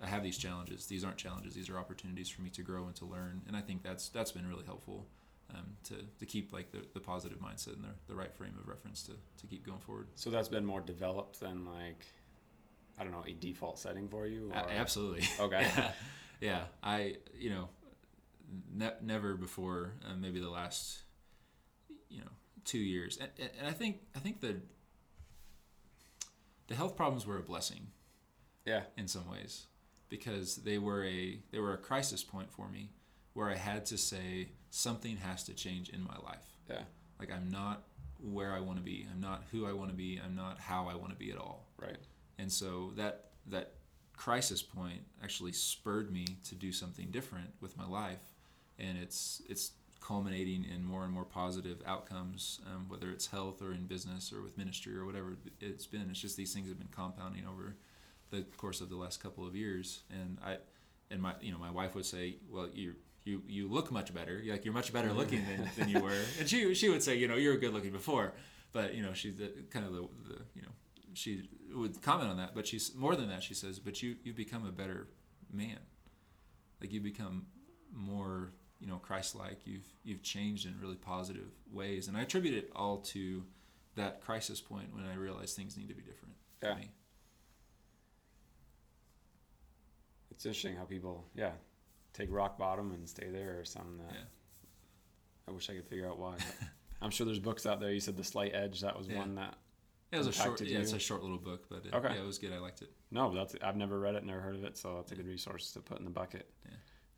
I 0.01 0.07
have 0.07 0.23
these 0.23 0.37
challenges. 0.37 0.85
These 0.85 1.03
aren't 1.03 1.17
challenges. 1.17 1.55
These 1.55 1.69
are 1.69 1.77
opportunities 1.79 2.29
for 2.29 2.41
me 2.43 2.49
to 2.51 2.61
grow 2.61 2.85
and 2.85 2.95
to 2.97 3.05
learn. 3.05 3.41
And 3.47 3.57
I 3.57 3.61
think 3.61 3.81
that's 3.83 4.09
that's 4.09 4.31
been 4.31 4.47
really 4.47 4.65
helpful 4.65 5.07
um, 5.53 5.65
to, 5.85 5.95
to 6.19 6.25
keep 6.25 6.53
like 6.53 6.71
the, 6.71 6.79
the 6.93 6.99
positive 6.99 7.39
mindset 7.39 7.73
and 7.73 7.83
the, 7.83 7.89
the 8.07 8.15
right 8.15 8.33
frame 8.33 8.53
of 8.59 8.67
reference 8.67 9.01
to, 9.03 9.13
to 9.13 9.47
keep 9.47 9.65
going 9.65 9.79
forward. 9.79 10.07
So 10.15 10.29
that's 10.29 10.47
been 10.47 10.65
more 10.65 10.81
developed 10.81 11.39
than 11.39 11.65
like, 11.65 12.05
I 12.99 13.03
don't 13.03 13.11
know, 13.11 13.23
a 13.27 13.33
default 13.33 13.79
setting 13.79 14.07
for 14.07 14.27
you. 14.27 14.51
Or- 14.53 14.69
absolutely. 14.69 15.27
Okay. 15.39 15.61
yeah. 15.75 15.91
yeah. 16.41 16.61
I 16.83 17.15
you 17.37 17.49
know 17.49 17.69
ne- 18.71 18.99
never 19.01 19.35
before 19.35 19.93
uh, 20.07 20.15
maybe 20.15 20.39
the 20.39 20.49
last 20.49 20.99
you 22.09 22.19
know 22.21 22.31
two 22.71 22.77
years 22.95 23.17
and, 23.21 23.29
and 23.59 23.67
I 23.67 23.71
think 23.71 23.97
I 24.15 24.19
think 24.19 24.41
the 24.41 24.53
the 26.67 26.75
health 26.75 26.95
problems 26.95 27.25
were 27.25 27.37
a 27.37 27.41
blessing 27.41 27.87
Yeah. 28.65 28.83
in 28.97 29.07
some 29.07 29.29
ways 29.29 29.65
because 30.09 30.57
they 30.57 30.77
were 30.77 31.03
a 31.05 31.39
they 31.51 31.59
were 31.59 31.73
a 31.73 31.77
crisis 31.77 32.23
point 32.23 32.51
for 32.51 32.67
me 32.69 32.89
where 33.33 33.49
I 33.49 33.55
had 33.55 33.85
to 33.87 33.97
say 33.97 34.49
something 34.69 35.17
has 35.17 35.43
to 35.45 35.53
change 35.53 35.89
in 35.89 36.03
my 36.03 36.17
life. 36.23 36.45
Yeah. 36.69 36.83
Like 37.19 37.31
I'm 37.31 37.49
not 37.49 37.83
where 38.21 38.51
I 38.53 38.59
want 38.59 38.77
to 38.77 38.83
be. 38.83 39.07
I'm 39.11 39.21
not 39.21 39.43
who 39.51 39.65
I 39.65 39.73
want 39.73 39.89
to 39.91 39.95
be. 39.95 40.19
I'm 40.23 40.35
not 40.35 40.59
how 40.59 40.87
I 40.87 40.95
want 40.95 41.11
to 41.11 41.17
be 41.17 41.31
at 41.31 41.37
all. 41.37 41.65
Right. 41.77 41.97
And 42.37 42.51
so 42.51 42.91
that 42.97 43.31
that 43.47 43.73
crisis 44.15 44.61
point 44.61 45.01
actually 45.23 45.53
spurred 45.53 46.11
me 46.11 46.25
to 46.49 46.55
do 46.55 46.71
something 46.71 47.07
different 47.11 47.49
with 47.61 47.77
my 47.77 47.87
life, 47.87 48.23
and 48.77 48.97
it's 48.97 49.41
it's 49.47 49.71
culminating 49.99 50.65
in 50.65 50.83
more 50.83 51.03
and 51.03 51.13
more 51.13 51.25
positive 51.25 51.81
outcomes, 51.85 52.59
um, 52.67 52.85
whether 52.87 53.09
it's 53.11 53.27
health 53.27 53.61
or 53.61 53.73
in 53.73 53.85
business 53.85 54.31
or 54.33 54.41
with 54.41 54.57
ministry 54.57 54.95
or 54.95 55.05
whatever 55.05 55.37
it's 55.59 55.85
been. 55.85 56.07
It's 56.09 56.19
just 56.19 56.37
these 56.37 56.53
things 56.53 56.69
have 56.69 56.79
been 56.79 56.89
compounding 56.91 57.45
over 57.45 57.75
the 58.31 58.43
course 58.57 58.81
of 58.81 58.89
the 58.89 58.95
last 58.95 59.21
couple 59.21 59.45
of 59.45 59.55
years, 59.55 60.01
and 60.09 60.37
I 60.43 60.57
and 61.11 61.21
my 61.21 61.33
you 61.41 61.51
know 61.51 61.57
my 61.57 61.71
wife 61.71 61.95
would 61.95 62.05
say, 62.05 62.37
well 62.49 62.69
you. 62.73 62.95
You, 63.25 63.43
you 63.47 63.67
look 63.67 63.91
much 63.91 64.11
better. 64.11 64.39
You're 64.39 64.55
like 64.55 64.65
you're 64.65 64.73
much 64.73 64.91
better 64.91 65.11
looking 65.13 65.45
than, 65.45 65.69
than 65.77 65.89
you 65.89 65.99
were, 65.99 66.17
and 66.39 66.49
she 66.49 66.73
she 66.73 66.89
would 66.89 67.03
say, 67.03 67.15
you 67.15 67.27
know, 67.27 67.35
you 67.35 67.49
were 67.49 67.57
good 67.57 67.73
looking 67.73 67.91
before, 67.91 68.33
but 68.71 68.95
you 68.95 69.03
know 69.03 69.13
she's 69.13 69.35
the 69.35 69.51
kind 69.69 69.85
of 69.85 69.91
the, 69.91 70.01
the 70.27 70.39
you 70.55 70.61
know 70.63 70.69
she 71.13 71.43
would 71.75 72.01
comment 72.01 72.29
on 72.29 72.37
that, 72.37 72.55
but 72.55 72.65
she's 72.65 72.95
more 72.95 73.15
than 73.15 73.29
that. 73.29 73.43
She 73.43 73.53
says, 73.53 73.77
"But 73.77 74.01
you 74.01 74.15
you 74.23 74.33
become 74.33 74.65
a 74.65 74.71
better 74.71 75.09
man. 75.51 75.79
Like 76.81 76.93
you 76.93 77.01
become 77.01 77.47
more, 77.93 78.53
you 78.79 78.87
know, 78.87 78.97
Christ-like. 78.97 79.65
You've 79.65 79.87
you've 80.03 80.21
changed 80.23 80.65
in 80.65 80.79
really 80.79 80.95
positive 80.95 81.49
ways." 81.71 82.07
And 82.07 82.15
I 82.17 82.21
attribute 82.21 82.53
it 82.55 82.71
all 82.75 82.97
to 82.99 83.43
that 83.95 84.21
crisis 84.21 84.61
point 84.61 84.93
when 84.93 85.05
I 85.05 85.15
realized 85.15 85.55
things 85.55 85.75
need 85.77 85.89
to 85.89 85.93
be 85.95 86.01
different 86.03 86.35
Yeah. 86.63 86.73
for 86.75 86.79
me. 86.79 86.91
It's 90.31 90.45
interesting 90.45 90.75
how 90.75 90.85
people, 90.85 91.25
yeah, 91.35 91.51
take 92.13 92.31
rock 92.31 92.57
bottom 92.57 92.91
and 92.91 93.07
stay 93.07 93.29
there 93.29 93.59
or 93.59 93.65
something 93.65 93.97
that 93.97 94.13
Yeah. 94.13 94.23
I 95.47 95.51
wish 95.51 95.69
I 95.69 95.73
could 95.75 95.87
figure 95.87 96.07
out 96.07 96.17
why. 96.17 96.37
I'm 97.01 97.09
sure 97.11 97.25
there's 97.25 97.39
books 97.39 97.65
out 97.65 97.79
there. 97.79 97.91
You 97.91 97.99
said 97.99 98.15
The 98.15 98.23
Slight 98.23 98.53
Edge. 98.53 98.81
That 98.81 98.97
was 98.97 99.07
Yeah. 99.07 99.17
one 99.19 99.35
that, 99.35 99.57
It 100.11 100.17
was 100.17 100.27
a 100.27 100.31
short, 100.31 100.61
yeah, 100.61 100.79
it's 100.79 100.93
a 100.93 100.99
short 100.99 101.21
little 101.21 101.37
book, 101.37 101.67
but 101.69 101.85
it, 101.85 101.93
Okay. 101.93 102.13
yeah, 102.15 102.21
it 102.21 102.25
was 102.25 102.37
good. 102.39 102.53
I 102.53 102.59
liked 102.59 102.81
it. 102.81 102.91
no, 103.11 103.33
that's, 103.33 103.55
I've 103.61 103.75
never 103.77 103.99
read 103.99 104.15
it, 104.15 104.23
never 104.23 104.41
heard 104.41 104.55
of 104.55 104.63
it. 104.63 104.77
So 104.77 104.99
it's 104.99 105.11
a 105.11 105.15
good 105.15 105.27
resource 105.27 105.71
to 105.73 105.81
put 105.81 105.99
in 105.99 106.05
the 106.05 106.09
bucket. 106.11 106.51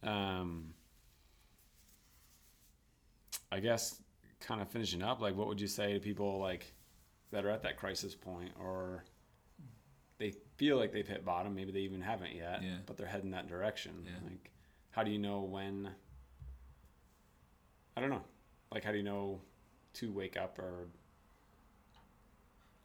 Yeah. 0.03 0.39
Um, 0.39 0.73
I 3.51 3.59
guess 3.59 4.01
kind 4.39 4.61
of 4.61 4.69
finishing 4.69 5.03
up, 5.03 5.21
like 5.21 5.35
what 5.35 5.47
would 5.47 5.59
you 5.61 5.67
say 5.67 5.93
to 5.93 5.99
people 5.99 6.39
like 6.39 6.73
that 7.31 7.45
are 7.45 7.49
at 7.49 7.63
that 7.63 7.77
crisis 7.77 8.15
point 8.15 8.51
or 8.59 9.03
they 10.17 10.33
feel 10.57 10.77
like 10.77 10.91
they've 10.91 11.07
hit 11.07 11.25
bottom, 11.25 11.55
maybe 11.55 11.71
they 11.71 11.79
even 11.79 12.01
haven't 12.01 12.33
yet, 12.35 12.61
Yeah. 12.63 12.77
but 12.85 12.97
they're 12.97 13.07
heading 13.07 13.31
that 13.31 13.47
direction. 13.47 14.03
Yeah. 14.05 14.29
Like 14.29 14.51
how 14.91 15.03
do 15.03 15.11
you 15.11 15.19
know 15.19 15.41
when 15.41 15.89
I 17.95 18.01
don't 18.01 18.09
know. 18.09 18.23
Like 18.71 18.83
how 18.83 18.91
do 18.91 18.97
you 18.97 19.03
know 19.03 19.41
to 19.93 20.11
wake 20.11 20.37
up 20.37 20.57
or 20.59 20.87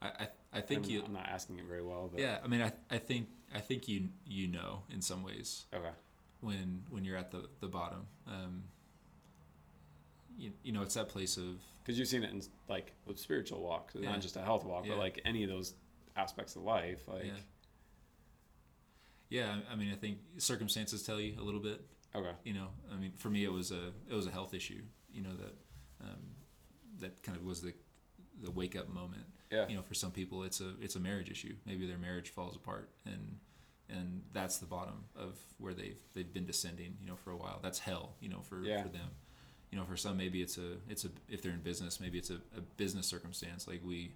I 0.03 0.07
I, 0.07 0.29
I 0.55 0.61
think 0.61 0.85
I'm, 0.87 0.91
you. 0.91 1.03
I'm 1.05 1.13
not 1.13 1.27
asking 1.29 1.59
it 1.59 1.65
very 1.67 1.83
well, 1.83 2.09
but 2.11 2.21
Yeah, 2.21 2.39
I 2.43 2.49
mean, 2.49 2.63
I, 2.63 2.73
I 2.91 2.99
think 2.99 3.29
I 3.55 3.61
think 3.61 3.89
you 3.89 4.09
you 4.27 4.49
know 4.49 4.83
in 4.93 5.01
some 5.01 5.23
ways 5.23 5.67
okay. 5.75 5.91
when 6.41 6.83
when 6.91 7.05
you're 7.05 7.17
at 7.17 7.31
the 7.31 7.49
the 7.61 7.69
bottom. 7.69 8.07
Um, 8.27 8.65
you, 10.37 10.53
you 10.63 10.73
know, 10.73 10.83
it's 10.83 10.95
that 10.95 11.09
place 11.09 11.37
of 11.37 11.61
Because 11.83 11.99
you've 11.99 12.09
seen 12.09 12.23
it 12.25 12.31
in 12.31 12.43
like 12.69 12.93
with 13.07 13.19
spiritual 13.19 13.61
walk, 13.63 13.93
so 13.93 14.01
Yeah. 14.01 14.11
not 14.13 14.21
just 14.21 14.37
a 14.37 14.43
health 14.43 14.65
walk, 14.65 14.85
Yeah. 14.85 14.93
but 14.93 14.99
like 14.99 15.21
any 15.25 15.43
of 15.45 15.49
those 15.51 15.75
aspects 16.17 16.57
of 16.57 16.63
life. 16.63 17.07
Like, 17.09 17.25
Yeah. 17.27 17.33
yeah. 19.29 19.61
I 19.69 19.73
I 19.73 19.77
mean, 19.77 19.93
I 19.93 19.97
think 19.97 20.19
circumstances 20.39 21.03
tell 21.03 21.21
you 21.21 21.35
a 21.41 21.43
little 21.43 21.61
bit. 21.61 21.81
okay, 22.15 22.33
You 22.45 22.55
know, 22.55 22.69
I 22.93 22.97
mean, 22.97 23.13
for 23.13 23.31
me, 23.31 23.45
it 23.45 23.53
was 23.53 23.71
a 23.73 23.93
it 24.09 24.15
was 24.15 24.27
a 24.27 24.31
health 24.31 24.55
issue. 24.55 24.83
You 25.13 25.23
know 25.23 25.35
that 25.37 25.55
um, 26.05 26.35
that 26.99 27.23
kind 27.23 27.37
of 27.39 27.45
was 27.45 27.63
the 27.63 27.73
the 28.43 28.51
wake 28.51 28.77
up 28.77 28.89
moment. 28.89 29.25
yeah, 29.51 29.67
You 29.69 29.77
know, 29.77 29.83
for 29.83 29.95
some 29.95 30.11
people, 30.13 30.43
it's 30.45 30.61
a 30.61 30.75
it's 30.81 30.97
a 30.97 31.01
marriage 31.01 31.31
issue. 31.31 31.57
Maybe 31.65 31.87
their 31.87 31.99
marriage 31.99 32.31
falls 32.31 32.57
apart, 32.57 32.91
and 33.05 33.39
and 33.89 34.23
that's 34.33 34.59
the 34.59 34.67
bottom 34.67 35.05
of 35.15 35.39
where 35.59 35.73
they've 35.75 35.99
they've 36.13 36.33
been 36.33 36.47
descending. 36.47 36.97
You 37.01 37.07
know, 37.07 37.17
for 37.17 37.31
a 37.31 37.37
while. 37.37 37.61
That's 37.63 37.79
hell. 37.79 38.17
You 38.21 38.29
know, 38.29 38.41
for 38.43 38.63
Yeah. 38.63 38.83
for 38.83 38.89
them. 38.89 39.11
You 39.71 39.79
know, 39.79 39.85
for 39.85 39.97
some, 39.97 40.17
maybe 40.17 40.43
it's 40.43 40.59
a 40.59 40.75
it's 40.89 41.05
a 41.05 41.09
if 41.29 41.43
they're 41.43 41.53
in 41.53 41.61
business, 41.61 42.01
maybe 42.01 42.19
it's 42.19 42.31
a, 42.31 42.41
a 42.57 42.61
business 42.77 43.07
circumstance. 43.07 43.67
Like 43.67 43.83
we, 43.85 44.13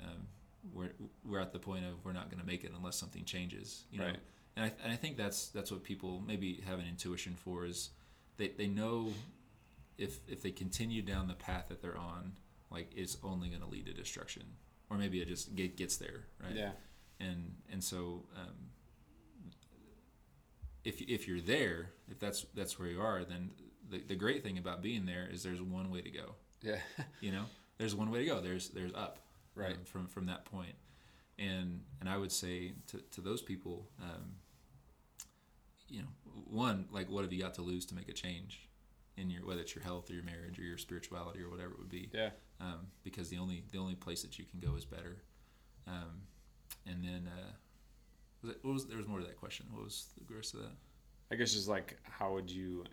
um, 0.00 0.26
we're 0.72 0.92
we're 1.24 1.40
at 1.40 1.52
the 1.52 1.58
point 1.58 1.84
of 1.84 2.04
we're 2.04 2.12
not 2.12 2.30
going 2.30 2.40
to 2.40 2.46
make 2.46 2.64
it 2.64 2.72
unless 2.76 2.96
something 2.96 3.24
changes. 3.24 3.84
You 3.90 4.00
know, 4.00 4.06
Right. 4.06 4.18
and 4.56 4.64
I 4.66 4.72
and 4.84 4.92
I 4.92 4.96
think 4.96 5.16
that's 5.16 5.48
that's 5.48 5.70
what 5.72 5.82
people 5.82 6.22
maybe 6.26 6.62
have 6.66 6.78
an 6.78 6.86
intuition 6.88 7.34
for 7.34 7.64
is 7.64 7.90
they 8.36 8.48
they 8.48 8.68
know 8.68 9.12
if 9.98 10.20
if 10.28 10.42
they 10.42 10.50
continue 10.50 11.02
down 11.02 11.26
the 11.28 11.34
path 11.34 11.66
that 11.68 11.80
they're 11.82 11.98
on, 11.98 12.32
like 12.70 12.92
it's 12.94 13.16
only 13.22 13.48
going 13.48 13.62
to 13.62 13.68
lead 13.68 13.86
to 13.86 13.92
destruction, 13.94 14.42
or 14.90 14.98
maybe 14.98 15.20
it 15.22 15.28
just 15.28 15.54
get, 15.56 15.76
gets 15.76 15.96
there, 15.96 16.24
right? 16.42 16.54
yeah, 16.54 16.72
And 17.18 17.54
and 17.72 17.82
so 17.82 18.24
um, 18.36 18.70
if 20.84 21.00
if 21.02 21.28
you're 21.28 21.40
there, 21.40 21.90
if 22.10 22.18
that's 22.18 22.44
that's 22.54 22.78
where 22.78 22.88
you 22.88 23.00
are, 23.00 23.24
then 23.24 23.50
the 23.92 23.98
the 24.08 24.16
great 24.16 24.42
thing 24.42 24.58
about 24.58 24.82
being 24.82 25.06
there 25.06 25.28
is 25.32 25.42
there's 25.42 25.62
one 25.62 25.90
way 25.90 26.00
to 26.02 26.10
go. 26.10 26.34
yeah, 26.62 26.78
You 27.20 27.32
know, 27.32 27.44
there's 27.78 27.94
one 27.94 28.10
way 28.10 28.18
to 28.20 28.26
go. 28.26 28.40
There's 28.40 28.68
there's 28.70 28.92
up, 28.94 29.18
Right. 29.54 29.76
um, 29.76 29.84
from 29.84 30.06
from 30.08 30.26
that 30.26 30.44
point, 30.44 30.74
and 31.38 31.80
and 32.00 32.08
I 32.08 32.16
would 32.16 32.32
say 32.32 32.72
to 32.88 32.98
to 33.14 33.20
those 33.20 33.42
people, 33.42 33.88
um, 34.02 34.34
you 35.88 36.00
know, 36.02 36.08
one 36.50 36.86
like 36.90 37.08
what 37.10 37.22
have 37.24 37.32
you 37.32 37.40
got 37.42 37.54
to 37.54 37.62
lose 37.62 37.84
to 37.86 37.94
make 37.94 38.08
a 38.08 38.12
change 38.12 38.68
in 39.16 39.30
your 39.30 39.44
whether 39.46 39.60
it's 39.60 39.74
your 39.74 39.84
health 39.84 40.10
or 40.10 40.14
your 40.14 40.24
marriage 40.24 40.58
or 40.58 40.62
your 40.62 40.78
spirituality 40.78 41.40
or 41.42 41.50
whatever 41.50 41.72
it 41.72 41.78
would 41.78 41.90
be 41.90 42.08
yeah. 42.14 42.30
um, 42.60 42.86
because 43.04 43.28
the 43.28 43.36
only 43.38 43.62
the 43.72 43.78
only 43.78 43.94
place 43.94 44.22
that 44.22 44.38
you 44.38 44.44
can 44.46 44.58
go 44.60 44.74
is 44.76 44.84
better. 44.86 45.22
Um, 45.86 46.22
and 46.86 47.04
then 47.04 47.28
uh, 47.28 47.50
was 48.42 48.52
it, 48.52 48.58
what 48.62 48.72
was 48.74 48.86
there 48.86 48.96
was 48.96 49.06
more 49.06 49.18
to 49.20 49.26
that 49.26 49.36
question? 49.38 49.66
What 49.70 49.84
was 49.84 50.06
the 50.28 50.34
rest 50.34 50.54
of 50.54 50.60
that? 50.60 50.72
I 51.30 51.34
guess 51.34 51.52
just 51.52 51.68
like 51.68 51.98
how 52.02 52.32
would 52.32 52.50
you 52.50 52.84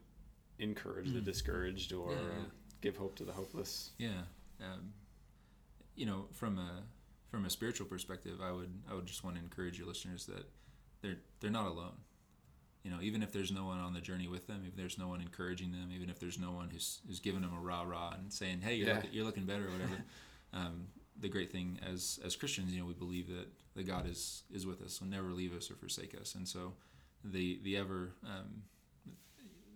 encourage 0.59 1.11
the 1.13 1.19
Mm. 1.19 1.25
discouraged 1.25 1.93
or 1.93 2.13
Yeah, 2.13 2.21
yeah. 2.39 2.45
give 2.81 2.97
hope 2.97 3.15
to 3.17 3.23
the 3.25 3.33
hopeless? 3.33 3.91
Yeah, 3.97 4.23
um, 4.61 4.93
you 5.95 6.05
know, 6.05 6.27
from 6.31 6.57
a 6.59 6.83
from 7.31 7.45
a 7.45 7.49
spiritual 7.49 7.85
perspective, 7.87 8.41
I 8.41 8.51
would 8.51 8.71
I 8.89 8.93
would 8.93 9.05
just 9.05 9.23
want 9.23 9.35
to 9.37 9.41
encourage 9.41 9.77
your 9.77 9.87
listeners 9.87 10.25
that 10.27 10.45
they're 11.01 11.19
they're 11.39 11.51
not 11.51 11.67
alone. 11.67 11.97
You 12.83 12.91
know, 12.91 13.01
even 13.01 13.21
if 13.21 13.31
there's 13.33 13.51
no 13.51 13.65
one 13.65 13.79
on 13.79 13.93
the 13.93 13.99
journey 14.01 14.27
with 14.27 14.47
them, 14.47 14.63
if 14.65 14.75
there's 14.75 14.97
no 14.97 15.09
one 15.09 15.21
encouraging 15.21 15.71
them, 15.71 15.91
even 15.93 16.09
if 16.09 16.19
there's 16.19 16.39
no 16.39 16.51
one 16.51 16.69
who's 16.69 17.01
who's 17.07 17.19
giving 17.19 17.41
them 17.41 17.53
a 17.53 17.59
rah 17.59 17.83
rah 17.83 18.13
and 18.13 18.31
saying, 18.31 18.61
"Hey, 18.61 18.75
you're, 18.75 18.87
Yeah. 18.87 18.95
looking, 18.95 19.13
you're 19.13 19.25
looking 19.25 19.45
better" 19.45 19.67
or 19.67 19.71
whatever. 19.71 20.03
um, 20.53 20.87
the 21.19 21.27
great 21.29 21.51
thing 21.51 21.77
as 21.85 22.19
as 22.23 22.35
Christians, 22.37 22.71
you 22.73 22.79
know, 22.79 22.85
we 22.85 22.93
believe 22.93 23.27
that 23.27 23.47
that 23.75 23.83
God 23.85 24.07
is 24.07 24.43
is 24.51 24.65
with 24.65 24.81
us, 24.81 24.99
will 25.01 25.07
never 25.09 25.29
leave 25.31 25.53
us 25.55 25.69
or 25.69 25.75
forsake 25.75 26.15
us, 26.19 26.35
and 26.35 26.47
so 26.47 26.73
the 27.23 27.59
the 27.63 27.75
ever 27.77 28.13
um, 28.23 28.63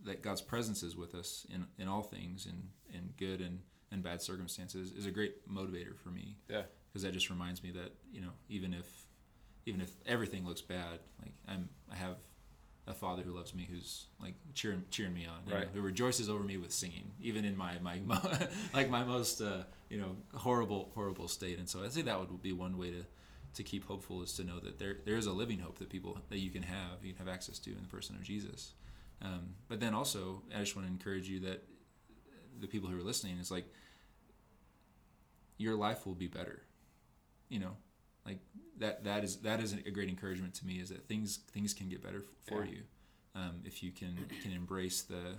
that 0.05 0.21
God's 0.21 0.41
presence 0.41 0.83
is 0.83 0.95
with 0.95 1.15
us 1.15 1.45
in 1.53 1.65
in 1.77 1.87
all 1.87 2.03
things, 2.03 2.45
in 2.45 2.69
in 2.95 3.13
good 3.17 3.41
and 3.41 3.59
and 3.91 4.03
bad 4.03 4.21
circumstances, 4.21 4.91
is 4.91 5.05
a 5.05 5.11
great 5.11 5.47
motivator 5.47 5.97
for 5.97 6.09
me. 6.09 6.37
Yeah. 6.49 6.63
Because 6.91 7.03
that 7.03 7.13
just 7.13 7.29
reminds 7.29 7.63
me 7.63 7.71
that 7.71 7.93
you 8.11 8.21
know 8.21 8.31
even 8.49 8.73
if 8.73 8.87
even 9.65 9.81
if 9.81 9.91
everything 10.05 10.45
looks 10.45 10.61
bad, 10.61 10.99
like 11.21 11.33
I'm 11.47 11.69
I 11.91 11.95
have 11.95 12.17
a 12.87 12.93
father 12.93 13.23
who 13.23 13.31
loves 13.31 13.55
me 13.55 13.67
who's 13.69 14.07
like 14.21 14.33
cheering 14.53 14.83
cheering 14.89 15.13
me 15.13 15.25
on 15.25 15.49
know, 15.49 15.65
who 15.73 15.81
rejoices 15.81 16.29
over 16.29 16.43
me 16.43 16.57
with 16.57 16.71
singing 16.71 17.11
even 17.21 17.45
in 17.45 17.55
my 17.55 17.79
my 17.79 17.97
like 18.73 18.89
my 18.89 19.03
most 19.03 19.41
uh, 19.41 19.63
you 19.89 19.97
know 19.97 20.15
horrible 20.33 20.91
horrible 20.93 21.27
state 21.27 21.59
and 21.59 21.69
so 21.69 21.81
i'd 21.83 21.93
say 21.93 22.01
that 22.01 22.19
would 22.19 22.41
be 22.41 22.51
one 22.51 22.77
way 22.77 22.91
to 22.91 23.05
to 23.53 23.63
keep 23.63 23.85
hopeful 23.85 24.21
is 24.21 24.33
to 24.33 24.43
know 24.43 24.59
that 24.59 24.79
there 24.79 24.97
there 25.05 25.15
is 25.15 25.27
a 25.27 25.31
living 25.31 25.59
hope 25.59 25.79
that 25.79 25.89
people 25.89 26.17
that 26.29 26.39
you 26.39 26.49
can 26.49 26.63
have 26.63 27.03
you 27.03 27.13
can 27.13 27.25
have 27.25 27.33
access 27.33 27.57
to 27.57 27.71
in 27.71 27.81
the 27.81 27.87
person 27.87 28.15
of 28.15 28.23
jesus 28.23 28.73
um, 29.23 29.55
but 29.67 29.79
then 29.79 29.93
also 29.93 30.41
i 30.55 30.59
just 30.59 30.75
want 30.75 30.87
to 30.87 30.91
encourage 30.93 31.27
you 31.29 31.39
that 31.39 31.63
the 32.59 32.67
people 32.67 32.89
who 32.89 32.97
are 32.97 33.03
listening 33.03 33.37
is 33.39 33.49
like 33.51 33.65
your 35.57 35.75
life 35.75 36.05
will 36.05 36.15
be 36.15 36.27
better 36.27 36.61
you 37.49 37.59
know 37.59 37.75
like 38.25 38.39
that 38.79 39.03
that 39.03 39.23
is 39.23 39.37
that 39.37 39.59
is 39.59 39.73
a 39.73 39.91
great 39.91 40.09
encouragement 40.09 40.53
to 40.53 40.65
me 40.65 40.75
is 40.79 40.89
that 40.89 41.07
things 41.07 41.37
things 41.51 41.73
can 41.73 41.89
get 41.89 42.01
better 42.03 42.19
f- 42.19 42.23
for 42.47 42.63
Yeah. 42.65 42.71
you 42.71 42.81
um, 43.35 43.61
if 43.65 43.81
you 43.83 43.91
can 43.91 44.17
can 44.41 44.51
embrace 44.51 45.01
the 45.01 45.37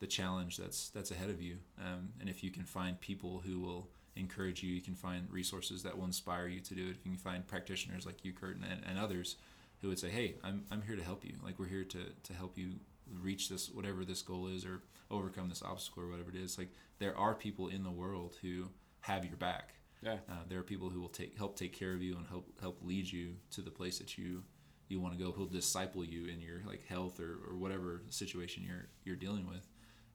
the 0.00 0.06
challenge 0.06 0.56
that's 0.56 0.90
that's 0.90 1.10
ahead 1.10 1.30
of 1.30 1.40
you 1.40 1.56
um, 1.80 2.10
and 2.20 2.28
if 2.28 2.44
you 2.44 2.50
can 2.50 2.64
find 2.64 3.00
people 3.00 3.42
who 3.46 3.60
will 3.60 3.88
encourage 4.14 4.62
you 4.62 4.70
you 4.74 4.80
can 4.82 4.94
find 4.94 5.30
resources 5.30 5.82
that 5.82 5.96
will 5.96 6.04
inspire 6.04 6.46
you 6.48 6.60
to 6.60 6.74
do 6.74 6.86
it 6.86 6.90
if 6.90 7.04
you 7.04 7.10
can 7.12 7.18
find 7.18 7.46
practitioners 7.46 8.06
like 8.06 8.24
you 8.24 8.32
Kurt 8.32 8.56
and, 8.56 8.64
and 8.86 8.98
others 8.98 9.36
who 9.80 9.88
would 9.88 9.98
say 9.98 10.08
hey 10.10 10.36
I'm, 10.44 10.64
I'm 10.70 10.82
here 10.82 10.96
to 10.96 11.02
help 11.02 11.24
you 11.24 11.34
like 11.42 11.58
we're 11.58 11.66
here 11.68 11.84
to, 11.84 11.98
to 12.22 12.32
help 12.34 12.56
you 12.58 12.74
reach 13.20 13.48
this 13.48 13.70
whatever 13.70 14.04
this 14.04 14.22
goal 14.22 14.46
is 14.48 14.64
or 14.64 14.80
overcome 15.10 15.48
this 15.48 15.62
obstacle 15.62 16.02
or 16.02 16.08
whatever 16.08 16.30
it 16.30 16.36
is 16.36 16.58
like 16.58 16.68
there 16.98 17.16
are 17.16 17.34
people 17.34 17.68
in 17.68 17.82
the 17.84 17.90
world 17.90 18.36
who 18.42 18.68
have 19.00 19.24
your 19.24 19.36
back 19.36 19.74
Yeah. 20.02 20.18
uh, 20.28 20.42
there 20.48 20.58
are 20.58 20.64
people 20.64 20.90
who 20.90 21.00
will 21.00 21.08
take 21.08 21.36
help 21.38 21.56
take 21.56 21.72
care 21.72 21.92
of 21.94 22.02
you 22.02 22.16
and 22.16 22.26
help 22.26 22.46
help 22.60 22.78
lead 22.82 23.10
you 23.10 23.36
to 23.52 23.60
the 23.62 23.70
place 23.70 23.98
that 23.98 24.18
you 24.18 24.42
you 24.88 25.00
want 25.00 25.18
to 25.18 25.24
go. 25.24 25.32
Who'll 25.32 25.46
disciple 25.46 26.04
you 26.04 26.26
in 26.32 26.40
your 26.40 26.62
like 26.64 26.86
health 26.86 27.18
or, 27.18 27.38
or 27.48 27.56
whatever 27.56 28.02
situation 28.08 28.62
you're 28.64 28.86
you're 29.04 29.16
dealing 29.16 29.48
with, 29.48 29.66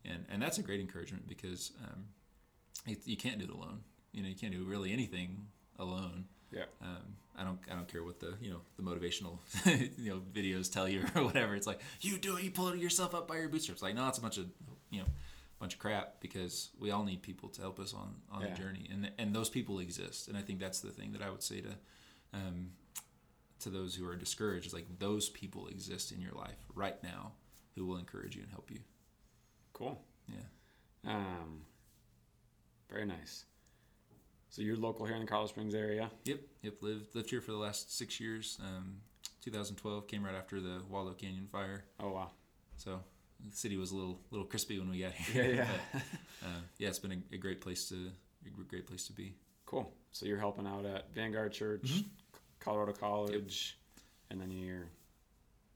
and 0.05 0.25
and 0.31 0.41
that's 0.41 0.59
a 0.59 0.63
great 0.63 0.79
encouragement 0.79 1.27
because 1.27 1.73
um, 1.83 2.05
it, 2.87 2.99
you 3.05 3.17
can't 3.17 3.37
do 3.37 3.43
it 3.43 3.51
alone. 3.51 3.81
You 4.13 4.23
know, 4.23 4.29
you 4.29 4.35
can't 4.35 4.53
do 4.53 4.63
really 4.63 4.93
anything 4.93 5.47
alone. 5.77 6.23
Yeah. 6.51 6.63
Um, 6.81 7.15
I 7.37 7.43
don't 7.43 7.59
I 7.71 7.75
don't 7.75 7.87
care 7.87 8.03
what 8.03 8.19
the 8.19 8.35
you 8.41 8.49
know 8.51 8.61
the 8.77 8.83
motivational 8.83 9.37
you 9.97 10.11
know 10.11 10.21
videos 10.33 10.71
tell 10.71 10.87
you 10.87 11.05
or 11.15 11.23
whatever. 11.25 11.55
It's 11.55 11.67
like 11.67 11.79
you 12.01 12.17
do 12.17 12.37
it, 12.37 12.43
you 12.43 12.51
pull 12.51 12.75
yourself 12.75 13.15
up 13.15 13.27
by 13.27 13.37
your 13.37 13.49
bootstraps. 13.49 13.81
Like 13.81 13.95
no, 13.95 14.07
it's 14.07 14.17
a 14.17 14.21
bunch 14.21 14.37
of 14.37 14.47
you 14.89 14.99
know 14.99 15.07
bunch 15.59 15.73
of 15.75 15.79
crap 15.79 16.15
because 16.19 16.69
we 16.79 16.89
all 16.91 17.03
need 17.03 17.21
people 17.21 17.47
to 17.49 17.61
help 17.61 17.79
us 17.79 17.93
on 17.93 18.15
on 18.31 18.41
Yeah. 18.41 18.49
the 18.53 18.55
journey, 18.61 18.89
and 18.91 19.11
and 19.17 19.33
those 19.33 19.49
people 19.49 19.79
exist. 19.79 20.27
And 20.27 20.37
I 20.37 20.41
think 20.41 20.59
that's 20.59 20.81
the 20.81 20.89
thing 20.91 21.13
that 21.13 21.21
I 21.21 21.29
would 21.29 21.43
say 21.43 21.61
to 21.61 21.69
um, 22.33 22.71
to 23.59 23.69
those 23.69 23.95
who 23.95 24.07
are 24.07 24.15
discouraged 24.15 24.65
is 24.67 24.73
like 24.73 24.87
those 24.99 25.29
people 25.29 25.67
exist 25.67 26.11
in 26.11 26.19
your 26.21 26.33
life 26.33 26.57
right 26.75 27.01
now 27.03 27.31
who 27.75 27.85
will 27.85 27.97
encourage 27.97 28.35
you 28.35 28.41
and 28.41 28.51
help 28.51 28.69
you. 28.71 28.79
Cool. 29.73 30.01
Yeah. 30.27 31.13
Um, 31.13 31.61
very 32.89 33.05
nice. 33.05 33.45
So 34.51 34.61
you're 34.61 34.75
local 34.75 35.05
here 35.05 35.15
in 35.15 35.21
the 35.21 35.27
Colorado 35.27 35.47
Springs 35.49 35.73
area. 35.73 36.11
Yep. 36.25 36.39
Yep. 36.61 36.73
Lived 36.81 37.15
lived 37.15 37.29
here 37.29 37.41
for 37.41 37.51
the 37.51 37.57
last 37.57 37.97
six 37.97 38.19
years. 38.19 38.59
Um, 38.61 38.97
2012 39.43 40.07
came 40.07 40.23
right 40.23 40.35
after 40.35 40.59
the 40.59 40.81
Waldo 40.89 41.13
Canyon 41.13 41.47
fire, 41.51 41.85
Oh 41.99 42.11
wow. 42.11 42.29
so 42.75 42.99
the 43.43 43.55
city 43.55 43.75
was 43.77 43.91
a 43.91 43.95
little 43.95 44.19
little 44.29 44.45
crispy 44.45 44.77
when 44.77 44.89
we 44.89 44.99
got 44.99 45.13
here. 45.13 45.43
Yeah, 45.43 45.49
yeah. 45.55 45.67
but, 45.93 46.01
uh, 46.47 46.59
yeah, 46.77 46.89
it's 46.89 46.99
been 46.99 47.11
a, 47.31 47.35
a 47.35 47.37
great 47.37 47.59
place 47.61 47.89
to 47.89 48.11
a 48.45 48.63
great 48.63 48.85
place 48.85 49.07
to 49.07 49.13
be. 49.13 49.33
Cool. 49.65 49.91
So 50.11 50.25
you're 50.25 50.37
helping 50.37 50.67
out 50.67 50.85
at 50.85 51.13
Vanguard 51.15 51.53
Church, 51.53 51.81
Mhm. 51.83 52.05
Colorado 52.59 52.91
College, 52.91 53.79
and 54.29 54.39
then 54.39 54.51
you're 54.51 54.89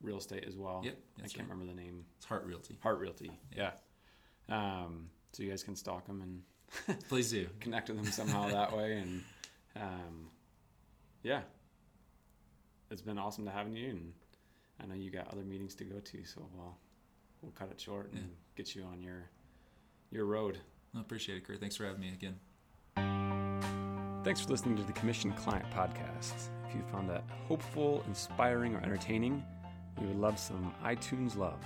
real 0.02 0.18
estate 0.18 0.44
as 0.48 0.58
well. 0.58 0.82
Yep. 0.84 0.98
I 1.18 1.22
can't 1.22 1.38
right. 1.38 1.50
remember 1.50 1.66
the 1.74 1.80
name. 1.82 2.04
It's 2.18 2.26
Heart 2.26 2.46
Realty. 2.46 2.78
Heart 2.84 3.00
Realty. 3.00 3.32
Yeah. 3.56 3.72
Yeah. 4.50 4.84
Um, 4.84 5.10
so 5.32 5.42
you 5.44 5.50
guys 5.50 5.64
can 5.64 5.76
stalk 5.78 6.06
them 6.06 6.22
and 6.22 6.42
Please 7.10 7.32
do. 7.32 7.48
connect 7.60 7.90
with 7.90 7.98
them 7.98 8.12
somehow 8.12 8.48
that 8.50 8.76
way. 8.76 8.98
And 9.00 9.24
um, 9.76 10.28
yeah, 11.24 11.42
it's 12.92 13.02
been 13.02 13.18
awesome 13.18 13.46
to 13.46 13.52
having 13.52 13.76
you. 13.76 13.90
And 13.90 14.14
I 14.82 14.86
know 14.86 14.96
you 14.96 15.10
got 15.12 15.32
other 15.32 15.44
meetings 15.44 15.76
to 15.76 15.84
go 15.86 16.00
to, 16.00 16.26
so 16.26 16.48
we'll 16.54 16.78
we'll 17.42 17.52
cut 17.54 17.70
it 17.72 17.80
short 17.80 18.12
and 18.12 18.20
Yeah. 18.20 18.28
get 18.56 18.76
you 18.76 18.84
on 18.84 19.02
your 19.02 19.30
your 20.12 20.26
road. 20.26 20.60
I 20.96 21.02
appreciate 21.02 21.38
it, 21.38 21.46
Kurt. 21.46 21.60
Thanks 21.60 21.76
for 21.76 21.86
having 21.86 22.02
me 22.02 22.10
again. 22.14 22.38
Thanks 24.24 24.42
for 24.42 24.50
listening 24.50 24.76
to 24.78 24.84
the 24.84 24.94
Commission 24.94 25.32
Client 25.34 25.66
Podcast. 25.72 26.34
If 26.68 26.74
you 26.76 26.82
found 26.92 27.10
that 27.10 27.24
hopeful, 27.48 28.04
inspiring, 28.08 28.74
or 28.76 28.82
entertaining, 28.82 29.44
we 30.00 30.08
would 30.08 30.16
love 30.18 30.40
some 30.40 30.74
iTunes 30.84 31.36
love. 31.38 31.60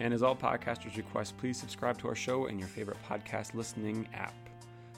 And 0.00 0.12
as 0.12 0.22
all 0.22 0.36
podcasters 0.36 0.96
request, 0.96 1.36
please 1.38 1.56
subscribe 1.56 1.98
to 1.98 2.08
our 2.08 2.14
show 2.14 2.46
in 2.46 2.58
your 2.58 2.68
favorite 2.68 2.98
podcast 3.08 3.54
listening 3.54 4.06
app. 4.12 4.34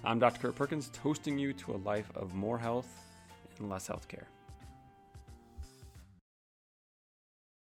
I'm 0.05 0.19
Dr. 0.19 0.41
Kurt 0.41 0.57
Perkins, 0.57 0.91
toasting 0.93 1.39
you 1.39 1.53
to 1.53 1.75
a 1.75 1.79
life 1.79 2.11
of 2.17 2.35
more 2.35 2.59
health 2.59 2.89
and 3.59 3.69
less 3.69 3.89
healthcare. 3.89 4.25